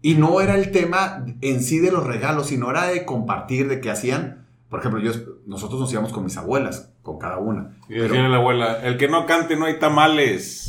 Y 0.00 0.14
no 0.14 0.40
era 0.40 0.54
el 0.54 0.70
tema 0.70 1.24
en 1.40 1.62
sí 1.62 1.78
de 1.78 1.90
los 1.90 2.06
regalos, 2.06 2.48
sino 2.48 2.70
era 2.70 2.86
de 2.86 3.04
compartir, 3.04 3.68
de 3.68 3.80
que 3.80 3.90
hacían, 3.90 4.46
por 4.68 4.80
ejemplo, 4.80 5.00
yo, 5.00 5.12
nosotros 5.46 5.80
nos 5.80 5.92
íbamos 5.92 6.12
con 6.12 6.24
mis 6.24 6.36
abuelas, 6.36 6.92
con 7.02 7.18
cada 7.18 7.38
una. 7.38 7.78
Y 7.88 7.94
decía 7.94 8.28
la 8.28 8.36
abuela, 8.36 8.82
el 8.82 8.98
que 8.98 9.08
no 9.08 9.24
cante 9.24 9.56
no 9.56 9.64
hay 9.64 9.78
tamales. 9.78 10.67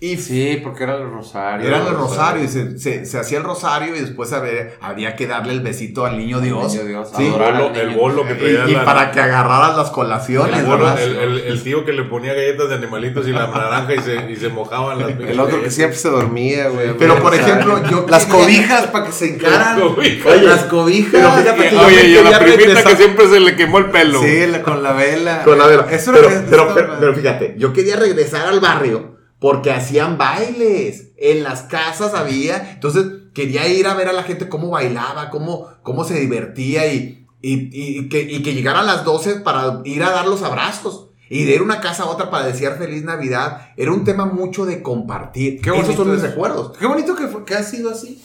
Y 0.00 0.16
Sí, 0.16 0.60
porque 0.62 0.84
era 0.84 0.94
el 0.94 1.10
rosario. 1.10 1.66
Era 1.66 1.78
el 1.78 1.92
rosario, 1.92 2.44
y 2.44 2.46
se, 2.48 2.78
se- 2.78 3.04
se 3.04 3.18
hacía 3.18 3.38
el 3.38 3.42
rosario 3.44 3.96
y 3.96 3.98
después 3.98 4.32
había, 4.32 4.70
había 4.80 5.16
que 5.16 5.26
darle 5.26 5.52
el 5.52 5.60
besito 5.60 6.06
al 6.06 6.16
niño 6.16 6.40
Dios. 6.40 6.72
niño 6.72 6.84
Dios, 6.86 7.08
Sí. 7.16 7.26
adorar 7.26 7.56
al 7.56 7.62
El 7.62 7.68
bolo- 7.68 7.80
el 7.80 7.96
bolo 7.96 8.24
que 8.24 8.34
Y, 8.34 8.36
traía 8.36 8.68
y 8.68 8.72
la- 8.74 8.84
para 8.84 9.10
que 9.10 9.18
agarraras 9.18 9.76
las 9.76 9.90
colaciones, 9.90 10.60
El, 10.60 10.70
el- 10.70 11.16
el- 11.18 11.38
el 11.40 11.62
tío 11.64 11.84
que 11.84 11.92
le 11.92 12.04
ponía 12.04 12.32
galletas 12.32 12.68
de 12.68 12.76
animalitos 12.76 13.26
y 13.26 13.32
la 13.32 13.48
naranja 13.48 13.92
y 13.92 13.98
se, 14.00 14.30
y 14.30 14.36
se 14.36 14.50
mojaban 14.50 15.00
las 15.00 15.10
El 15.18 15.40
otro 15.40 15.60
que 15.64 15.70
siempre 15.72 15.98
se 15.98 16.10
dormía, 16.10 16.68
güey. 16.68 16.96
Pero, 16.96 17.20
por 17.20 17.34
ejemplo, 17.34 17.82
yo 17.90 18.06
Las 18.08 18.26
cobijas 18.26 18.86
para 18.86 19.06
que 19.06 19.10
se 19.12 19.34
encaran. 19.34 19.80
Las 19.80 19.88
cobijas. 19.88 20.32
Oye, 20.32 20.42
las 20.46 20.64
cobijas. 20.66 21.10
Pero 21.12 21.30
fíjate 21.32 21.68
que 21.70 21.74
yo 21.74 21.80
Oye, 21.82 22.02
me 22.04 22.08
y 22.10 22.16
a 22.18 22.22
la 22.30 22.38
primita 22.38 22.84
que 22.84 22.96
siempre 22.96 23.28
se 23.28 23.40
le 23.40 23.56
quemó 23.56 23.78
el 23.78 23.86
pelo. 23.90 24.22
Sí, 24.22 24.46
la- 24.46 24.62
con 24.62 24.80
la 24.84 24.92
vela. 24.92 25.42
Con 25.42 25.58
la 25.58 25.66
vela. 25.66 25.86
Eso 25.90 26.12
pero, 26.12 26.28
pero, 26.48 26.72
pero- 26.72 26.96
pero 27.00 27.14
fíjate, 27.16 27.56
yo 27.58 27.72
quería 27.72 27.96
regresar 27.96 28.46
al 28.46 28.60
barrio 28.60 29.17
porque 29.38 29.70
hacían 29.72 30.18
bailes. 30.18 31.12
En 31.16 31.42
las 31.42 31.62
casas 31.62 32.14
había. 32.14 32.72
Entonces 32.74 33.06
quería 33.34 33.66
ir 33.68 33.86
a 33.86 33.94
ver 33.94 34.08
a 34.08 34.12
la 34.12 34.22
gente 34.24 34.48
cómo 34.48 34.70
bailaba, 34.70 35.30
cómo, 35.30 35.68
cómo 35.82 36.04
se 36.04 36.18
divertía 36.20 36.92
y, 36.92 37.26
y, 37.42 37.70
y 37.72 38.08
que, 38.08 38.22
y 38.22 38.42
que 38.42 38.54
llegaran 38.54 38.86
las 38.86 39.04
12 39.04 39.40
para 39.40 39.80
ir 39.84 40.02
a 40.02 40.10
dar 40.10 40.26
los 40.26 40.42
abrazos. 40.42 41.04
Y 41.30 41.44
de 41.44 41.56
ir 41.56 41.62
una 41.62 41.80
casa 41.82 42.04
a 42.04 42.06
otra 42.06 42.30
para 42.30 42.46
desear 42.46 42.78
feliz 42.78 43.04
Navidad. 43.04 43.68
Era 43.76 43.92
un 43.92 44.02
tema 44.04 44.24
mucho 44.24 44.64
de 44.64 44.82
compartir. 44.82 45.60
Qué 45.60 45.68
Esos 45.70 45.82
bonito 45.82 46.04
son 46.04 46.12
mis 46.14 46.22
es. 46.24 46.30
recuerdos. 46.30 46.76
Qué 46.78 46.86
bonito 46.86 47.14
que, 47.14 47.26
fue- 47.28 47.44
que 47.44 47.54
ha 47.54 47.62
sido 47.62 47.90
así. 47.90 48.24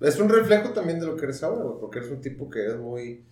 Es 0.00 0.18
un 0.18 0.28
reflejo 0.28 0.70
también 0.70 0.98
de 0.98 1.06
lo 1.06 1.16
que 1.16 1.24
eres 1.26 1.42
ahora, 1.44 1.62
güey, 1.64 1.76
porque 1.80 1.98
eres 2.00 2.10
un 2.10 2.20
tipo 2.20 2.48
que 2.50 2.66
es 2.66 2.76
muy 2.76 3.24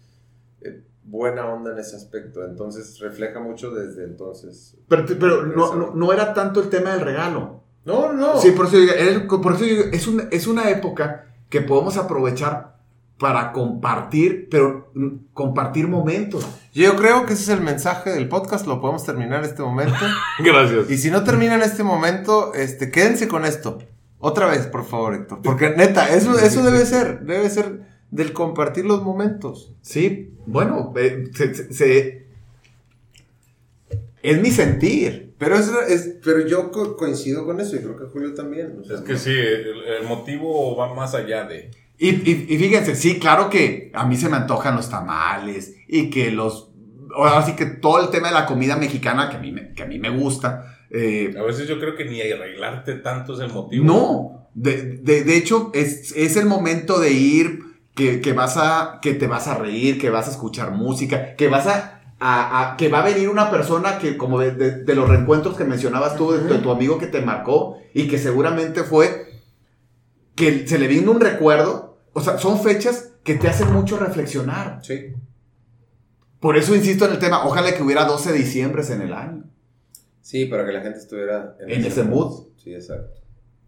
eh, 0.61 0.83
buena 1.07 1.47
onda 1.47 1.73
en 1.73 1.79
ese 1.79 1.97
aspecto. 1.97 2.45
Entonces 2.45 2.99
refleja 3.01 3.41
mucho 3.41 3.71
desde 3.71 4.05
entonces. 4.05 4.77
Pero, 4.89 5.05
pero 5.07 5.47
no, 5.47 5.75
no, 5.75 5.95
no 5.95 6.13
era 6.13 6.35
tanto 6.35 6.61
el 6.61 6.69
tema 6.69 6.91
del 6.91 7.01
regalo. 7.01 7.63
No, 7.85 8.13
no. 8.13 8.39
Sí, 8.41 8.51
por 8.51 8.67
eso, 8.67 8.77
digo, 8.79 9.41
por 9.41 9.55
eso 9.55 9.65
digo, 9.65 9.85
es, 9.93 10.07
un- 10.09 10.29
es 10.31 10.47
una 10.47 10.69
época 10.71 11.27
que 11.49 11.61
podemos 11.61 11.97
aprovechar 11.97 12.75
para 13.19 13.53
compartir, 13.53 14.49
pero 14.51 14.93
compartir 15.33 15.89
momentos. 15.89 16.47
Yo 16.75 16.97
creo 16.97 17.25
que 17.25 17.33
ese 17.33 17.45
es 17.45 17.49
el 17.51 17.61
mensaje 17.65 18.11
del 18.11 18.29
podcast. 18.29 18.67
Lo 18.67 18.81
podemos 18.81 19.05
terminar 19.05 19.39
en 19.45 19.51
este 19.51 19.63
momento. 19.63 19.95
Gracias. 20.45 20.91
y 20.91 20.99
si 20.99 21.11
no 21.11 21.25
termina 21.25 21.55
en 21.55 21.63
este 21.63 21.83
momento, 21.83 22.53
este, 22.55 22.91
quédense 22.91 23.29
con 23.29 23.45
esto. 23.45 23.79
Otra 24.19 24.47
vez, 24.47 24.67
por 24.67 24.85
favor, 24.85 25.15
Héctor. 25.15 25.41
Porque 25.43 25.71
neta, 25.71 26.09
eso, 26.11 26.39
eso 26.39 26.63
debe 26.63 26.85
ser. 26.85 27.21
Debe 27.21 27.49
ser 27.49 27.96
del 28.11 28.33
compartir 28.33 28.85
los 28.85 29.03
momentos. 29.03 29.73
Sí, 29.83 30.31
bueno, 30.47 30.93
eh, 30.97 31.25
se- 31.35 31.55
se- 31.55 31.73
se- 31.73 32.27
es 34.23 34.41
mi 34.41 34.51
sentir. 34.51 35.35
Pero, 35.39 35.57
es, 35.57 35.71
es- 35.89 36.15
pero 36.25 36.47
yo 36.47 36.71
co- 36.71 36.97
coincido 36.97 37.45
con 37.45 37.61
eso 37.61 37.77
y 37.77 37.81
creo 37.81 37.97
que 37.97 38.07
Julio 38.07 38.35
también. 38.35 38.79
o 38.81 38.85
sea, 38.85 38.97
Es 38.97 39.03
que 39.03 39.17
sí, 39.19 39.31
el, 39.31 39.85
el 40.01 40.09
motivo 40.09 40.77
va 40.77 40.95
más 40.95 41.15
allá 41.15 41.45
de... 41.45 41.71
Y, 41.99 42.09
y- 42.11 42.47
y 42.49 42.59
fíjense, 42.59 42.95
sí, 42.95 43.19
claro 43.19 43.49
que 43.51 43.91
a 43.95 44.07
mí 44.07 44.17
se 44.17 44.29
me 44.29 44.37
antojan 44.37 44.77
los 44.77 44.89
tamales 44.91 45.75
y 45.89 46.11
que 46.11 46.31
los... 46.31 46.71
Ahora 47.15 47.43
sí 47.45 47.53
que 47.55 47.67
todo 47.67 48.03
el 48.03 48.11
tema 48.11 48.29
de 48.29 48.35
la 48.35 48.47
comida 48.47 48.77
mexicana 48.77 49.31
que 49.31 49.37
a 49.37 49.41
mí 49.41 49.53
me, 49.53 49.73
que 49.75 49.83
a 49.83 49.87
mí 49.87 49.99
me 49.99 50.11
gusta. 50.11 50.79
eh, 50.91 51.35
A 51.39 51.43
veces 51.43 51.69
yo 51.69 51.79
creo 51.79 51.95
que 51.97 52.05
ni 52.05 52.21
arreglarte 52.21 52.95
tanto 52.97 53.35
es 53.35 53.41
el 53.41 53.53
motivo. 53.53 53.85
No, 53.85 54.49
de, 54.55 54.83
de- 55.03 55.23
de 55.25 55.37
hecho 55.37 55.71
es, 55.75 56.13
es 56.17 56.37
el 56.37 56.47
momento 56.47 56.99
de 56.99 57.13
ir, 57.13 57.61
que, 57.97 58.21
que 58.21 58.33
vas 58.33 58.57
a, 58.59 59.01
que 59.03 59.15
te 59.15 59.27
vas 59.27 59.49
a 59.49 59.57
reír, 59.59 59.99
que 60.01 60.11
vas 60.11 60.29
a 60.29 60.31
escuchar 60.31 60.71
música, 60.71 61.35
que 61.35 61.49
vas 61.49 61.67
a, 61.67 62.03
a- 62.21 62.73
a- 62.73 62.77
que 62.77 62.89
va 62.89 63.01
a 63.01 63.05
venir 63.05 63.29
una 63.29 63.51
persona 63.51 63.99
que 63.99 64.17
como 64.17 64.39
de, 64.39 64.53
de- 64.53 64.85
de 64.85 64.95
los 64.95 65.09
reencuentros 65.09 65.57
que 65.57 65.65
mencionabas 65.65 66.15
tú, 66.17 66.31
de, 66.33 66.45
de 66.45 66.59
tu 66.59 66.71
amigo 66.71 66.99
que 66.99 67.07
te 67.09 67.21
marcó 67.23 67.79
y 67.95 68.07
que 68.07 68.19
seguramente 68.19 68.85
fue 68.85 69.27
que 70.37 70.69
se 70.69 70.79
le 70.79 70.87
vino 70.87 71.11
un 71.11 71.21
recuerdo, 71.21 71.99
o 72.13 72.21
sea, 72.21 72.39
son 72.39 72.61
fechas 72.61 73.13
que 73.25 73.35
te 73.35 73.49
hacen 73.49 73.73
mucho 73.73 73.99
reflexionar. 73.99 74.81
Sí. 74.83 75.15
Por 76.41 76.57
eso 76.59 76.75
insisto 76.77 77.07
en 77.07 77.13
el 77.13 77.19
tema, 77.19 77.47
ojalá 77.47 77.75
que 77.75 77.83
hubiera 77.83 78.05
12 78.05 78.33
de 78.33 78.39
diciembre 78.39 78.83
en 78.91 79.01
el 79.01 79.13
año. 79.15 79.45
Sí, 80.21 80.45
para 80.47 80.67
que 80.67 80.73
la 80.73 80.83
gente 80.83 80.99
estuviera 80.99 81.57
En 81.61 81.85
ese 81.85 82.03
mood. 82.05 82.49
Sí, 82.63 82.75
exacto. 82.75 83.21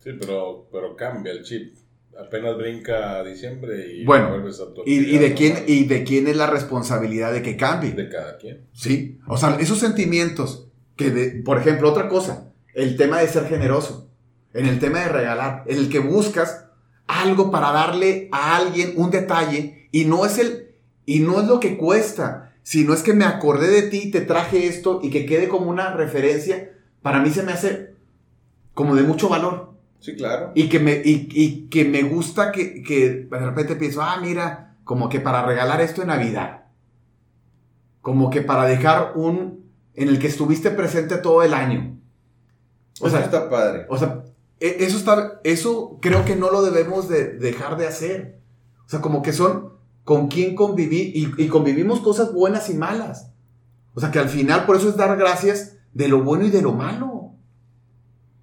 Sí, 0.03 0.11
pero, 0.21 0.69
pero 0.71 0.95
cambia 0.95 1.33
el 1.33 1.43
chip. 1.43 1.75
Apenas 2.19 2.57
brinca 2.57 3.23
diciembre 3.23 3.93
y 3.95 4.05
Bueno, 4.05 4.31
vuelves 4.31 4.61
a 4.61 4.75
tu 4.75 4.83
¿Y, 4.85 5.15
y 5.15 5.19
de 5.19 5.35
quién, 5.35 5.53
normal. 5.55 5.71
y 5.71 5.85
de 5.85 6.05
quién 6.05 6.27
es 6.27 6.37
la 6.37 6.47
responsabilidad 6.49 7.33
de 7.33 7.43
que 7.43 7.57
cambie? 7.57 7.93
De 7.93 8.09
cada 8.09 8.37
quien. 8.39 8.67
Sí, 8.73 9.19
o 9.29 9.37
sea, 9.37 9.57
esos 9.61 9.79
sentimientos 9.79 10.69
que, 10.97 11.11
de, 11.11 11.43
por 11.43 11.59
ejemplo, 11.59 11.89
otra 11.91 12.09
cosa, 12.09 12.51
el 12.75 12.97
tema 12.97 13.21
de 13.21 13.29
ser 13.29 13.47
generoso, 13.47 14.11
en 14.53 14.67
el 14.67 14.81
tema 14.81 15.01
de 15.01 15.09
regalar, 15.09 15.63
en 15.67 15.79
el 15.79 15.89
que 15.89 16.01
buscas 16.01 16.65
algo 17.07 17.51
para 17.51 17.71
darle 17.73 18.29
a 18.33 18.57
alguien 18.57 18.95
un 18.97 19.11
detalle 19.11 19.89
y 19.93 20.05
no 20.05 20.27
es 20.27 20.39
el 20.39 20.75
y 21.07 21.21
no 21.21 21.41
es 21.41 21.47
lo 21.47 21.59
que 21.61 21.79
cuesta, 21.79 22.53
sino 22.63 22.93
es 22.93 23.03
que 23.03 23.15
me 23.15 23.25
acordé 23.25 23.69
de 23.69 23.83
ti, 23.83 24.11
te 24.11 24.21
traje 24.21 24.67
esto 24.67 25.01
y 25.03 25.11
que 25.11 25.25
quede 25.25 25.49
como 25.49 25.71
una 25.71 25.95
referencia, 25.95 26.73
para 27.01 27.21
mí 27.21 27.31
se 27.31 27.43
me 27.43 27.53
hace 27.53 27.95
como 28.75 28.95
de 28.95 29.05
mucho 29.05 29.29
valor. 29.31 29.68
Sí, 30.01 30.15
claro. 30.15 30.53
Y 30.55 30.69
que 30.69 30.79
me, 30.79 30.93
y, 31.05 31.29
y 31.31 31.69
que 31.69 31.85
me 31.85 32.03
gusta 32.03 32.53
que, 32.53 32.83
que 32.83 33.27
de 33.31 33.39
repente 33.39 33.77
pienso, 33.77 34.03
ah, 34.03 34.19
mira, 34.21 34.77
como 34.85 35.09
que 35.09 35.21
para 35.21 35.45
regalar 35.45 35.81
esto 35.81 36.03
en 36.03 36.09
Navidad. 36.09 36.67
Como 38.01 38.31
que 38.31 38.43
para 38.43 38.65
dejar 38.65 39.13
un 39.17 39.69
en 39.95 40.09
el 40.09 40.19
que 40.19 40.29
estuviste 40.29 40.71
presente 40.71 41.17
todo 41.19 41.43
el 41.43 41.53
año. 41.53 41.99
O 43.01 43.11
sea, 43.11 43.21
está 43.21 43.51
padre. 43.51 43.87
O 43.89 43.99
sea, 43.99 44.23
e- 44.61 44.77
eso 44.81 44.97
está, 44.97 45.41
eso 45.45 45.99
creo 46.01 46.25
que 46.25 46.37
no 46.37 46.51
lo 46.51 46.63
debemos 46.63 47.09
de 47.09 47.33
dejar 47.37 47.77
de 47.77 47.87
hacer. 47.87 48.41
O 48.87 48.89
sea, 48.89 49.01
como 49.01 49.23
que 49.23 49.33
son 49.33 49.73
con 50.05 50.29
quién 50.29 50.55
conviví 50.55 51.13
y, 51.15 51.43
y 51.43 51.49
convivimos 51.49 52.01
cosas 52.01 52.33
buenas 52.33 52.71
y 52.71 52.75
malas. 52.75 53.33
O 53.95 54.01
sea, 54.01 54.11
que 54.11 54.21
al 54.21 54.29
final 54.29 54.65
por 54.65 54.77
eso 54.77 54.89
es 54.89 54.97
dar 54.97 55.17
gracias 55.17 55.77
de 55.93 56.09
lo 56.09 56.23
bueno 56.23 56.47
y 56.47 56.51
de 56.51 56.63
lo 56.63 56.73
malo. 56.73 57.18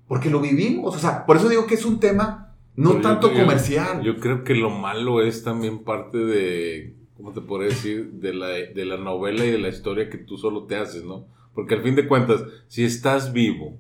Porque 0.08 0.30
lo 0.30 0.39
vivimos. 0.39 0.96
O 0.96 1.00
sea, 1.00 1.26
por 1.26 1.38
eso 1.38 1.50
digo 1.50 1.65
que 1.68 1.76
es 1.76 1.86
un 1.86 2.00
tema 2.00 2.56
no 2.76 2.91
Pero 2.91 3.02
tanto 3.02 3.32
yo- 3.32 3.39
comercial. 3.41 4.02
Yo 4.04 4.20
creo 4.20 4.44
que 4.44 4.54
lo 4.56 4.70
malo 4.70 5.22
es 5.22 5.44
también 5.44 5.84
parte 5.84 6.18
de, 6.18 6.96
¿cómo 7.15 7.32
te 7.34 7.41
podría 7.41 7.70
decir? 7.70 8.12
De 8.13 8.34
la, 8.34 8.48
de 8.48 8.86
la 8.86 8.98
novela 8.98 9.46
y 9.46 9.52
de 9.52 9.58
la 9.60 9.70
historia 9.70 10.10
que 10.10 10.18
tú 10.18 10.38
solo 10.38 10.65
te 10.65 10.76
haces, 10.76 11.04
¿no? 11.04 11.28
Porque 11.54 11.76
al 11.76 11.84
fin 11.84 11.96
de 11.96 12.06
cuentas, 12.08 12.44
si 12.68 12.84
estás 12.84 13.32
vivo 13.32 13.80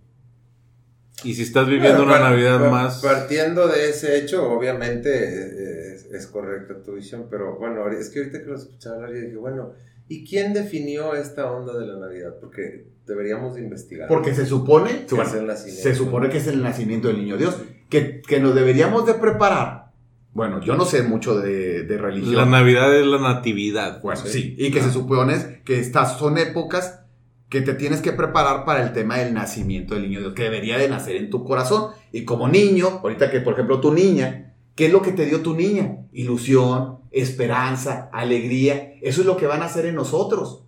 y 1.23 1.33
si 1.33 1.41
estás 1.43 1.67
viviendo 1.67 1.99
Bueno, 2.03 2.11
una 2.13 2.19
par- 2.21 2.31
Navidad 2.31 2.59
par- 2.59 2.71
más... 2.71 3.01
Partiendo 3.01 3.67
de 3.67 3.89
ese 3.89 4.17
hecho, 4.17 4.49
obviamente 4.51 5.09
eh, 5.11 5.93
es, 5.95 6.05
es 6.05 6.27
correcta 6.27 6.81
tu 6.83 6.93
visión, 6.93 7.27
pero 7.29 7.57
bueno, 7.57 7.87
es 7.89 8.09
que 8.09 8.19
ahorita 8.19 8.39
que 8.39 8.45
lo 8.45 8.55
escuchaba 8.55 8.95
hablar, 8.95 9.13
yo 9.13 9.21
dije, 9.21 9.35
bueno, 9.37 9.71
¿y 10.07 10.25
quién 10.25 10.53
definió 10.53 11.15
esta 11.15 11.51
onda 11.51 11.77
de 11.77 11.85
la 11.87 11.97
Navidad? 11.99 12.35
Porque 12.39 12.87
deberíamos 13.07 13.55
de 13.55 13.61
investigar. 13.61 14.07
Porque 14.07 14.33
se 14.33 14.45
supone, 14.45 15.05
Que 15.07 15.15
bueno, 15.15 15.29
es 15.29 15.35
el 15.37 15.47
nacimiento. 15.47 15.83
se 15.83 15.95
supone 15.95 16.29
que 16.29 16.37
es 16.37 16.47
el 16.47 16.61
nacimiento 16.63 17.07
del 17.07 17.17
niño 17.17 17.37
Dios. 17.37 17.57
Que, 17.89 18.21
que 18.21 18.39
nos 18.39 18.55
deberíamos 18.55 19.05
de 19.05 19.13
preparar. 19.15 19.91
Bueno, 20.33 20.59
yo 20.61 20.75
no 20.75 20.85
sé 20.85 21.03
mucho 21.03 21.39
de, 21.39 21.83
de 21.83 21.97
religión. 21.97 22.35
La 22.35 22.45
Navidad 22.45 22.93
es 22.97 23.05
la 23.05 23.19
natividad. 23.19 24.01
Bueno, 24.01 24.19
Sí. 24.21 24.29
sí. 24.29 24.55
Y 24.57 24.71
que 24.71 24.81
se 24.81 24.91
supone 24.91 25.61
que 25.63 25.79
estas 25.79 26.17
son 26.17 26.37
épocas 26.37 27.01
que 27.47 27.61
te 27.61 27.73
tienes 27.75 28.01
que 28.01 28.11
preparar 28.11 28.65
para 28.65 28.83
el 28.83 28.91
tema 28.91 29.17
del 29.19 29.33
nacimiento 29.33 29.93
del 29.93 30.03
niño 30.03 30.19
Dios, 30.19 30.33
que 30.33 30.43
debería 30.43 30.77
de 30.77 30.89
nacer 30.89 31.15
en 31.15 31.29
tu 31.29 31.45
corazón. 31.45 31.91
Y 32.11 32.25
como 32.25 32.47
niño, 32.49 32.99
ahorita 33.03 33.29
que 33.31 33.39
por 33.39 33.53
ejemplo 33.53 33.79
tu 33.79 33.93
niña, 33.93 34.55
¿qué 34.75 34.87
es 34.87 34.91
lo 34.91 35.01
que 35.03 35.11
te 35.13 35.25
dio 35.25 35.41
tu 35.41 35.55
niña? 35.55 35.99
Ilusión, 36.11 36.97
esperanza, 37.15 38.09
alegría. 38.13 38.93
Eso 39.01 39.21
es 39.21 39.27
lo 39.27 39.37
que 39.37 39.47
van 39.47 39.61
a 39.61 39.65
hacer 39.65 39.85
en 39.85 39.95
nosotros. 39.95 40.63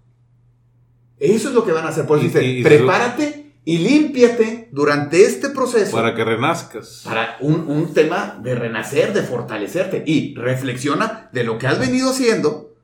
Eso 1.19 1.49
es 1.49 1.53
lo 1.55 1.65
que 1.65 1.71
van 1.71 1.85
a 1.85 1.89
hacer. 1.89 2.05
Por 2.05 2.17
eso 2.17 2.27
dice, 2.27 2.43
y- 2.43 2.59
y- 2.59 2.63
prepárate 2.63 3.51
y 3.65 3.79
límpiate 3.79 4.69
durante 4.71 5.23
este 5.25 5.49
proceso 5.49 5.91
Para 5.97 6.15
que 6.15 6.23
renazcas. 6.23 7.01
para 7.03 7.37
un, 7.41 7.67
un 7.69 7.93
tema 7.93 8.39
de 8.41 8.55
renacer, 8.55 9.13
de 9.13 9.23
fortalecerte. 9.23 10.03
Y 10.05 10.35
reflexiona 10.35 11.29
de 11.33 11.43
lo 11.43 11.57
que 11.57 11.67
has 11.67 11.79
venido 11.79 12.11
haciendo 12.11 12.75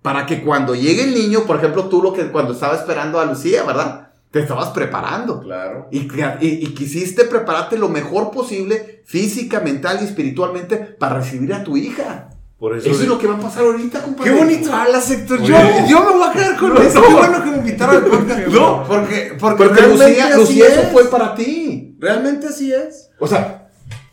para 0.00 0.26
que 0.26 0.42
cuando 0.42 0.74
llegue 0.74 1.04
el 1.04 1.14
niño, 1.14 1.44
por 1.44 1.56
ejemplo, 1.58 1.84
tú 1.88 2.02
lo 2.02 2.12
que 2.12 2.24
cuando 2.32 2.54
estaba 2.54 2.74
esperando 2.74 3.20
a 3.20 3.24
Lucía, 3.24 3.62
¿verdad? 3.62 4.08
Te 4.32 4.40
estabas 4.40 4.70
preparando. 4.70 5.40
Claro. 5.42 5.86
Y, 5.92 6.08
crea- 6.08 6.38
y- 6.40 6.64
y 6.64 6.74
quisiste 6.74 7.24
prepararte 7.26 7.78
lo 7.78 7.88
mejor 7.88 8.30
posible, 8.32 9.02
física, 9.04 9.60
mental 9.60 9.98
y 10.00 10.06
espiritualmente, 10.06 10.76
para 10.76 11.16
recibir 11.20 11.52
a 11.54 11.62
tu 11.62 11.76
hija. 11.76 12.30
Por 12.62 12.76
eso, 12.78 12.88
Eso 12.90 13.02
es 13.02 13.08
lo 13.08 13.18
que 13.18 13.26
va 13.26 13.34
a 13.34 13.40
pasar 13.40 13.64
ahorita, 13.64 14.02
compadre. 14.04 14.30
Qué 14.30 14.36
bonito 14.38 14.72
hablas, 14.72 15.10
Héctor. 15.10 15.42
Yo, 15.42 15.56
yo 15.90 16.04
me 16.04 16.12
voy 16.12 16.28
a 16.28 16.32
quedar 16.32 16.56
con 16.56 16.74
No, 16.74 16.80
eso. 16.80 17.00
no. 17.00 17.08
Qué 17.08 17.12
bueno 17.14 17.42
que 17.42 17.50
me 17.50 17.56
invitaron 17.56 17.96
al 18.04 18.08
podcast. 18.08 18.46
No. 18.52 18.84
porque, 18.86 19.34
porque, 19.40 19.64
Porque 19.64 19.74
realmente 19.80 20.06
Lucía, 20.08 20.26
así 20.28 20.38
Lucía 20.38 20.66
eso 20.68 20.82
fue 20.92 21.10
para 21.10 21.34
ti. 21.34 21.96
Realmente 21.98 22.46
así 22.46 22.72
es. 22.72 23.10
O 23.18 23.26
sea, 23.26 23.68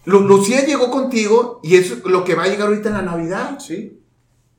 Lu- 0.05 0.21
Lucía 0.27 0.65
llegó 0.65 0.89
contigo 0.89 1.59
y 1.61 1.75
eso 1.75 1.93
es 1.93 2.03
lo 2.05 2.23
que 2.23 2.33
va 2.33 2.45
a 2.45 2.47
llegar 2.47 2.69
ahorita 2.69 2.89
en 2.89 2.95
la 2.95 3.01
Navidad. 3.03 3.59
Sí. 3.59 3.99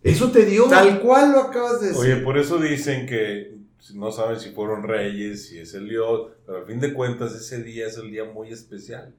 Eso 0.05 0.31
te 0.31 0.47
dio. 0.47 0.67
Tal 0.67 1.01
cual 1.01 1.33
lo 1.33 1.41
acabas 1.41 1.81
de 1.81 1.89
decir. 1.89 2.01
Oye, 2.01 2.17
por 2.19 2.39
eso 2.39 2.59
dicen 2.59 3.07
que 3.07 3.57
no 3.95 4.13
saben 4.13 4.39
si 4.39 4.51
fueron 4.51 4.85
reyes, 4.85 5.49
si 5.49 5.59
es 5.59 5.75
el 5.75 5.89
Dios, 5.89 6.29
pero 6.47 6.59
al 6.59 6.65
fin 6.65 6.79
de 6.79 6.95
cuentas 6.95 7.35
ese 7.35 7.61
día 7.65 7.89
es 7.89 7.97
el 7.97 8.13
día 8.13 8.23
muy 8.23 8.53
especial. 8.53 9.13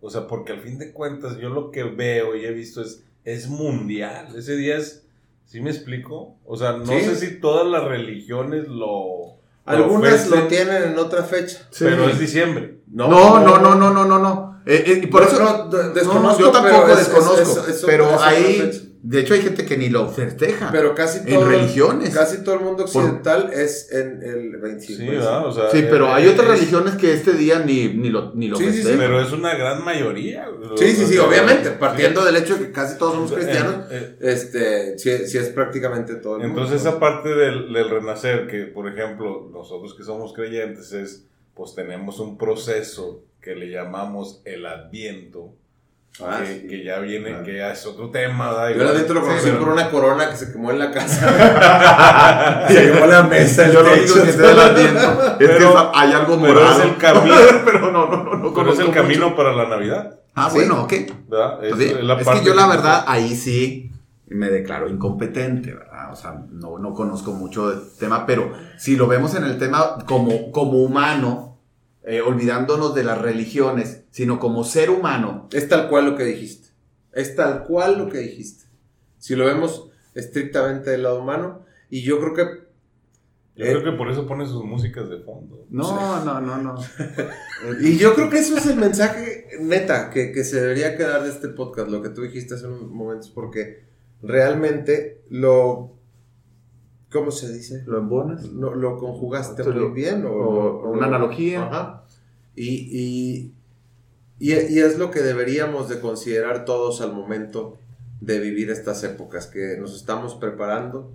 O 0.00 0.10
sea, 0.10 0.26
porque 0.26 0.50
al 0.52 0.62
fin 0.62 0.78
de 0.78 0.92
cuentas 0.92 1.38
yo 1.38 1.48
lo 1.48 1.70
que 1.70 1.84
veo 1.84 2.34
y 2.34 2.44
he 2.44 2.50
visto 2.50 2.82
es, 2.82 3.04
es 3.26 3.48
mundial. 3.48 4.28
Ese 4.34 4.56
día 4.56 4.76
es, 4.78 5.04
¿sí 5.44 5.60
me 5.60 5.68
explico? 5.70 6.36
O 6.46 6.56
sea, 6.56 6.72
no 6.72 6.86
Sí. 6.86 7.00
sé 7.02 7.16
si 7.16 7.40
todas 7.40 7.66
las 7.66 7.84
religiones 7.84 8.68
lo... 8.68 9.36
Algunas 9.66 10.28
lo 10.30 10.46
tienen 10.46 10.82
en 10.84 10.98
otra 10.98 11.24
fecha. 11.24 11.68
Pero 11.78 12.08
es 12.08 12.18
diciembre. 12.20 12.78
No, 12.86 13.08
no, 13.08 13.40
no, 13.58 13.74
no, 13.74 13.90
no, 13.90 14.04
no, 14.04 14.18
no. 14.20 14.60
Eh, 14.64 14.84
eh, 14.86 15.00
y 15.02 15.06
por 15.08 15.22
No, 15.22 15.28
eso 15.28 15.38
no, 15.42 15.68
de- 15.68 15.84
no, 15.88 15.90
desconozco, 15.90 16.40
yo 16.40 16.50
tampoco 16.52 16.84
pero 16.86 16.96
desconozco. 16.96 17.42
es- 17.42 17.68
es- 17.68 17.76
es 17.76 17.84
pero 17.84 18.04
otra- 18.14 18.28
de 19.08 19.20
hecho, 19.20 19.34
hay 19.34 19.40
gente 19.42 19.64
que 19.64 19.76
ni 19.76 19.88
lo 19.88 20.08
festeja. 20.08 20.70
Pero 20.72 20.94
casi 20.94 21.18
En 21.20 21.34
todo, 21.36 21.48
religiones. 21.48 22.12
Casi 22.14 22.42
todo 22.42 22.56
el 22.56 22.60
mundo 22.62 22.84
occidental 22.84 23.50
es 23.52 23.92
en 23.92 24.22
el 24.22 24.56
25. 24.56 25.00
Sí, 25.02 25.08
¿verdad? 25.08 25.46
O 25.46 25.52
sea, 25.52 25.70
sí, 25.70 25.84
pero 25.88 26.06
eh, 26.08 26.12
hay 26.14 26.26
otras 26.28 26.48
es- 26.48 26.58
religiones 26.58 26.94
que 26.94 27.12
este 27.12 27.32
día 27.34 27.60
ni, 27.60 27.88
ni 27.88 28.10
lo, 28.10 28.32
ni 28.34 28.48
lo 28.48 28.56
Sí, 28.56 28.72
sí, 28.72 28.82
sí. 28.82 28.94
Pero 28.96 29.20
es 29.20 29.30
una 29.32 29.54
gran 29.54 29.84
mayoría. 29.84 30.48
Sí, 30.76 30.88
sí, 30.92 31.06
sí, 31.06 31.18
obviamente. 31.18 31.68
sí. 31.70 31.74
Partiendo 31.78 32.24
del 32.24 32.36
hecho 32.36 32.56
de 32.56 32.66
que 32.66 32.72
casi 32.72 32.98
todos 32.98 33.14
somos 33.14 33.30
Eh, 33.32 33.34
cristianos, 33.36 33.74
eh, 33.90 34.16
este, 34.20 34.98
sí, 34.98 35.10
sí 35.28 35.38
es 35.38 35.48
prácticamente 35.50 36.16
todo 36.16 36.36
el 36.36 36.48
mundo. 36.48 36.62
Entonces 36.62 36.80
esa 36.86 36.98
parte 36.98 37.28
del, 37.28 37.72
del 37.72 37.88
renacer, 37.90 38.46
que 38.48 38.64
por 38.64 38.88
ejemplo 38.88 39.48
nosotros 39.52 39.94
que 39.94 40.02
somos 40.04 40.32
creyentes 40.32 40.92
es, 40.92 41.24
pues 41.54 41.74
tenemos 41.74 42.18
un 42.20 42.36
proceso 42.36 43.22
que 43.40 43.54
le 43.54 43.70
llamamos 43.70 44.42
el 44.44 44.66
adviento, 44.66 45.52
Ah, 46.24 46.38
que, 46.40 46.46
sí. 46.60 46.66
que 46.66 46.82
ya 46.84 46.98
viene, 47.00 47.28
Claro. 47.28 47.44
que 47.44 47.56
ya 47.58 47.72
es 47.72 47.84
otro 47.84 48.08
tema. 48.10 48.48
¿verdad? 48.50 48.68
Yo 48.70 48.74
Igual- 48.82 49.06
la 49.08 49.14
lo 49.14 49.20
conocí 49.20 49.44
Sí, 49.50 49.56
por 49.58 49.68
una 49.68 49.90
corona 49.90 50.30
que 50.30 50.36
se 50.36 50.52
quemó 50.52 50.70
en 50.70 50.78
la 50.78 50.90
casa. 50.90 52.66
se 52.68 52.92
quemó 52.92 53.06
la 53.06 53.22
mesa, 53.24 53.66
el 53.66 53.72
Yo 53.72 53.82
lo 53.82 53.92
único 53.92 54.14
que 54.14 54.32
sé 54.32 54.38
del 54.42 54.58
adviento 54.60 55.22
es 55.22 55.30
que 55.38 55.46
Pero- 55.46 55.92
hay 55.94 56.12
algo 56.12 56.40
pero 56.40 56.54
morado. 56.54 56.78
es 56.80 56.84
el 56.86 56.96
camino. 56.96 57.34
pero 57.64 57.90
no, 57.92 58.06
no, 58.08 58.24
no, 58.24 58.34
no 58.36 58.54
Pero 58.54 58.72
es 58.72 58.78
el 58.78 58.86
mucho. 58.86 59.00
camino 59.00 59.36
para 59.36 59.52
la 59.52 59.68
Navidad, 59.68 60.20
Ah, 60.34 60.48
Sí. 60.50 60.56
bueno, 60.56 60.82
ok. 60.82 60.92
Pues 61.28 62.02
la 62.04 62.14
es 62.20 62.28
que 62.28 62.44
yo 62.44 62.54
la 62.54 62.66
verdad 62.66 63.04
ahí 63.06 63.34
sí 63.34 63.90
me 64.28 64.50
declaro 64.50 64.88
incompetente, 64.88 65.72
¿verdad? 65.72 66.12
O 66.12 66.16
sea, 66.16 66.34
no, 66.50 66.78
no 66.78 66.92
conozco 66.92 67.32
mucho 67.32 67.70
del 67.70 67.80
tema, 67.98 68.26
pero 68.26 68.52
si 68.76 68.96
lo 68.96 69.06
vemos 69.06 69.34
en 69.34 69.44
el 69.44 69.56
tema 69.58 69.96
como, 70.06 70.50
como 70.52 70.82
humano, 70.82 71.55
eh, 72.06 72.20
olvidándonos 72.20 72.94
de 72.94 73.02
las 73.02 73.20
religiones, 73.20 74.04
sino 74.10 74.38
como 74.38 74.62
ser 74.62 74.90
humano, 74.90 75.48
Es 75.52 75.68
tal 75.68 75.88
cual 75.88 76.06
lo 76.06 76.16
que 76.16 76.22
dijiste. 76.24 76.68
Es 77.12 77.34
tal 77.34 77.64
cual 77.64 77.98
lo 77.98 78.08
que 78.08 78.18
dijiste. 78.18 78.66
Si 79.18 79.34
lo 79.34 79.44
vemos 79.46 79.90
estrictamente 80.14 80.90
del 80.90 81.02
lado 81.02 81.20
humano, 81.20 81.64
y 81.90 82.02
yo 82.02 82.20
creo 82.20 82.32
que 82.32 82.42
Yo 83.56 83.66
creo 83.66 83.82
que 83.82 83.98
por 83.98 84.08
eso 84.08 84.24
pone 84.24 84.46
sus 84.46 84.64
músicas 84.64 85.10
de 85.10 85.18
fondo. 85.18 85.66
no, 85.68 86.24
no, 86.24 86.40
no, 86.40 86.56
no. 86.58 86.76
Y 87.80 87.98
yo 87.98 88.14
creo 88.14 88.30
que 88.30 88.38
eso 88.38 88.56
es 88.56 88.66
el 88.66 88.76
mensaje 88.76 89.48
neta 89.60 90.10
que, 90.10 90.30
que 90.30 90.44
se 90.44 90.60
debería 90.60 90.96
quedar 90.96 91.24
de 91.24 91.30
este 91.30 91.48
podcast, 91.48 91.90
lo 91.90 92.02
que 92.02 92.10
tú 92.10 92.22
dijiste 92.22 92.54
hace 92.54 92.68
unos 92.68 92.88
momentos, 92.88 93.30
porque 93.30 93.82
realmente 94.22 95.22
lo... 95.28 95.95
¿Cómo 97.12 97.30
se 97.30 97.52
dice? 97.52 97.82
¿Lo 97.86 97.98
embonas? 97.98 98.44
Lo, 98.46 98.74
lo 98.74 98.98
conjugaste 98.98 99.62
Te 99.62 99.70
muy 99.70 99.90
bien. 99.92 100.24
O, 100.26 100.30
o- 100.32 100.82
o 100.86 100.90
una 100.90 101.06
analogía. 101.06 101.64
Ajá. 101.64 102.04
Y, 102.54 102.68
y, 102.68 103.52
y, 104.38 104.52
y 104.52 104.78
es 104.80 104.98
lo 104.98 105.10
que 105.10 105.20
deberíamos 105.20 105.88
de 105.88 106.00
considerar 106.00 106.64
todos 106.64 107.00
al 107.00 107.12
momento 107.12 107.78
de 108.20 108.40
vivir 108.40 108.70
estas 108.70 109.04
épocas, 109.04 109.46
que 109.46 109.76
nos 109.78 109.94
estamos 109.94 110.34
preparando 110.34 111.10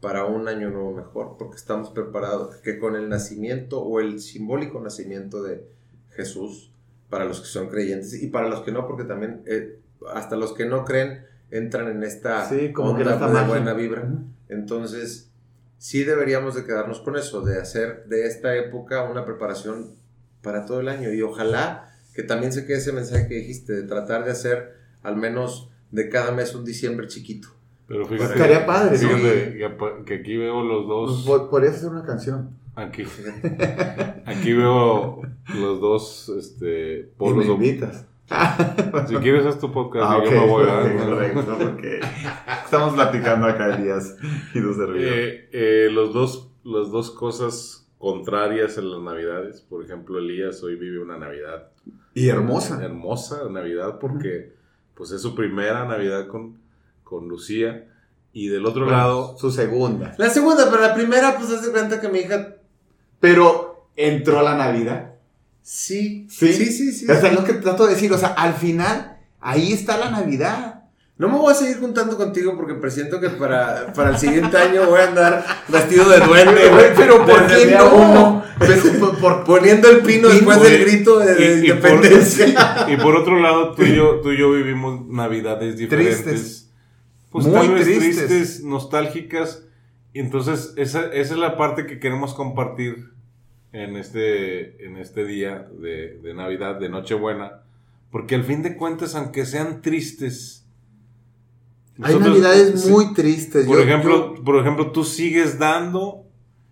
para 0.00 0.24
un 0.24 0.48
año 0.48 0.70
nuevo 0.70 0.92
mejor, 0.92 1.36
porque 1.38 1.56
estamos 1.56 1.90
preparados, 1.90 2.56
que 2.56 2.78
con 2.78 2.96
el 2.96 3.08
nacimiento 3.08 3.80
o 3.82 4.00
el 4.00 4.20
simbólico 4.20 4.80
nacimiento 4.80 5.42
de 5.42 5.64
Jesús, 6.10 6.70
para 7.10 7.24
los 7.24 7.40
que 7.40 7.46
son 7.46 7.68
creyentes 7.68 8.20
y 8.22 8.26
para 8.28 8.48
los 8.48 8.60
que 8.60 8.72
no, 8.72 8.86
porque 8.86 9.04
también 9.04 9.42
eh, 9.46 9.78
hasta 10.12 10.36
los 10.36 10.52
que 10.54 10.66
no 10.66 10.84
creen 10.84 11.24
entran 11.50 11.88
en 11.88 12.02
esta 12.02 12.48
Sí, 12.48 12.72
como 12.72 12.96
que 12.96 13.02
onda 13.02 13.16
de 13.26 13.32
magia. 13.32 13.48
buena 13.48 13.72
vibra. 13.74 14.08
Entonces, 14.48 15.30
sí 15.78 16.04
deberíamos 16.04 16.54
de 16.54 16.64
quedarnos 16.64 17.00
con 17.00 17.16
eso, 17.16 17.42
de 17.42 17.60
hacer 17.60 18.04
de 18.06 18.26
esta 18.26 18.56
época 18.56 19.04
una 19.04 19.24
preparación 19.24 19.92
para 20.42 20.64
todo 20.66 20.80
el 20.80 20.88
año. 20.88 21.12
Y 21.12 21.22
ojalá 21.22 21.92
que 22.14 22.22
también 22.22 22.52
se 22.52 22.66
quede 22.66 22.78
ese 22.78 22.92
mensaje 22.92 23.28
que 23.28 23.34
dijiste, 23.34 23.72
de 23.74 23.82
tratar 23.82 24.24
de 24.24 24.30
hacer 24.32 24.74
al 25.02 25.16
menos 25.16 25.70
de 25.90 26.08
cada 26.08 26.32
mes 26.32 26.54
un 26.54 26.64
diciembre 26.64 27.06
chiquito. 27.08 27.48
Pero 27.88 28.06
fíjate, 28.06 28.32
Estaría 28.34 28.66
padre, 28.66 28.98
¿no? 29.00 29.08
fíjate 29.08 29.56
que, 30.06 30.14
aquí 30.14 30.36
veo 30.36 30.62
los 30.62 30.88
dos. 30.88 31.24
Pues, 31.26 31.40
po- 31.42 31.50
Podrías 31.50 31.74
hacer 31.76 31.90
una 31.90 32.04
canción. 32.04 32.50
Aquí, 32.74 33.04
aquí 34.26 34.52
veo 34.52 35.22
los 35.54 35.80
dos 35.80 36.28
este, 36.38 36.98
Y 37.00 37.02
polos. 37.16 37.46
me 37.46 37.52
op- 37.52 37.62
invitas. 37.62 38.04
Si 39.08 39.14
quieres, 39.22 39.46
haz 39.46 39.58
tu 39.60 39.72
podcast 39.72 40.04
Ah, 40.08 40.18
y 40.22 40.26
ok, 40.26 40.32
yo 40.34 40.40
me 40.40 40.46
voy 40.46 40.64
ok, 40.64 40.70
a. 40.70 41.04
correcto, 41.06 41.58
porque 41.60 42.00
estamos 42.64 42.94
platicando 42.94 43.46
acá 43.46 43.76
Elías 43.76 44.16
y 44.54 44.60
tu 44.60 44.74
servidor. 44.74 45.12
Eh, 45.12 45.48
eh, 45.52 45.88
los 45.92 46.12
dos, 46.12 46.50
las 46.64 46.90
dos 46.90 47.10
cosas 47.12 47.86
contrarias 47.98 48.78
en 48.78 48.90
las 48.90 49.00
navidades. 49.00 49.60
Por 49.60 49.84
ejemplo, 49.84 50.18
Elías 50.18 50.62
hoy 50.62 50.76
vive 50.76 51.00
una 51.00 51.16
Navidad 51.18 51.68
Y 52.14 52.28
hermosa. 52.28 52.82
hermosa 52.84 53.48
Navidad 53.50 53.98
porque 54.00 54.54
pues 54.94 55.12
es 55.12 55.22
su 55.22 55.34
primera 55.34 55.84
Navidad 55.86 56.26
con, 56.26 56.58
con 57.04 57.28
Lucía. 57.28 57.88
Y 58.32 58.48
del 58.48 58.66
otro 58.66 58.84
lado, 58.84 59.34
Su 59.38 59.50
segunda. 59.50 60.14
La 60.18 60.28
segunda, 60.28 60.68
pero 60.70 60.82
la 60.82 60.94
primera, 60.94 61.38
pues 61.38 61.50
hace 61.52 61.70
cuenta 61.72 62.00
que 62.02 62.08
mi 62.08 62.18
hija. 62.18 62.56
Pero 63.18 63.88
entró 63.96 64.42
la 64.42 64.54
Navidad. 64.58 65.14
Sí. 65.68 66.28
Sí. 66.30 66.52
Sí, 66.52 66.66
sí, 66.66 66.92
sí. 66.92 67.10
O 67.10 67.14
sea, 67.20 67.28
es 67.30 67.34
lo 67.34 67.42
que 67.42 67.54
trato 67.54 67.86
de 67.86 67.94
decir. 67.94 68.12
O 68.12 68.18
sea, 68.18 68.28
al 68.28 68.54
final, 68.54 69.16
ahí 69.40 69.72
está 69.72 69.96
la 69.98 70.10
Navidad. 70.12 70.84
No 71.18 71.28
me 71.28 71.38
voy 71.38 71.50
a 71.50 71.56
seguir 71.56 71.80
juntando 71.80 72.16
contigo 72.16 72.54
porque 72.56 72.74
presiento 72.74 73.18
que 73.18 73.30
para, 73.30 73.92
para 73.92 74.10
el 74.10 74.18
siguiente 74.18 74.56
año 74.56 74.86
voy 74.86 75.00
a 75.00 75.08
andar 75.08 75.44
vestido 75.66 76.08
de 76.08 76.20
duende, 76.20 76.68
güey. 76.68 76.94
Pero 76.94 77.26
¿por 77.26 77.46
qué 77.48 77.74
no? 77.76 77.94
uno, 77.96 78.44
Pero, 78.60 78.82
por- 79.00 79.18
por- 79.18 79.44
poniendo 79.44 79.88
el 79.90 80.02
pino 80.02 80.28
después 80.28 80.62
del 80.62 80.84
grito 80.84 81.18
de, 81.18 81.34
de 81.34 81.42
y- 81.66 81.70
y 81.70 81.72
por- 81.72 81.90
independencia. 81.90 82.86
Y 82.88 82.96
por 82.98 83.16
otro 83.16 83.40
lado, 83.40 83.72
tú 83.74 83.82
y 83.82 83.96
yo, 83.96 84.20
tú 84.20 84.30
y 84.30 84.38
yo 84.38 84.52
vivimos 84.52 85.08
navidades 85.08 85.76
diferentes. 85.78 86.22
Tristes. 86.22 86.70
Pues 87.30 87.46
Muy 87.46 87.66
tristes. 87.82 88.62
nostálgicas. 88.62 89.62
Y 90.12 90.20
entonces, 90.20 90.74
esa, 90.76 91.06
esa 91.12 91.34
es 91.34 91.40
la 91.40 91.56
parte 91.56 91.86
que 91.86 91.98
queremos 91.98 92.34
compartir 92.34 93.15
en 93.84 93.96
este, 93.96 94.86
en 94.86 94.96
este 94.96 95.24
día 95.24 95.68
de, 95.80 96.18
de 96.22 96.34
Navidad, 96.34 96.76
de 96.80 96.88
Nochebuena. 96.88 97.62
Porque 98.10 98.34
al 98.34 98.44
fin 98.44 98.62
de 98.62 98.76
cuentas, 98.76 99.14
aunque 99.14 99.44
sean 99.44 99.82
tristes. 99.82 100.66
Hay 102.02 102.14
nosotros- 102.14 102.28
Navidades 102.40 102.82
sí, 102.82 102.90
muy 102.90 103.12
tristes. 103.14 103.66
Por 103.66 103.76
Yo- 103.76 103.82
ejemplo, 103.84 104.34
por 104.44 104.56
ejemplo, 104.56 104.92
tú 104.92 105.04
sigues 105.04 105.58
dando 105.58 106.22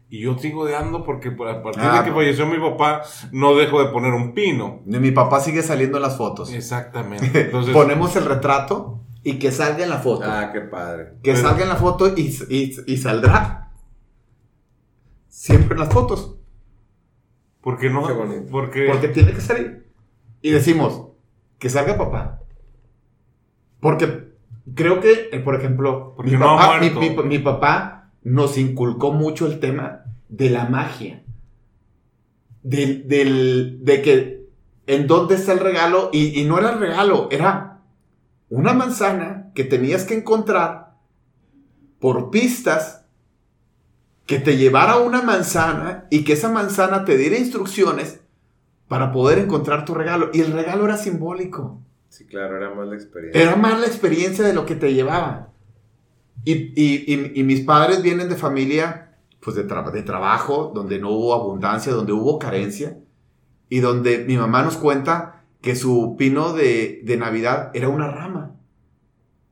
y 0.09 0.21
yo 0.21 0.39
sigo 0.39 0.67
dando 0.69 1.03
porque 1.05 1.29
a 1.29 1.63
partir 1.63 1.83
Ah, 1.83 1.99
de 2.03 2.09
que 2.09 2.15
falleció 2.15 2.47
mi 2.47 2.59
papá, 2.59 3.03
no 3.33 3.55
dejo 3.57 3.83
de 3.83 3.91
poner 3.91 4.13
un 4.13 4.33
pino. 4.33 4.81
yo- 4.87 5.01
mi 5.01 5.11
papá 5.11 5.41
sigue 5.41 5.63
saliendo 5.63 5.99
en 5.99 6.03
las 6.03 6.17
fotos. 6.17 6.53
Exactamente. 6.53 7.27
Entonces, 7.41 7.75
Ponemos 7.75 8.15
el 8.17 8.25
retrato 8.27 9.01
y 9.23 9.39
que 9.39 9.51
salga 9.51 9.83
en 9.85 9.91
la 9.91 9.99
foto. 9.99 10.25
Ah, 10.27 10.51
qué 10.53 10.61
padre. 10.61 11.15
que 11.23 11.33
pero- 11.33 11.43
salga 11.49 11.63
en 11.65 11.69
la 11.69 11.77
foto 11.77 12.09
y, 12.17 12.35
y- 12.49 12.77
y 12.87 12.97
saldrá. 12.97 13.73
Siempre 15.29 15.75
en 15.75 15.81
las 15.81 15.93
fotos. 15.93 16.34
¿Por 17.65 17.79
qué 17.79 17.91
no? 17.91 18.03
Porque, 18.51 18.87
Porque 18.89 19.09
tiene 19.09 19.33
que 19.33 19.41
salir. 19.41 19.89
Y 20.43 20.51
decimos, 20.51 21.09
que 21.59 21.69
salga 21.71 21.97
papá. 21.99 22.41
Porque 23.81 24.29
creo 24.75 25.01
que, 25.01 25.31
eh, 25.33 25.41
por 25.41 25.55
ejemplo, 25.57 26.13
Porque 26.17 26.33
mi, 26.33 26.37
no 26.37 26.57
papá, 26.57 26.79
mi, 26.81 26.91
muerto. 26.91 27.23
mi- 27.25 27.29
mi 27.29 27.39
papá 27.41 28.11
nos 28.23 28.57
inculcó 28.59 29.13
mucho 29.13 29.47
el 29.47 29.59
tema 29.61 30.05
de 30.29 30.51
la 30.51 30.67
magia. 30.67 31.23
Del, 32.63 33.09
del- 33.09 33.79
de 33.83 34.03
que 34.03 34.45
en 34.87 35.07
dónde 35.07 35.35
está 35.35 35.53
el 35.53 35.61
regalo. 35.61 36.11
Y, 36.13 36.39
y 36.41 36.45
no 36.45 36.59
era 36.59 36.71
el 36.73 36.79
regalo, 36.79 37.29
era 37.31 37.81
una 38.51 38.73
manzana 38.75 39.51
que 39.55 39.65
tenías 39.65 40.05
que 40.05 40.15
encontrar 40.15 40.95
por 41.99 42.31
pistas 42.31 43.04
que 44.27 44.39
te 44.39 44.57
llevara 44.57 44.97
una 44.99 45.23
manzana 45.23 46.07
y 46.11 46.25
que 46.25 46.33
esa 46.35 46.51
manzana 46.51 47.05
te 47.05 47.17
diera 47.17 47.37
instrucciones 47.39 48.21
para 48.89 49.13
poder 49.13 49.39
encontrar 49.39 49.85
tu 49.85 49.95
regalo. 49.95 50.31
Y 50.33 50.41
el 50.41 50.53
regalo 50.53 50.85
era 50.87 50.97
simbólico. 50.97 51.81
Sí, 52.09 52.27
claro, 52.27 52.57
era 52.57 52.73
más 52.75 52.87
la 52.89 52.95
experiencia. 52.95 53.43
Era 53.43 53.57
más 53.57 53.81
la 53.81 53.87
experiencia 53.87 54.45
de 54.45 54.55
lo 54.55 54.65
que 54.67 54.77
te 54.77 54.95
llevaba. 54.95 55.49
Y, 56.45 56.53
y- 56.53 57.05
y- 57.07 57.33
y 57.35 57.43
mis 57.45 57.61
padres 57.63 58.03
vienen 58.03 58.29
de 58.29 58.37
familia 58.37 59.01
pues 59.41 59.57
de, 59.57 59.67
tra- 59.69 59.91
de 59.91 60.03
trabajo, 60.03 60.73
donde 60.75 60.99
no 60.99 61.11
hubo 61.11 61.35
abundancia, 61.35 61.93
donde 61.93 62.13
hubo 62.15 62.39
carencia. 62.39 62.97
Y 63.69 63.81
donde 63.81 64.25
mi 64.27 64.37
mamá 64.39 64.63
nos 64.63 64.77
cuenta 64.79 65.43
que 65.61 65.77
su 65.77 66.17
pino 66.19 66.53
de, 66.55 67.03
de 67.05 67.17
Navidad 67.19 67.71
era 67.75 67.89
una 67.91 68.09
rama. 68.11 68.53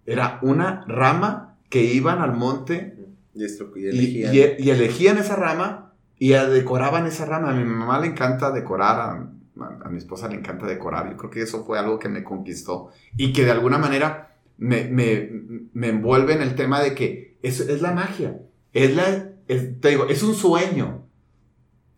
Era 0.07 0.39
una 0.43 0.85
rama 0.89 1.57
que 1.69 1.83
iban 1.85 2.21
al 2.21 2.35
monte 2.35 2.97
Y, 3.35 3.45
esto, 3.45 3.71
y 3.77 3.87
elegían. 3.87 4.35
y- 4.35 4.63
y 4.63 4.71
elegían 4.71 5.19
esa 5.19 5.37
rama 5.37 5.93
y 6.19 6.31
decoraban 6.31 7.07
esa 7.07 7.25
rama. 7.25 7.51
A 7.51 7.55
mi 7.55 7.65
mamá 7.65 7.99
le 8.01 8.09
encanta 8.09 8.51
decorar, 8.51 9.01
a, 9.01 9.65
a- 9.65 9.79
a 9.85 9.89
mi 9.89 9.99
esposa 9.99 10.29
le 10.29 10.37
encanta 10.37 10.67
decorar. 10.67 11.11
Yo 11.11 11.17
creo 11.17 11.31
que 11.31 11.43
eso 11.43 11.65
fue 11.65 11.79
algo 11.79 11.99
que 11.99 12.09
me 12.09 12.23
conquistó 12.25 12.91
y 13.17 13.33
que 13.33 13.45
de 13.45 13.51
alguna 13.53 13.79
manera 13.79 14.37
me, 14.59 14.85
me- 14.85 15.31
me 15.73 15.89
envuelve 15.89 16.35
en 16.35 16.43
el 16.43 16.55
tema 16.55 16.81
de 16.81 16.95
que 16.95 17.39
es, 17.43 17.61
es 17.61 17.81
la 17.83 17.93
magia. 17.93 18.39
Es 18.73 18.95
la, 18.95 19.31
es- 19.49 19.81
te 19.81 19.89
digo, 19.91 20.07
es 20.09 20.23
un 20.23 20.35
sueño. 20.35 21.07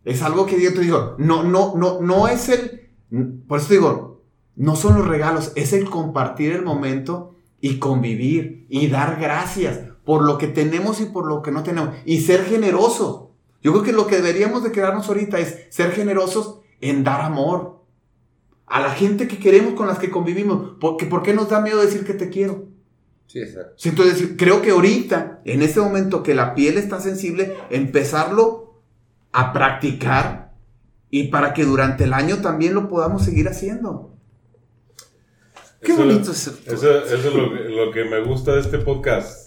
Es 0.05 0.23
algo 0.23 0.47
que 0.47 0.63
yo 0.63 0.73
te 0.75 0.81
digo, 0.81 1.15
no, 1.19 1.43
no, 1.45 1.75
no, 1.77 2.01
no 2.01 2.29
es 2.29 2.49
el, 2.51 2.91
por 3.49 3.59
eso 3.59 3.69
te 3.69 3.75
digo, 3.75 4.23
no 4.55 4.77
son 4.77 4.99
los 4.99 5.09
regalos, 5.09 5.53
es 5.57 5.73
el 5.73 5.89
compartir 5.89 6.53
el 6.53 6.63
momento 6.63 7.35
y 7.61 7.79
convivir 7.79 8.67
y 8.69 8.89
dar 8.89 9.19
gracias 9.19 9.81
por 10.05 10.23
lo 10.25 10.39
que 10.39 10.47
tenemos 10.49 11.01
y 11.01 11.07
por 11.07 11.27
lo 11.27 11.43
que 11.43 11.51
no 11.51 11.63
tenemos 11.63 11.95
y 12.05 12.21
ser 12.21 12.45
generosos. 12.45 13.29
Yo 13.63 13.73
creo 13.73 13.83
que 13.83 13.93
lo 13.93 14.07
que 14.07 14.17
deberíamos 14.17 14.63
de 14.63 14.73
quedarnos 14.73 15.09
ahorita 15.09 15.39
es 15.39 15.67
ser 15.71 15.93
generosos 15.93 16.59
en 16.81 17.03
dar 17.05 17.23
amor 17.23 17.81
a 18.67 18.81
la 18.81 18.91
gente 18.91 19.27
que 19.29 19.39
queremos 19.39 19.75
con 19.75 19.87
las 19.87 19.99
que 19.99 20.11
convivimos. 20.11 20.77
Porque 20.81 21.07
¿por 21.07 21.23
qué 21.23 21.33
nos 21.33 21.49
da 21.49 21.61
miedo 21.61 21.81
decir 21.81 22.05
que 22.05 22.13
te 22.15 22.29
quiero? 22.29 22.65
Sí, 23.27 23.41
exacto. 23.41 23.73
Entonces, 23.89 24.29
creo 24.37 24.61
que 24.61 24.71
ahorita, 24.73 25.41
en 25.47 25.63
este 25.63 25.81
momento 25.81 26.23
que 26.23 26.35
la 26.35 26.55
piel 26.55 26.77
está 26.77 27.01
sensible, 27.01 27.57
empezarlo 27.71 28.81
a 29.33 29.53
practicar 29.55 30.53
y 31.11 31.29
para 31.29 31.55
que 31.55 31.65
durante 31.65 32.05
el 32.05 32.13
año 32.13 32.43
también 32.43 32.75
lo 32.75 32.89
podamos 32.89 33.25
seguir 33.25 33.49
haciendo. 33.49 34.11
Qué 35.81 35.93
Eso- 35.93 36.03
bonito 36.05 36.31
es 36.33 36.47
Eso, 36.47 36.99
eso 36.99 37.15
es 37.15 37.25
lo, 37.35 37.47
lo 37.87 37.93
que 37.93 38.05
me 38.05 38.21
gusta 38.23 38.55
de 38.55 38.61
este 38.61 38.79
podcast. 38.79 39.44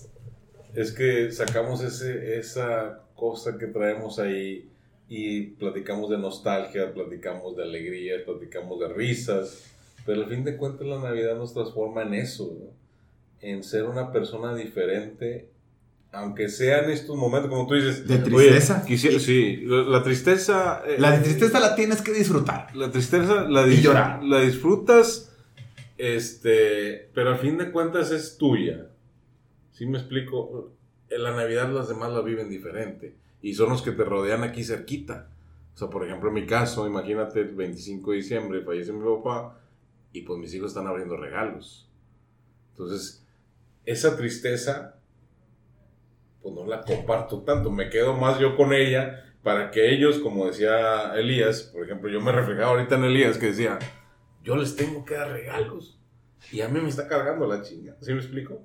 Es 0.77 0.91
que 0.91 1.31
sacamos 1.31 1.81
ese, 1.83 2.37
esa 2.37 3.01
cosa 3.15 3.57
que 3.57 3.65
traemos 3.67 4.19
ahí 4.19 4.69
y 5.09 5.41
platicamos 5.61 6.09
de 6.09 6.17
nostalgia, 6.17 6.93
platicamos 6.93 7.55
de 7.55 7.63
alegría, 7.63 8.23
platicamos 8.25 8.79
de 8.79 8.87
risas. 8.89 9.63
Pero 10.05 10.21
al 10.23 10.29
fin 10.29 10.43
de 10.43 10.55
cuentas 10.55 10.85
la 10.87 10.99
Navidad 10.99 11.35
nos 11.35 11.53
transforma 11.53 12.03
en 12.03 12.13
eso, 12.13 12.55
¿no? 12.59 12.67
en 13.41 13.63
ser 13.63 13.83
una 13.85 14.11
persona 14.11 14.55
diferente, 14.55 15.49
aunque 16.11 16.49
sea 16.49 16.83
en 16.83 16.91
estos 16.91 17.15
momentos, 17.17 17.49
como 17.49 17.67
tú 17.67 17.75
dices. 17.75 18.07
De 18.07 18.15
"Oye, 18.15 18.23
tristeza. 18.23 18.83
quisiera- 18.85 19.19
sí, 19.19 19.61
la, 19.65 20.01
tristeza... 20.03 20.81
eh, 20.87 20.95
La 20.99 21.21
tristeza 21.21 21.59
la 21.59 21.75
tienes 21.75 22.01
que 22.01 22.13
disfrutar. 22.13 22.75
la 22.75 22.89
tristeza 22.91 23.43
la, 23.49 23.67
Y 23.67 23.81
llorar. 23.81 24.23
la 24.23 24.41
disfrutas, 24.41 25.31
este, 25.97 27.09
pero 27.13 27.31
a 27.31 27.37
fin 27.37 27.57
de 27.57 27.71
cuentas 27.71 28.11
es 28.11 28.37
tuya. 28.37 28.87
¿Sí 29.77 29.85
me 29.85 29.99
explico? 29.99 30.71
En 31.07 31.21
la 31.21 31.35
Navidad 31.35 31.69
las 31.69 31.87
demás 31.87 32.11
la 32.11 32.21
viven 32.21 32.49
diferente 32.49 33.15
y 33.43 33.53
son 33.53 33.69
los 33.69 33.83
que 33.83 33.91
te 33.91 34.03
rodean 34.03 34.41
aquí 34.41 34.63
cerquita. 34.63 35.29
O 35.75 35.77
sea, 35.77 35.87
por 35.87 36.03
ejemplo, 36.03 36.29
en 36.29 36.33
mi 36.33 36.47
caso, 36.47 36.87
imagínate 36.87 37.41
el 37.41 37.53
25 37.53 38.09
de 38.09 38.17
diciembre 38.17 38.63
fallece 38.63 38.91
mi 38.91 39.05
papá 39.05 39.59
y 40.11 40.23
pues 40.23 40.39
mis 40.39 40.51
hijos 40.55 40.69
están 40.71 40.87
abriendo 40.87 41.15
regalos. 41.15 41.87
Entonces, 42.71 43.23
esa 43.85 44.17
tristeza, 44.17 44.95
pues 46.41 46.55
no 46.55 46.65
la 46.65 46.81
comparto 46.81 47.43
tanto, 47.43 47.69
me 47.69 47.91
quedo 47.91 48.17
más 48.17 48.39
yo 48.39 48.55
con 48.55 48.73
ella 48.73 49.31
para 49.43 49.69
que 49.69 49.93
ellos, 49.93 50.17
como 50.17 50.47
decía 50.47 51.13
Elías, 51.15 51.69
por 51.71 51.83
ejemplo, 51.83 52.09
yo 52.09 52.19
me 52.19 52.31
reflejaba 52.31 52.69
ahorita 52.71 52.95
en 52.95 53.03
Elías 53.03 53.37
que 53.37 53.51
decía, 53.51 53.77
yo 54.43 54.55
les 54.55 54.75
tengo 54.75 55.05
que 55.05 55.13
dar 55.13 55.29
regalos 55.29 55.99
y 56.51 56.61
a 56.61 56.67
mí 56.67 56.81
me 56.81 56.89
está 56.89 57.07
cargando 57.07 57.45
la 57.45 57.61
chinga, 57.61 57.95
¿sí 58.01 58.11
me 58.11 58.21
explico? 58.21 58.63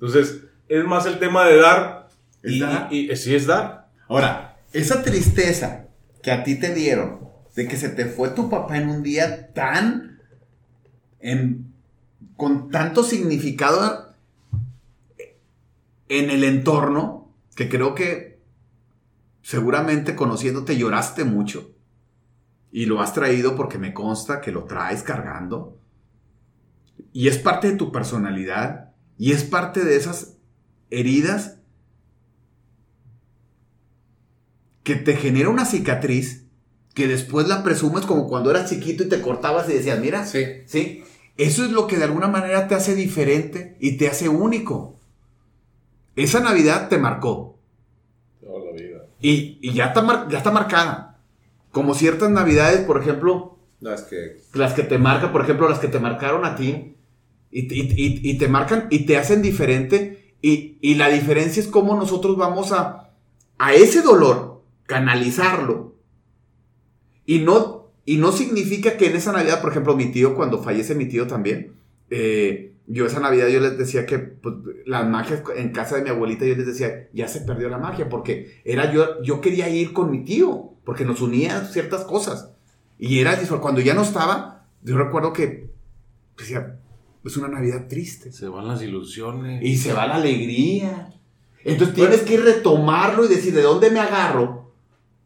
Entonces, 0.00 0.44
es 0.68 0.84
más 0.84 1.06
el 1.06 1.18
tema 1.18 1.44
de 1.46 1.56
dar 1.58 2.08
Es 2.42 2.52
y, 2.52 2.60
dar. 2.60 2.88
y- 2.92 3.10
y- 3.12 3.16
sí 3.16 3.34
es 3.34 3.46
dar. 3.46 3.88
Ahora, 4.08 4.56
esa 4.72 5.02
tristeza 5.02 5.86
que 6.22 6.30
a 6.30 6.44
ti 6.44 6.54
te 6.58 6.74
dieron 6.74 7.20
de 7.56 7.66
que 7.66 7.76
se 7.76 7.88
te 7.88 8.04
fue 8.06 8.30
tu 8.30 8.48
papá 8.48 8.76
en 8.76 8.88
un 8.88 9.02
día 9.02 9.52
tan 9.52 10.20
en- 11.20 11.72
con 12.36 12.70
tanto 12.70 13.02
significado 13.02 14.14
en 16.08 16.30
el 16.30 16.44
entorno 16.44 17.32
que 17.56 17.68
creo 17.68 17.94
que 17.94 18.38
seguramente 19.42 20.14
conociéndote 20.14 20.76
lloraste 20.76 21.24
mucho 21.24 21.72
y 22.70 22.86
lo 22.86 23.00
has 23.00 23.14
traído 23.14 23.56
porque 23.56 23.78
me 23.78 23.92
consta 23.94 24.40
que 24.40 24.52
lo 24.52 24.64
traes 24.64 25.02
cargando 25.02 25.76
y 27.12 27.28
es 27.28 27.38
parte 27.38 27.70
de 27.70 27.76
tu 27.76 27.90
personalidad 27.90 28.87
y 29.18 29.32
es 29.32 29.44
parte 29.44 29.84
de 29.84 29.96
esas 29.96 30.34
heridas 30.90 31.56
que 34.82 34.94
te 34.96 35.16
genera 35.16 35.48
una 35.50 35.64
cicatriz 35.64 36.44
que 36.94 37.06
después 37.06 37.46
la 37.46 37.62
presumes 37.62 38.06
como 38.06 38.26
cuando 38.26 38.50
eras 38.50 38.70
chiquito 38.70 39.04
y 39.04 39.08
te 39.08 39.20
cortabas 39.20 39.68
y 39.68 39.74
decías, 39.74 40.00
mira, 40.00 40.24
Sí. 40.26 40.44
¿sí? 40.66 41.04
Eso 41.36 41.64
es 41.64 41.70
lo 41.70 41.86
que 41.86 41.96
de 41.98 42.04
alguna 42.04 42.26
manera 42.26 42.66
te 42.66 42.74
hace 42.74 42.96
diferente 42.96 43.76
y 43.78 43.96
te 43.96 44.08
hace 44.08 44.28
único. 44.28 44.96
Esa 46.16 46.40
Navidad 46.40 46.88
te 46.88 46.98
marcó. 46.98 47.56
Toda 48.40 48.64
la 48.64 48.72
vida. 48.72 49.04
Y, 49.20 49.58
y 49.62 49.72
ya, 49.72 49.86
está 49.86 50.02
mar- 50.02 50.26
ya 50.28 50.38
está 50.38 50.50
marcada. 50.50 51.20
Como 51.70 51.94
ciertas 51.94 52.30
navidades, 52.30 52.80
por 52.80 53.00
ejemplo, 53.00 53.56
es 53.80 54.00
que 54.02 54.40
las 54.54 54.72
que 54.74 54.82
te 54.82 54.98
marcan, 54.98 55.30
por 55.30 55.42
ejemplo, 55.42 55.68
las 55.68 55.78
que 55.78 55.86
te 55.86 56.00
marcaron 56.00 56.44
a 56.44 56.56
ti, 56.56 56.96
y, 57.50 57.60
y- 57.72 58.20
y- 58.30 58.38
te 58.38 58.48
marcan 58.48 58.86
y 58.90 59.00
te 59.06 59.16
hacen 59.16 59.42
diferente, 59.42 60.34
y, 60.42 60.78
la 60.94 61.08
diferencia 61.08 61.60
es 61.62 61.68
cómo 61.68 61.96
nosotros 61.96 62.36
vamos 62.36 62.72
a, 62.72 63.10
a 63.58 63.74
ese 63.74 64.02
dolor, 64.02 64.62
canalizarlo, 64.86 65.94
y 67.26 67.40
no, 67.40 67.88
y 68.04 68.16
no 68.16 68.32
significa 68.32 68.96
que 68.96 69.06
en 69.06 69.16
esa 69.16 69.32
Navidad, 69.32 69.60
por 69.60 69.70
ejemplo, 69.70 69.96
mi 69.96 70.06
tío, 70.06 70.34
cuando 70.34 70.62
fallece 70.62 70.94
mi 70.94 71.06
tío 71.06 71.26
también, 71.26 71.74
eh, 72.10 72.72
yo 72.86 73.04
esa 73.04 73.20
Navidad 73.20 73.48
yo 73.48 73.60
les 73.60 73.76
decía 73.76 74.06
que 74.06 74.18
pues, 74.18 74.54
las 74.86 75.06
magias 75.06 75.42
en 75.56 75.72
casa 75.72 75.96
de 75.96 76.02
mi 76.02 76.08
abuelita, 76.08 76.46
yo 76.46 76.54
les 76.56 76.66
decía, 76.66 77.08
ya 77.12 77.28
se 77.28 77.42
perdió 77.42 77.68
la 77.68 77.76
magia, 77.78 78.08
porque 78.08 78.60
era 78.64 78.90
yo, 78.92 79.22
yo 79.22 79.40
quería 79.42 79.68
ir 79.68 79.92
con 79.92 80.10
mi 80.10 80.24
tío, 80.24 80.70
porque 80.84 81.04
nos 81.04 81.20
unía 81.20 81.66
ciertas 81.66 82.04
cosas. 82.04 82.50
Y 82.98 83.18
era 83.20 83.38
cuando 83.60 83.82
ya 83.82 83.92
no 83.92 84.02
estaba, 84.02 84.64
yo 84.82 84.96
recuerdo 84.96 85.34
que 85.34 85.68
decía, 86.38 86.78
es 87.24 87.36
una 87.36 87.48
Navidad 87.48 87.86
triste. 87.88 88.32
Se 88.32 88.48
van 88.48 88.68
las 88.68 88.82
ilusiones. 88.82 89.62
Y 89.62 89.76
se 89.76 89.92
va 89.92 90.06
la 90.06 90.16
alegría. 90.16 91.10
Entonces 91.64 91.94
tienes 91.94 92.20
que 92.22 92.38
retomarlo 92.38 93.24
y 93.24 93.28
decir, 93.28 93.54
¿de 93.54 93.62
dónde 93.62 93.90
me 93.90 94.00
agarro? 94.00 94.72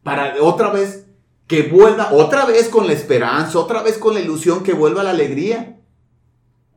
Para 0.02 0.42
otra 0.42 0.70
vez 0.72 1.06
que 1.46 1.64
vuelva, 1.64 2.12
otra 2.12 2.46
vez 2.46 2.68
con 2.68 2.86
la 2.86 2.92
esperanza, 2.94 3.58
otra 3.58 3.82
vez 3.82 3.98
con 3.98 4.14
la 4.14 4.20
ilusión, 4.20 4.62
que 4.64 4.72
vuelva 4.72 5.02
la 5.02 5.10
alegría. 5.10 5.78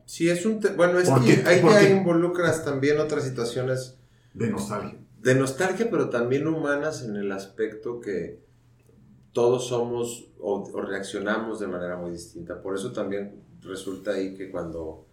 sí 0.04 0.28
es 0.28 0.44
un... 0.46 0.60
bueno, 0.76 0.98
es 1.00 1.08
¿Por 1.08 1.24
que 1.24 1.42
ahí 1.46 1.60
¿Por 1.60 1.72
ya 1.72 1.82
involucras 1.88 2.64
también 2.64 3.00
otras 3.00 3.24
situaciones 3.24 3.96
De 4.34 4.50
nostalgia. 4.50 4.98
de 5.22 5.34
nostalgia, 5.34 5.88
pero 5.90 6.10
también 6.10 6.46
humanas 6.46 7.02
en 7.02 7.16
el 7.16 7.32
aspecto 7.32 8.00
que 8.00 8.44
todos 9.32 9.68
somos 9.68 10.28
o, 10.38 10.62
o 10.72 10.80
reaccionamos 10.82 11.58
de 11.58 11.66
manera 11.66 11.96
muy 11.96 12.10
distinta. 12.12 12.60
Por 12.62 12.76
eso 12.76 12.92
también 12.92 13.42
resulta 13.62 14.12
ahí 14.12 14.34
que 14.34 14.50
cuando 14.50 15.05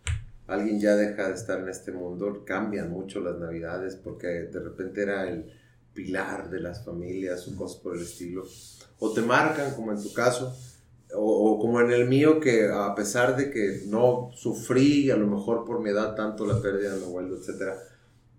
alguien 0.47 0.79
ya 0.79 0.95
deja 0.95 1.29
de 1.29 1.35
estar 1.35 1.59
en 1.59 1.69
este 1.69 1.91
mundo, 1.91 2.43
cambian 2.45 2.91
mucho 2.91 3.19
las 3.19 3.37
navidades, 3.37 3.95
porque 3.95 4.27
de 4.27 4.59
repente 4.59 5.01
era 5.01 5.29
el 5.29 5.51
pilar 5.93 6.49
de 6.49 6.59
las 6.59 6.83
familias 6.83 7.47
o 7.47 7.55
cosas 7.55 7.81
por 7.81 7.95
el 7.95 8.03
estilo. 8.03 8.43
O 8.99 9.13
te 9.13 9.21
marcan, 9.21 9.73
como 9.75 9.91
en 9.91 10.01
tu 10.01 10.13
caso, 10.13 10.55
o, 11.15 11.59
como 11.59 11.79
en 11.81 11.91
el 11.91 12.07
mío, 12.07 12.39
que 12.39 12.69
a 12.69 12.93
pesar 12.95 13.35
de 13.35 13.51
que 13.51 13.83
no 13.87 14.31
sufrí, 14.33 15.11
a 15.11 15.17
lo 15.17 15.27
mejor 15.27 15.65
por 15.65 15.81
mi 15.81 15.91
edad, 15.91 16.15
tanto 16.15 16.45
la 16.45 16.61
pérdida 16.61 16.93
de 16.93 16.99
mi 16.99 17.05
abuelo, 17.05 17.37
etcétera, 17.37 17.77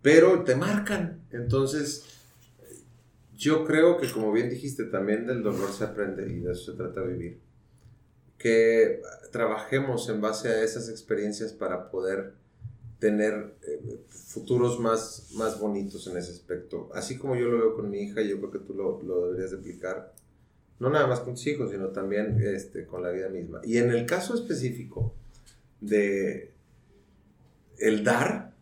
pero 0.02 0.42
te 0.42 0.56
marcan. 0.56 1.22
Entonces, 1.30 2.04
yo 3.36 3.64
creo 3.64 3.98
que 3.98 4.10
como 4.10 4.32
bien 4.32 4.50
dijiste, 4.50 4.84
también 4.84 5.26
del 5.26 5.42
dolor 5.42 5.70
se 5.72 5.84
aprende 5.84 6.30
y 6.30 6.40
de 6.40 6.52
eso 6.52 6.72
se 6.72 6.76
trata 6.76 7.00
vivir. 7.02 7.40
Que 8.44 9.00
trabajemos 9.32 10.06
en 10.10 10.20
base 10.20 10.48
a 10.48 10.62
esas 10.62 10.90
experiencias 10.90 11.54
para 11.54 11.90
poder 11.90 12.34
tener 12.98 13.54
eh, 13.62 14.00
futuros 14.08 14.78
más, 14.80 15.30
más 15.34 15.58
bonitos 15.58 16.06
en 16.08 16.18
ese 16.18 16.32
aspecto. 16.32 16.90
Así 16.94 17.16
como 17.16 17.36
yo 17.36 17.48
lo 17.48 17.58
veo 17.58 17.74
con 17.74 17.90
mi 17.90 18.00
hija, 18.00 18.20
yo 18.20 18.38
creo 18.38 18.50
que 18.50 18.58
tú 18.58 18.74
lo, 18.74 19.02
lo 19.02 19.26
deberías 19.26 19.50
de 19.52 19.58
aplicar, 19.58 20.12
no 20.78 20.90
nada 20.90 21.06
más 21.06 21.20
con 21.20 21.34
tus 21.34 21.46
hijos, 21.46 21.70
sino 21.70 21.88
también 21.88 22.38
este, 22.42 22.86
con 22.86 23.02
la 23.02 23.10
vida 23.10 23.28
misma. 23.28 23.60
Y 23.64 23.78
en 23.78 23.90
el 23.90 24.04
caso 24.06 24.34
específico 24.34 25.14
de 25.80 26.52
el 27.78 28.04
dar, 28.04 28.52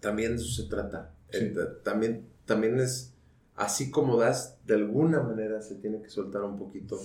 también 0.00 0.36
de 0.36 0.42
eso 0.42 0.62
se 0.62 0.68
trata. 0.68 1.14
El 1.30 1.56
también, 1.82 2.26
también 2.44 2.80
es 2.80 3.12
así 3.56 3.90
como 3.90 4.18
das, 4.18 4.56
de 4.66 4.74
alguna 4.74 5.20
manera 5.22 5.62
se 5.62 5.76
tiene 5.76 6.02
que 6.02 6.10
soltar 6.10 6.42
un 6.42 6.58
poquito 6.58 7.00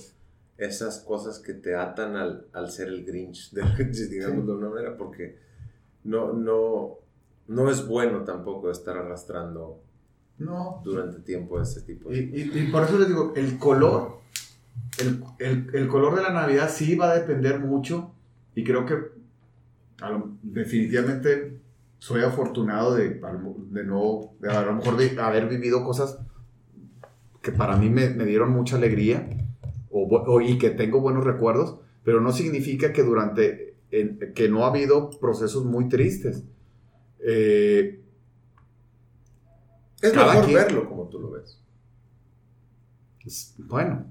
esas 0.58 1.00
cosas 1.00 1.40
que 1.40 1.54
te 1.54 1.76
atan 1.76 2.16
al, 2.16 2.48
al 2.54 2.72
ser 2.72 2.88
el 2.88 3.06
Grinch, 3.06 3.52
de, 3.52 3.62
digamos 4.10 4.46
de 4.48 4.52
una 4.54 4.70
manera, 4.70 4.98
porque 4.98 5.38
no, 6.04 6.34
no, 6.34 6.96
no 7.48 7.70
es 7.70 7.86
bueno 7.88 8.24
tampoco 8.24 8.72
estar 8.72 8.98
arrastrando 8.98 9.82
No. 10.40 10.82
durante 10.84 11.20
tiempo 11.20 11.62
ese 11.62 11.82
tipo 11.82 12.12
Y, 12.12 12.26
de... 12.26 12.38
y- 12.40 12.60
y 12.60 12.72
por 12.72 12.84
eso 12.84 12.98
les 12.98 13.08
digo, 13.08 13.34
el 13.36 13.58
color, 13.60 14.18
el, 15.00 15.24
el- 15.40 15.70
el 15.76 15.88
color 15.88 16.16
de 16.16 16.24
la 16.24 16.32
Navidad 16.34 16.70
sí 16.72 16.96
va 16.96 17.12
a 17.12 17.20
depender 17.20 17.60
mucho 17.60 18.14
y 18.56 18.64
creo 18.64 18.86
que 18.86 18.96
lo- 20.00 20.32
definitivamente 20.44 21.60
soy 22.00 22.22
afortunado 22.24 22.94
de, 22.96 23.10
de 23.72 23.84
no, 23.84 24.32
de 24.40 24.50
a 24.52 24.62
lo 24.64 24.74
mejor 24.74 24.98
de 24.98 25.20
haber 25.20 25.48
vivido 25.48 25.84
cosas 25.84 26.20
que 27.42 27.52
para 27.52 27.76
mí 27.78 27.90
me, 27.90 28.10
me 28.12 28.26
dieron 28.26 28.52
mucha 28.52 28.76
alegría 28.76 29.28
o, 30.04 30.08
bu- 30.10 30.24
o- 30.28 30.42
y 30.42 30.58
que 30.58 30.70
tengo 30.72 31.00
buenos 31.02 31.24
recuerdos, 31.24 31.80
pero 32.04 32.22
no 32.22 32.32
significa 32.32 32.94
que 32.94 33.04
durante, 33.04 33.76
en- 33.92 34.34
que 34.36 34.50
no 34.50 34.64
ha 34.66 34.70
habido 34.70 35.10
procesos 35.20 35.66
muy 35.66 35.88
tristes. 35.90 36.44
Eh, 37.20 38.02
Es 40.02 40.16
mejor 40.16 40.46
quien- 40.46 40.56
verlo 40.58 40.88
como 40.88 41.08
tú 41.10 41.20
lo 41.20 41.32
ves. 41.32 41.60
es- 43.26 43.56
bueno. 43.58 44.06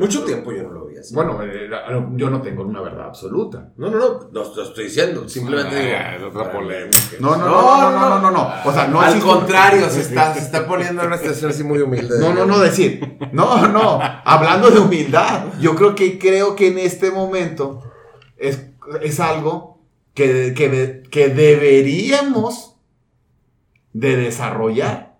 Mucho 0.00 0.24
tiempo 0.24 0.52
yo 0.52 0.62
no 0.62 0.70
lo 0.70 0.86
vi 0.86 0.96
así. 0.96 1.14
Bueno, 1.14 1.38
eh, 1.42 1.68
yo 2.16 2.30
no 2.30 2.40
tengo 2.40 2.64
una 2.64 2.80
verdad 2.80 3.06
absoluta. 3.06 3.72
No, 3.76 3.90
no, 3.90 3.98
no, 3.98 4.20
no 4.32 4.54
lo 4.54 4.62
estoy 4.62 4.84
diciendo. 4.84 5.28
Simplemente 5.28 5.76
digo. 5.76 5.96
Ah, 5.98 6.16
es 6.16 6.22
otra 6.22 6.50
polémica. 6.50 6.98
No, 7.20 7.36
no, 7.36 7.46
no, 7.46 7.90
no, 7.90 7.90
no, 7.90 8.08
no, 8.08 8.20
no, 8.20 8.30
no. 8.30 8.52
O 8.64 8.72
sea, 8.72 8.88
no 8.88 9.00
Al 9.00 9.20
contrario, 9.20 9.88
se 9.90 10.00
está, 10.00 10.32
se 10.34 10.40
está 10.40 10.66
poniendo 10.66 11.02
en 11.02 11.08
una 11.08 11.18
situación 11.18 11.50
así 11.50 11.62
muy 11.62 11.80
humilde. 11.80 12.18
No, 12.18 12.32
no, 12.32 12.46
no 12.46 12.58
decir. 12.58 13.18
No, 13.32 13.68
no. 13.68 14.00
Hablando 14.24 14.70
de 14.70 14.80
humildad, 14.80 15.46
yo 15.60 15.74
creo 15.74 15.94
que 15.94 16.18
creo 16.18 16.56
que 16.56 16.68
en 16.68 16.78
este 16.78 17.10
momento 17.10 17.82
es, 18.38 18.70
es 19.02 19.20
algo 19.20 19.78
que, 20.14 20.54
que, 20.54 21.02
que 21.10 21.28
deberíamos 21.28 22.76
de 23.92 24.16
desarrollar. 24.16 25.11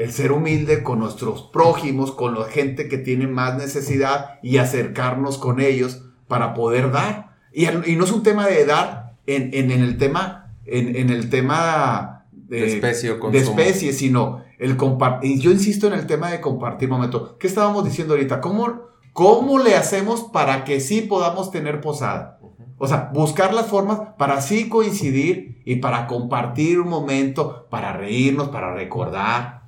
El 0.00 0.12
ser 0.12 0.32
humilde 0.32 0.82
con 0.82 0.98
nuestros 0.98 1.42
prójimos, 1.52 2.12
con 2.12 2.38
la 2.38 2.46
gente 2.46 2.88
que 2.88 2.98
tiene 2.98 3.26
más 3.26 3.56
necesidad 3.56 4.38
y 4.42 4.56
acercarnos 4.58 5.36
con 5.38 5.60
ellos 5.60 6.02
para 6.26 6.54
poder 6.54 6.90
dar. 6.90 7.36
Y, 7.52 7.66
no 7.96 8.04
es 8.04 8.12
un 8.12 8.22
tema 8.22 8.46
de 8.46 8.64
dar 8.64 9.16
en, 9.26 9.50
en- 9.52 9.70
en 9.70 9.82
el 9.82 9.98
tema, 9.98 10.54
en, 10.64 10.96
en 10.96 11.10
el 11.10 11.28
tema 11.28 12.24
De 12.32 12.66
especie 12.74 13.10
o 13.10 13.30
de 13.30 13.38
especie, 13.38 13.92
sino 13.92 14.42
el 14.58 14.76
compartir. 14.76 15.38
Yo 15.40 15.50
insisto 15.50 15.86
en 15.86 15.92
el 15.94 16.06
tema 16.06 16.30
de 16.30 16.40
compartir 16.40 16.88
momento. 16.88 17.36
¿Qué 17.38 17.46
estábamos 17.46 17.84
diciendo 17.84 18.14
ahorita? 18.14 18.40
¿Cómo, 18.40 18.80
¿Cómo 19.12 19.58
le 19.58 19.74
hacemos 19.76 20.22
para 20.32 20.64
que 20.64 20.80
sí 20.80 21.02
podamos 21.02 21.50
tener 21.50 21.80
posada? 21.80 22.38
O 22.78 22.88
sea, 22.88 23.10
buscar 23.12 23.52
las 23.52 23.66
formas 23.66 24.00
para 24.16 24.34
así 24.38 24.68
coincidir 24.70 25.60
y 25.66 25.76
para 25.76 26.06
compartir 26.06 26.80
un 26.80 26.88
momento, 26.88 27.66
para 27.70 27.92
reírnos, 27.92 28.48
para 28.48 28.72
recordar, 28.74 29.59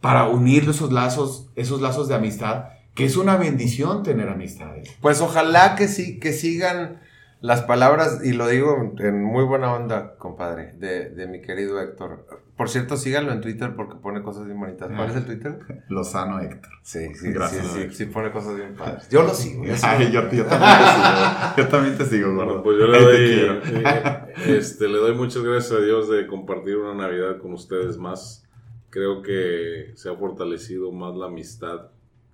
para 0.00 0.28
unir 0.28 0.68
esos 0.68 0.92
lazos, 0.92 1.50
esos 1.56 1.80
lazos 1.80 2.08
de 2.08 2.14
amistad, 2.14 2.64
que 2.94 3.04
es 3.04 3.16
una 3.16 3.36
bendición 3.36 4.02
tener 4.02 4.28
amistades. 4.28 4.88
Pues 5.00 5.20
ojalá 5.20 5.74
que 5.76 5.88
sí, 5.88 6.18
que 6.18 6.32
sigan 6.32 7.00
las 7.40 7.62
palabras, 7.62 8.20
y 8.22 8.32
lo 8.32 8.46
digo 8.48 8.94
en 8.98 9.24
muy 9.24 9.44
buena 9.44 9.72
onda, 9.72 10.16
compadre, 10.18 10.74
de, 10.78 11.08
de 11.10 11.26
mi 11.26 11.40
querido 11.40 11.80
Héctor. 11.80 12.26
Por 12.54 12.68
cierto, 12.68 12.98
síganlo 12.98 13.32
en 13.32 13.40
Twitter 13.40 13.74
porque 13.74 13.94
pone 13.94 14.22
cosas 14.22 14.44
bien 14.44 14.60
bonitas. 14.60 14.90
¿Cuál 14.94 15.08
es 15.08 15.16
el 15.16 15.24
Twitter? 15.24 15.58
Lozano 15.88 16.40
Héctor. 16.40 16.70
Sí, 16.82 17.14
sí, 17.14 17.32
Gracias, 17.32 17.66
sí, 17.68 17.84
sí, 17.88 17.94
sí 17.94 18.04
pone 18.06 18.30
cosas 18.30 18.56
bien 18.56 18.74
padres. 18.74 19.08
Yo 19.08 19.22
lo 19.22 19.32
sigo. 19.32 19.64
yo 19.64 19.74
sigo. 19.74 19.88
Ay, 19.90 20.10
yo, 20.12 20.30
yo 20.30 20.44
también 20.44 20.76
te 20.76 20.84
sigo. 20.92 21.56
Yo 21.56 21.68
también 21.68 21.96
te 21.98 22.04
sigo, 22.04 22.34
Bueno, 22.34 22.50
gordo. 22.50 22.62
pues 22.62 22.76
yo 22.78 22.86
le 22.88 23.00
doy, 23.02 23.16
eh, 23.16 24.58
este, 24.58 24.88
le 24.88 24.98
doy 24.98 25.14
muchas 25.14 25.42
gracias 25.42 25.72
a 25.80 25.82
Dios 25.82 26.10
de 26.10 26.26
compartir 26.26 26.76
una 26.76 26.94
Navidad 27.06 27.38
con 27.40 27.54
ustedes 27.54 27.96
más. 27.96 28.44
Creo 28.90 29.22
que 29.22 29.92
se 29.94 30.10
ha 30.10 30.16
fortalecido 30.16 30.90
más 30.90 31.16
la 31.16 31.26
amistad 31.26 31.90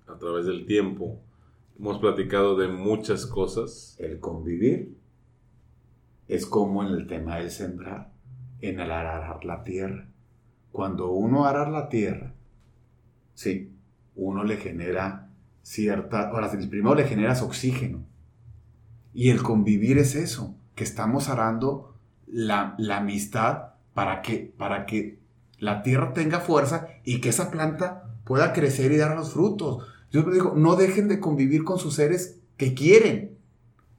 a 0.07 0.17
través 0.17 0.47
del 0.47 0.65
tiempo. 0.65 1.21
Hemos 1.77 1.99
platicado 1.99 2.57
de 2.57 2.67
muchas 2.67 3.27
cosas. 3.27 3.95
El 3.99 4.19
convivir 4.19 4.97
es 6.27 6.47
como 6.47 6.83
en 6.83 6.93
el 6.93 7.05
tema 7.05 7.37
del 7.37 7.51
sembrar, 7.51 8.11
en 8.61 8.79
el 8.79 8.91
arar 8.91 9.45
la 9.45 9.63
tierra. 9.63 10.09
Cuando 10.71 11.11
uno 11.11 11.45
arar 11.45 11.69
la 11.69 11.89
tierra, 11.89 12.33
sí, 13.35 13.71
uno 14.15 14.43
le 14.43 14.57
genera 14.57 15.29
cierta, 15.61 16.29
ahora 16.29 16.49
primero 16.51 16.95
le 16.95 17.05
generas 17.05 17.43
oxígeno. 17.43 18.03
Y 19.13 19.29
el 19.29 19.43
convivir 19.43 19.99
es 19.99 20.15
eso, 20.15 20.55
que 20.73 20.83
estamos 20.83 21.29
arando 21.29 21.95
la, 22.25 22.73
la 22.79 22.97
amistad 22.97 23.73
para 23.93 24.21
que, 24.21 24.53
para 24.57 24.85
que 24.85 25.19
la 25.59 25.81
tierra 25.83 26.13
tenga 26.13 26.39
fuerza 26.39 26.87
y 27.03 27.19
que 27.21 27.29
esa 27.29 27.49
planta 27.51 28.03
pueda 28.25 28.53
crecer 28.53 28.91
y 28.91 28.97
dar 28.97 29.15
los 29.15 29.33
frutos. 29.33 29.85
Yo 30.11 30.21
les 30.23 30.33
digo, 30.33 30.53
no 30.55 30.75
dejen 30.75 31.07
de 31.07 31.19
convivir 31.19 31.63
con 31.63 31.79
sus 31.79 31.95
seres 31.95 32.37
que 32.57 32.73
quieren, 32.73 33.37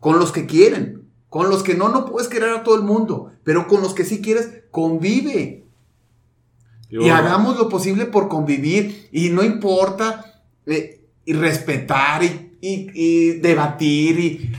con 0.00 0.18
los 0.18 0.32
que 0.32 0.46
quieren, 0.46 1.02
con 1.28 1.50
los 1.50 1.62
que 1.62 1.74
no, 1.74 1.88
no 1.88 2.04
puedes 2.06 2.28
querer 2.28 2.50
a 2.50 2.62
todo 2.62 2.76
el 2.76 2.82
mundo, 2.82 3.32
pero 3.44 3.66
con 3.66 3.82
los 3.82 3.94
que 3.94 4.04
sí 4.04 4.20
quieres, 4.22 4.62
convive. 4.70 5.64
Yo- 6.90 7.02
Y 7.02 7.11
hagamos 7.11 7.59
lo 7.59 7.68
posible 7.68 8.06
por 8.06 8.28
convivir. 8.28 9.09
Y 9.12 9.30
no 9.30 9.42
importa. 9.42 10.24
eh, 10.66 11.00
y 11.24 11.32
respetar 11.34 12.22
y, 12.24 12.52
y- 12.61 12.90
y 12.94 13.30
debatir. 13.40 14.18
Y 14.20 14.52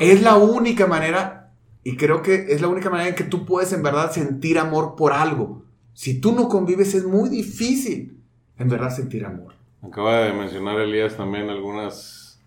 es 0.00 0.22
la 0.22 0.36
única 0.36 0.86
manera. 0.86 1.52
Y 1.84 1.96
creo 1.96 2.22
que 2.22 2.46
es 2.52 2.60
la 2.60 2.68
única 2.68 2.90
manera 2.90 3.08
en 3.10 3.14
que 3.14 3.24
tú 3.24 3.44
puedes 3.46 3.72
en 3.72 3.82
verdad 3.82 4.10
sentir 4.12 4.58
amor 4.58 4.94
por 4.96 5.12
algo. 5.12 5.62
Si 5.98 6.20
tú 6.20 6.30
no 6.30 6.48
convives 6.48 6.94
es 6.94 7.02
muy 7.02 7.28
difícil 7.28 8.22
en 8.56 8.68
verdad 8.68 8.90
sentir 8.90 9.24
amor. 9.24 9.54
Acaba 9.82 10.20
de 10.20 10.32
mencionar 10.32 10.78
Elías 10.78 11.16
también 11.16 11.50
algunas, 11.50 12.40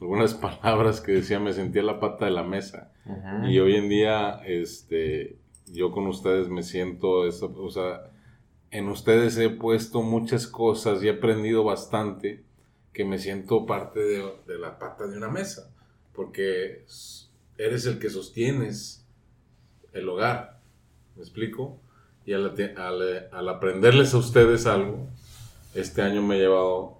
algunas 0.00 0.32
palabras 0.62 1.02
que 1.02 1.12
decía, 1.12 1.38
me 1.38 1.52
sentía 1.52 1.82
la 1.82 2.00
pata 2.00 2.24
de 2.24 2.30
la 2.30 2.44
mesa. 2.44 2.90
Y 3.46 3.58
hoy 3.58 3.76
en 3.76 3.90
día, 3.90 4.40
este, 4.46 5.36
yo 5.66 5.92
con 5.92 6.06
ustedes 6.06 6.48
me 6.48 6.62
siento, 6.62 7.26
eso, 7.26 7.54
o 7.58 7.70
sea, 7.70 8.10
en 8.70 8.88
ustedes 8.88 9.36
he 9.36 9.50
puesto 9.50 10.00
muchas 10.00 10.46
cosas 10.46 11.02
y 11.02 11.08
he 11.08 11.10
aprendido 11.10 11.64
bastante 11.64 12.42
que 12.94 13.04
me 13.04 13.18
siento 13.18 13.66
parte 13.66 14.00
de, 14.00 14.32
de 14.46 14.58
la 14.58 14.78
pata 14.78 15.06
de 15.06 15.18
una 15.18 15.28
mesa, 15.28 15.70
porque 16.14 16.86
eres 17.58 17.84
el 17.84 17.98
que 17.98 18.08
sostienes 18.08 19.06
el 19.92 20.08
hogar, 20.08 20.62
¿me 21.16 21.20
explico? 21.20 21.78
Y 22.24 22.32
al, 22.34 22.46
al- 22.76 23.28
al 23.32 23.48
aprenderles 23.48 24.14
a 24.14 24.18
ustedes 24.18 24.66
algo, 24.66 25.08
este 25.74 26.02
año 26.02 26.22
me 26.22 26.36
he 26.36 26.40
llevado 26.40 26.98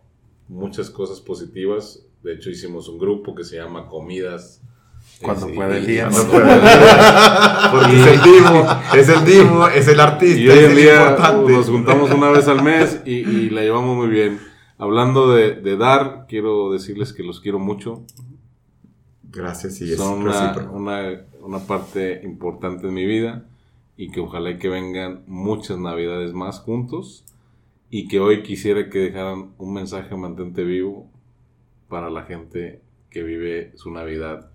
muchas 0.49 0.91
cosas 0.91 1.21
positivas, 1.21 2.01
de 2.23 2.35
hecho 2.35 2.51
hicimos 2.51 2.89
un 2.89 2.99
grupo 2.99 3.35
que 3.35 3.45
se 3.45 3.57
llama 3.57 3.87
Comidas. 3.89 4.61
Cuando 5.21 5.49
puede 5.49 5.81
y- 5.81 5.85
Elías. 5.85 6.13
No 6.17 6.31
puede. 6.31 6.61
Porque 7.71 8.01
es 8.01 8.07
el 8.07 8.23
Dimo, 8.23 8.67
es 8.95 9.09
el 9.09 9.79
es 9.79 9.89
el 9.89 10.01
artista, 10.01 10.41
Y 10.41 10.49
hoy 10.49 10.59
en 10.59 10.71
el 10.71 10.77
día 10.77 10.95
importante. 11.11 11.53
nos 11.53 11.69
juntamos 11.69 12.11
una 12.11 12.31
vez 12.31 12.49
al 12.49 12.63
mes 12.63 13.01
y, 13.05 13.15
y 13.19 13.51
la 13.51 13.63
llevamos 13.63 13.97
muy 13.97 14.09
bien. 14.09 14.41
Hablando 14.79 15.33
de, 15.33 15.55
de 15.57 15.77
dar, 15.77 16.27
quiero 16.29 16.73
decirles 16.73 17.13
que 17.13 17.23
los 17.23 17.41
quiero 17.41 17.59
mucho. 17.61 18.03
Gracias 19.31 19.81
y 19.81 19.93
es 19.93 19.99
Son 19.99 20.23
una, 20.23 20.57
una, 20.73 21.21
una 21.41 21.59
parte 21.61 22.21
importante 22.25 22.87
de 22.87 22.93
mi 22.93 23.05
vida 23.07 23.45
y 23.97 24.11
que 24.11 24.21
ojalá 24.21 24.51
y 24.51 24.59
que 24.59 24.69
vengan 24.69 25.23
muchas 25.27 25.79
navidades 25.79 26.33
más 26.33 26.61
juntos 26.61 27.25
y 27.91 28.09
que 28.09 28.21
hoy 28.21 28.43
quisiera 28.43 28.89
que 28.89 28.99
dejaran 28.99 29.53
un 29.59 29.75
mensaje 29.75 30.15
mantente 30.17 30.65
vivo 30.65 31.11
para 31.89 32.09
la 32.11 32.23
gente 32.25 32.81
que 33.11 33.23
vive 33.23 33.73
su 33.77 33.91
Navidad 33.91 34.51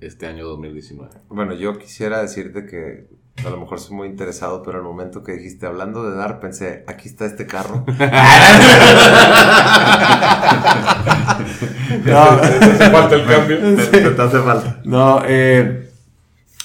este 0.00 0.26
año 0.26 0.46
2019. 0.46 1.10
Bueno, 1.28 1.54
yo 1.54 1.76
quisiera 1.78 2.20
decirte 2.20 2.66
que 2.66 3.08
a 3.44 3.50
lo 3.50 3.58
mejor 3.58 3.80
soy 3.80 3.96
muy 3.96 4.06
interesado, 4.06 4.62
pero 4.62 4.78
al 4.78 4.84
momento 4.84 5.24
que 5.24 5.32
dijiste 5.32 5.66
hablando 5.66 6.08
de 6.08 6.16
dar, 6.16 6.38
pensé, 6.38 6.84
aquí 6.86 7.08
está 7.08 7.26
este 7.26 7.46
carro. 7.46 7.84
no, 12.04 12.20
¿Hace 12.30 12.90
falta 12.90 13.14
el 13.14 13.26
cambio? 13.26 13.58
Te, 13.90 14.10
te 14.10 14.22
hace 14.22 14.38
falta. 14.38 14.80
No, 14.84 15.22
eh, 15.26 15.83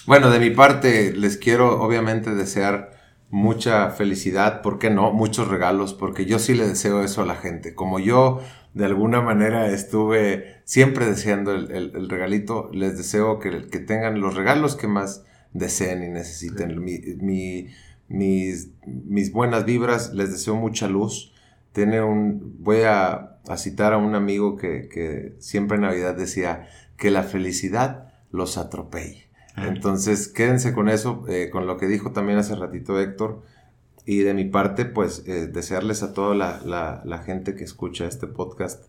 bueno, 0.09 0.29
de 0.31 0.39
mi 0.39 0.49
parte 0.51 1.13
les 1.13 1.37
quiero 1.37 1.81
obviamente 1.81 2.33
desear 2.35 2.91
mucha 3.29 3.91
felicidad, 3.91 4.61
¿por 4.61 4.79
qué 4.79 4.89
no? 4.89 5.11
Muchos 5.13 5.47
regalos, 5.47 5.93
porque 5.93 6.25
yo 6.25 6.39
sí 6.39 6.55
le 6.55 6.67
deseo 6.67 7.03
eso 7.03 7.21
a 7.21 7.25
la 7.25 7.35
gente. 7.35 7.75
Como 7.75 7.99
yo 7.99 8.41
de 8.73 8.85
alguna 8.85 9.21
manera 9.21 9.67
estuve 9.67 10.61
siempre 10.65 11.05
deseando 11.05 11.53
el, 11.53 11.71
el- 11.71 11.91
el 11.95 12.09
regalito, 12.09 12.69
les 12.73 12.97
deseo 12.97 13.39
que, 13.39 13.67
que 13.67 13.79
tengan 13.79 14.19
los 14.19 14.35
regalos 14.35 14.75
que 14.75 14.87
más 14.87 15.25
deseen 15.53 16.03
y 16.03 16.09
necesiten. 16.09 16.83
Mi- 16.83 16.99
mi- 17.21 17.67
mis, 18.07 18.71
mis 18.87 19.31
buenas 19.31 19.65
vibras, 19.65 20.13
les 20.13 20.31
deseo 20.31 20.55
mucha 20.55 20.87
luz. 20.87 21.33
Tiene 21.71 22.01
un, 22.01 22.55
voy 22.59 22.81
a, 22.81 23.37
a 23.47 23.57
citar 23.57 23.93
a 23.93 23.97
un 23.97 24.15
amigo 24.15 24.55
que, 24.57 24.89
que 24.89 25.35
siempre 25.39 25.75
en 25.75 25.83
Navidad 25.83 26.15
decía 26.15 26.67
que 26.97 27.11
la 27.11 27.23
felicidad 27.23 28.11
los 28.31 28.57
atropelle. 28.57 29.28
Entonces, 29.57 30.27
quédense 30.29 30.73
con 30.73 30.89
eso, 30.89 31.25
eh, 31.27 31.49
con 31.51 31.67
lo 31.67 31.77
que 31.77 31.87
dijo 31.87 32.11
también 32.11 32.37
hace 32.39 32.55
ratito 32.55 32.99
Héctor. 32.99 33.41
Y 34.05 34.19
de 34.19 34.33
mi 34.33 34.45
parte, 34.45 34.85
pues, 34.85 35.23
eh, 35.27 35.47
desearles 35.47 36.01
a 36.01 36.13
toda 36.13 36.33
la, 36.35 36.61
la- 36.65 37.01
la 37.05 37.19
gente 37.19 37.55
que 37.55 37.63
escucha 37.63 38.05
este 38.07 38.25
podcast 38.27 38.85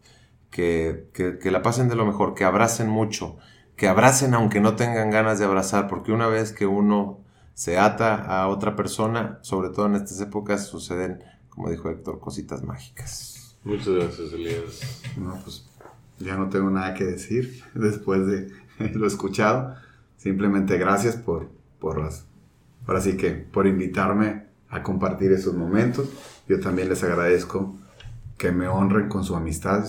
que, 0.51 1.09
que- 1.13 1.39
que 1.39 1.51
la 1.51 1.63
pasen 1.63 1.89
de 1.89 1.97
lo 1.97 2.07
mejor, 2.07 2.35
que 2.35 2.45
abracen 2.45 2.89
mucho, 2.89 3.37
que 3.77 3.89
abracen 3.89 4.35
aunque 4.35 4.61
no 4.61 4.77
tengan 4.77 5.11
ganas 5.11 5.39
de 5.39 5.45
abrazar, 5.45 5.89
porque 5.89 6.13
una 6.13 6.27
vez 6.29 6.53
que 6.53 6.67
uno 6.67 7.19
se 7.55 7.79
ata 7.79 8.15
a 8.15 8.49
otra 8.49 8.77
persona, 8.77 9.39
sobre 9.43 9.71
todo 9.71 9.87
en 9.87 9.97
estas 9.97 10.21
épocas, 10.21 10.67
suceden, 10.67 11.23
como 11.51 11.69
dijo 11.71 11.91
Héctor, 11.91 12.21
cositas 12.21 12.63
mágicas. 12.63 13.57
Muchas 13.65 13.89
gracias, 13.89 14.33
Elías. 14.33 15.03
No, 15.19 15.39
pues 15.45 15.67
ya 16.19 16.37
no 16.37 16.49
tengo 16.49 16.71
nada 16.71 16.95
que 16.95 17.05
decir 17.05 17.63
después 17.75 18.27
de 18.27 18.51
lo 18.95 19.07
escuchado. 19.07 19.75
Simplemente 20.21 20.77
gracias 20.77 21.17
por, 21.17 21.49
por 21.79 21.99
las, 21.99 22.27
ahora 22.87 23.01
sí 23.01 23.17
que 23.17 23.31
por 23.31 23.67
invitarme 23.67 24.45
a 24.69 24.83
compartir 24.83 25.33
esos 25.33 25.55
momentos. 25.55 26.11
Yo 26.47 26.61
también 26.61 26.91
les 26.91 27.03
agradezco 27.03 27.75
que 28.37 28.53
me 28.53 28.69
honren 28.69 29.09
con 29.09 29.25
su 29.25 29.35
amistad. 29.35 29.83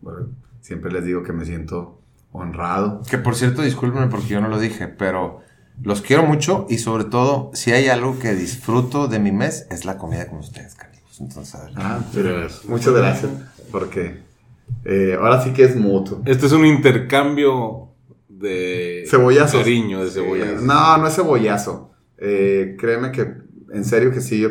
Bueno, 0.00 0.26
Siempre 0.60 0.90
les 0.90 1.04
digo 1.04 1.22
que 1.22 1.32
me 1.32 1.44
siento 1.44 2.00
honrado. 2.32 3.00
Que 3.08 3.16
por 3.16 3.36
cierto, 3.36 3.62
discúlpenme 3.62 4.08
porque 4.08 4.26
yo 4.26 4.40
no 4.40 4.48
lo 4.48 4.58
dije, 4.58 4.88
pero 4.88 5.40
los 5.80 6.02
quiero 6.02 6.24
mucho 6.24 6.66
y 6.68 6.78
sobre 6.78 7.04
todo, 7.04 7.52
si 7.54 7.70
hay 7.70 7.86
algo 7.86 8.18
que 8.18 8.34
disfruto 8.34 9.06
de 9.06 9.20
mi 9.20 9.30
mes, 9.30 9.68
es 9.70 9.84
la 9.84 9.98
comida 9.98 10.26
con 10.28 10.40
ustedes, 10.40 10.74
cariños. 10.74 11.20
Entonces. 11.20 11.60
Ah, 11.76 12.00
Gracias. 12.12 12.64
muchas 12.66 12.92
gracias, 12.92 13.30
porque 13.70 14.20
eh, 14.84 15.16
ahora 15.18 15.42
sí 15.42 15.52
que 15.52 15.62
es 15.62 15.76
mutuo. 15.76 16.22
Este 16.26 16.46
es 16.46 16.52
un 16.52 16.66
intercambio 16.66 17.89
de 18.40 19.04
Cebollazos. 19.08 19.60
cariño, 19.60 20.04
de 20.04 20.10
cebollazos. 20.10 20.62
Eh, 20.62 20.66
no, 20.66 20.96
no 20.98 21.06
es 21.06 21.14
cebollazo. 21.14 21.92
Eh, 22.18 22.76
créeme 22.78 23.12
que, 23.12 23.32
en 23.72 23.84
serio 23.84 24.10
que 24.12 24.20
sí, 24.20 24.44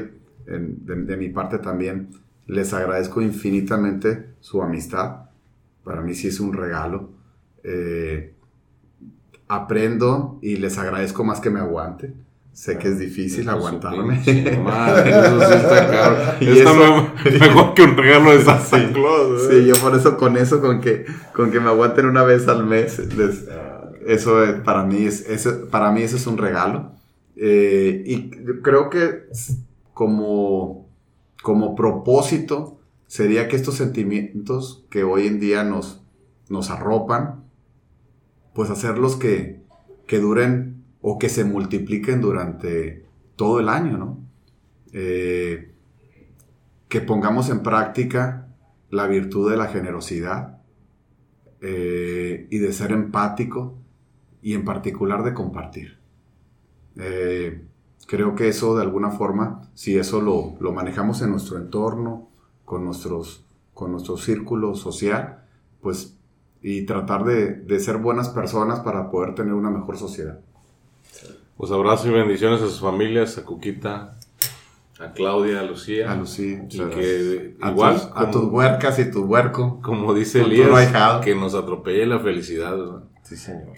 en- 0.47 0.85
de, 0.85 0.95
de 0.95 1.17
mi 1.17 1.29
parte 1.29 1.57
también, 1.59 2.09
les 2.47 2.73
agradezco 2.73 3.21
infinitamente 3.21 4.25
su 4.39 4.61
amistad. 4.61 5.25
Para 5.83 6.01
mí 6.01 6.13
sí 6.15 6.27
es 6.27 6.39
un 6.39 6.53
regalo. 6.53 7.11
Eh, 7.63 8.33
aprendo 9.47 10.39
y 10.41 10.57
les 10.57 10.77
agradezco 10.77 11.23
más 11.23 11.39
que 11.39 11.49
me 11.49 11.59
aguanten. 11.59 12.15
Sé 12.51 12.77
que 12.77 12.89
es 12.89 12.99
difícil 12.99 13.47
aguantarme. 13.47 14.19
pinche 14.25 14.57
madre, 14.57 15.09
eso 15.19 15.39
sí 15.39 15.53
está 15.53 15.89
cabrón. 15.91 16.19
Y 16.41 16.49
Está 16.49 16.71
eso- 16.71 17.11
me- 17.23 17.31
mejor 17.39 17.73
que 17.73 17.83
un 17.83 17.97
regalo 17.97 18.31
de 18.31 18.43
Santa 18.43 18.91
Claus. 18.93 19.43
¿eh? 19.43 19.47
Sí, 19.61 19.65
yo 19.67 19.75
por 19.75 19.95
eso 19.95 20.17
con 20.17 20.35
eso, 20.37 20.59
con 20.59 20.81
que, 20.81 21.05
con 21.33 21.51
que 21.51 21.59
me 21.59 21.67
aguanten 21.69 22.05
una 22.05 22.23
vez 22.23 22.47
al 22.47 22.65
mes, 22.65 22.99
les- 23.15 23.45
eso 24.13 24.43
es- 24.43 24.61
para 24.61 24.83
mí 24.85 24.97
es, 25.05 25.25
para 25.71 25.91
mí 25.91 26.01
es 26.01 26.27
un 26.27 26.37
regalo. 26.37 26.91
Eh, 27.35 28.03
y 28.05 28.29
creo 28.61 28.89
que 28.89 29.23
como, 29.93 30.89
como 31.43 31.75
propósito 31.75 32.79
sería 33.07 33.47
que 33.47 33.55
estos 33.55 33.75
sentimientos 33.75 34.85
que 34.89 35.03
hoy 35.03 35.27
en 35.27 35.39
día 35.39 35.63
nos, 35.63 36.03
nos 36.49 36.69
arropan, 36.69 37.43
pues 38.53 38.69
hacerlos 38.69 39.15
que, 39.15 39.61
que 40.07 40.19
duren 40.19 40.83
o 41.01 41.17
que 41.17 41.29
se 41.29 41.45
multipliquen 41.45 42.21
durante 42.21 43.05
todo 43.35 43.59
el 43.59 43.69
año, 43.69 43.97
¿no? 43.97 44.19
Eh, 44.91 45.71
que 46.87 47.01
pongamos 47.01 47.49
en 47.49 47.61
práctica 47.61 48.47
la 48.89 49.07
virtud 49.07 49.51
de 49.51 49.57
la 49.57 49.67
generosidad 49.67 50.57
eh, 51.61 52.47
y 52.49 52.57
de 52.57 52.73
ser 52.73 52.91
empático 52.91 53.77
y 54.41 54.53
en 54.53 54.63
particular 54.65 55.23
de 55.23 55.33
compartir. 55.33 55.97
Eh, 56.97 57.63
creo 58.07 58.35
que 58.35 58.47
eso 58.47 58.75
de 58.75 58.83
alguna 58.83 59.11
forma, 59.11 59.69
si 59.73 59.97
eso 59.97 60.21
lo, 60.21 60.55
lo 60.59 60.71
manejamos 60.73 61.21
en 61.21 61.31
nuestro 61.31 61.57
entorno, 61.57 62.29
con, 62.65 62.83
nuestros, 62.85 63.45
con 63.73 63.91
nuestro 63.91 64.17
círculo 64.17 64.75
social, 64.75 65.43
pues 65.81 66.15
y 66.61 66.81
tratar 66.85 67.23
de, 67.23 67.53
de 67.53 67.79
ser 67.79 67.97
buenas 67.97 68.29
personas 68.29 68.81
para 68.81 69.09
poder 69.09 69.33
tener 69.33 69.53
una 69.53 69.69
mejor 69.69 69.97
sociedad. 69.97 70.39
Pues 71.55 71.71
abrazos 71.71 72.07
y 72.07 72.11
bendiciones 72.11 72.61
a 72.61 72.65
sus 72.67 72.81
familias, 72.81 73.37
a 73.37 73.45
Cuquita, 73.45 74.17
a 74.99 75.11
Claudia, 75.13 75.61
a 75.61 75.63
Lucía. 75.63 76.11
A 76.11 76.15
Lucía, 76.15 76.65
Y 76.69 76.77
que 76.89 77.55
A 77.61 77.71
igual, 77.71 77.95
tus, 77.95 78.05
a 78.07 78.13
como- 78.13 78.31
tus 78.31 78.43
huercas 78.51 78.99
y 78.99 79.09
tu 79.09 79.23
huerco. 79.23 79.79
como 79.81 80.13
dice 80.13 80.41
Elías, 80.41 81.21
que 81.23 81.33
nos 81.35 81.55
atropelle 81.55 82.05
la 82.05 82.19
felicidad. 82.19 82.77
¿verdad? 82.77 83.03
Sí, 83.23 83.37
señor. 83.37 83.77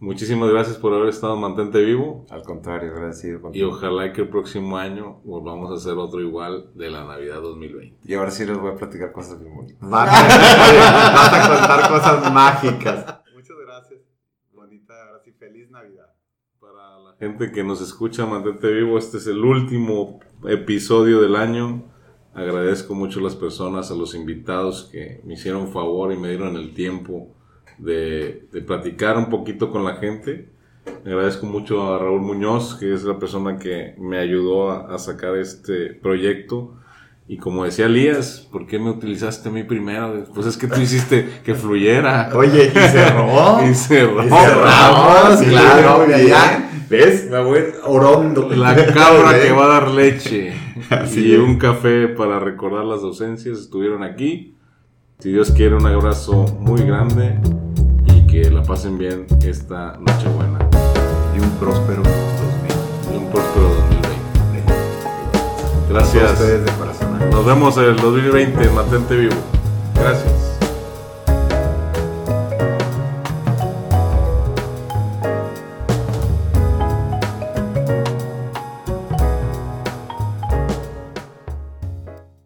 Muchísimas 0.00 0.48
gracias 0.48 0.76
por 0.76 0.94
haber 0.94 1.08
estado 1.08 1.34
en 1.34 1.40
Mantente 1.40 1.84
Vivo. 1.84 2.24
Al 2.30 2.44
contrario, 2.44 2.92
agradecido 2.92 3.50
Y 3.52 3.64
ojalá 3.64 4.12
que 4.12 4.20
el 4.20 4.28
próximo 4.28 4.78
año 4.78 5.20
volvamos 5.24 5.72
a 5.72 5.74
hacer 5.74 5.94
otro 5.94 6.20
igual 6.20 6.70
de 6.74 6.88
la 6.88 7.04
Navidad 7.04 7.40
2020. 7.42 8.08
Y 8.08 8.14
ahora 8.14 8.30
sí 8.30 8.46
les 8.46 8.56
voy 8.56 8.70
a 8.70 8.76
platicar 8.76 9.10
cosas 9.10 9.40
bien 9.40 9.56
bonitas. 9.56 9.90
Vas 9.90 10.08
a, 10.08 10.22
vas 11.14 11.32
a 11.32 11.48
contar 11.48 11.90
cosas 11.90 12.32
mágicas. 12.32 13.22
Muchas 13.34 13.56
gracias. 13.66 14.00
Bonita, 14.52 14.94
ahora 15.04 15.18
sí, 15.24 15.32
feliz 15.32 15.68
Navidad. 15.68 16.14
Para 16.60 17.00
la 17.00 17.16
gente 17.18 17.50
que 17.50 17.64
nos 17.64 17.80
escucha, 17.80 18.24
mantente 18.24 18.72
vivo. 18.72 18.98
Este 18.98 19.16
es 19.16 19.26
el 19.26 19.44
último 19.44 20.20
episodio 20.46 21.20
del 21.20 21.34
año. 21.34 21.82
Agradezco 22.34 22.94
mucho 22.94 23.18
a 23.18 23.24
las 23.24 23.34
personas, 23.34 23.90
a 23.90 23.96
los 23.96 24.14
invitados 24.14 24.90
que 24.92 25.20
me 25.24 25.34
hicieron 25.34 25.72
favor 25.72 26.12
y 26.12 26.16
me 26.16 26.28
dieron 26.28 26.54
el 26.54 26.72
tiempo 26.72 27.34
de, 27.78 28.46
de 28.52 28.60
platicar 28.60 29.16
un 29.16 29.28
poquito 29.30 29.70
con 29.70 29.84
la 29.84 29.96
gente. 29.96 30.48
Agradezco 31.04 31.46
mucho 31.46 31.94
a 31.94 31.98
Raúl 31.98 32.20
Muñoz, 32.20 32.76
que 32.80 32.92
es 32.94 33.04
la 33.04 33.18
persona 33.18 33.58
que 33.58 33.94
me 33.98 34.18
ayudó 34.18 34.70
a, 34.70 34.94
a 34.94 34.98
sacar 34.98 35.36
este 35.36 35.92
proyecto. 35.94 36.74
Y 37.30 37.36
como 37.36 37.64
decía 37.64 37.86
Elías, 37.86 38.48
¿por 38.50 38.66
qué 38.66 38.78
me 38.78 38.88
utilizaste 38.90 39.50
a 39.50 39.52
mí 39.52 39.62
primero? 39.62 40.24
Pues 40.34 40.46
es 40.46 40.56
que 40.56 40.66
tú 40.66 40.80
hiciste 40.80 41.28
que 41.44 41.54
fluyera. 41.54 42.30
Oye, 42.34 42.72
y 42.74 42.78
cerró. 42.78 43.58
Y 43.70 43.74
cerró. 43.74 44.24
Y 44.24 44.28
cerramos, 44.30 45.38
Sí, 45.38 45.44
claro, 45.46 46.06
ya. 46.26 46.70
¿Ves? 46.88 47.28
Me 47.30 47.42
voy 47.42 47.64
orondo. 47.84 48.48
La 48.48 48.74
cabra 48.74 49.38
que 49.38 49.52
va 49.52 49.66
a 49.66 49.68
dar 49.80 49.90
leche 49.90 50.54
Así 50.90 51.28
y 51.28 51.34
es. 51.34 51.38
un 51.38 51.58
café 51.58 52.08
para 52.08 52.40
recordar 52.40 52.86
las 52.86 53.02
ausencias 53.02 53.58
estuvieron 53.58 54.02
aquí. 54.02 54.54
Si 55.18 55.30
Dios 55.30 55.50
quiere, 55.50 55.74
un 55.74 55.84
abrazo 55.84 56.46
muy 56.60 56.80
grande 56.80 57.38
que 58.42 58.50
la 58.50 58.62
pasen 58.62 58.98
bien 58.98 59.26
esta 59.44 59.96
Nochebuena 59.98 60.58
Y 61.36 61.40
un 61.40 61.50
próspero 61.58 62.02
2000. 62.02 63.12
y 63.12 63.16
un 63.16 63.30
próspero 63.30 63.68
2020. 63.68 64.72
A 64.72 65.92
Gracias. 65.92 66.32
ustedes 66.32 66.64
de 66.64 66.72
corazón. 66.72 67.30
Nos 67.30 67.44
vemos 67.46 67.76
en 67.78 67.84
el 67.84 67.96
2020. 67.96 68.70
Mantente 68.70 69.16
vivo. 69.16 69.34
Gracias. 69.94 70.47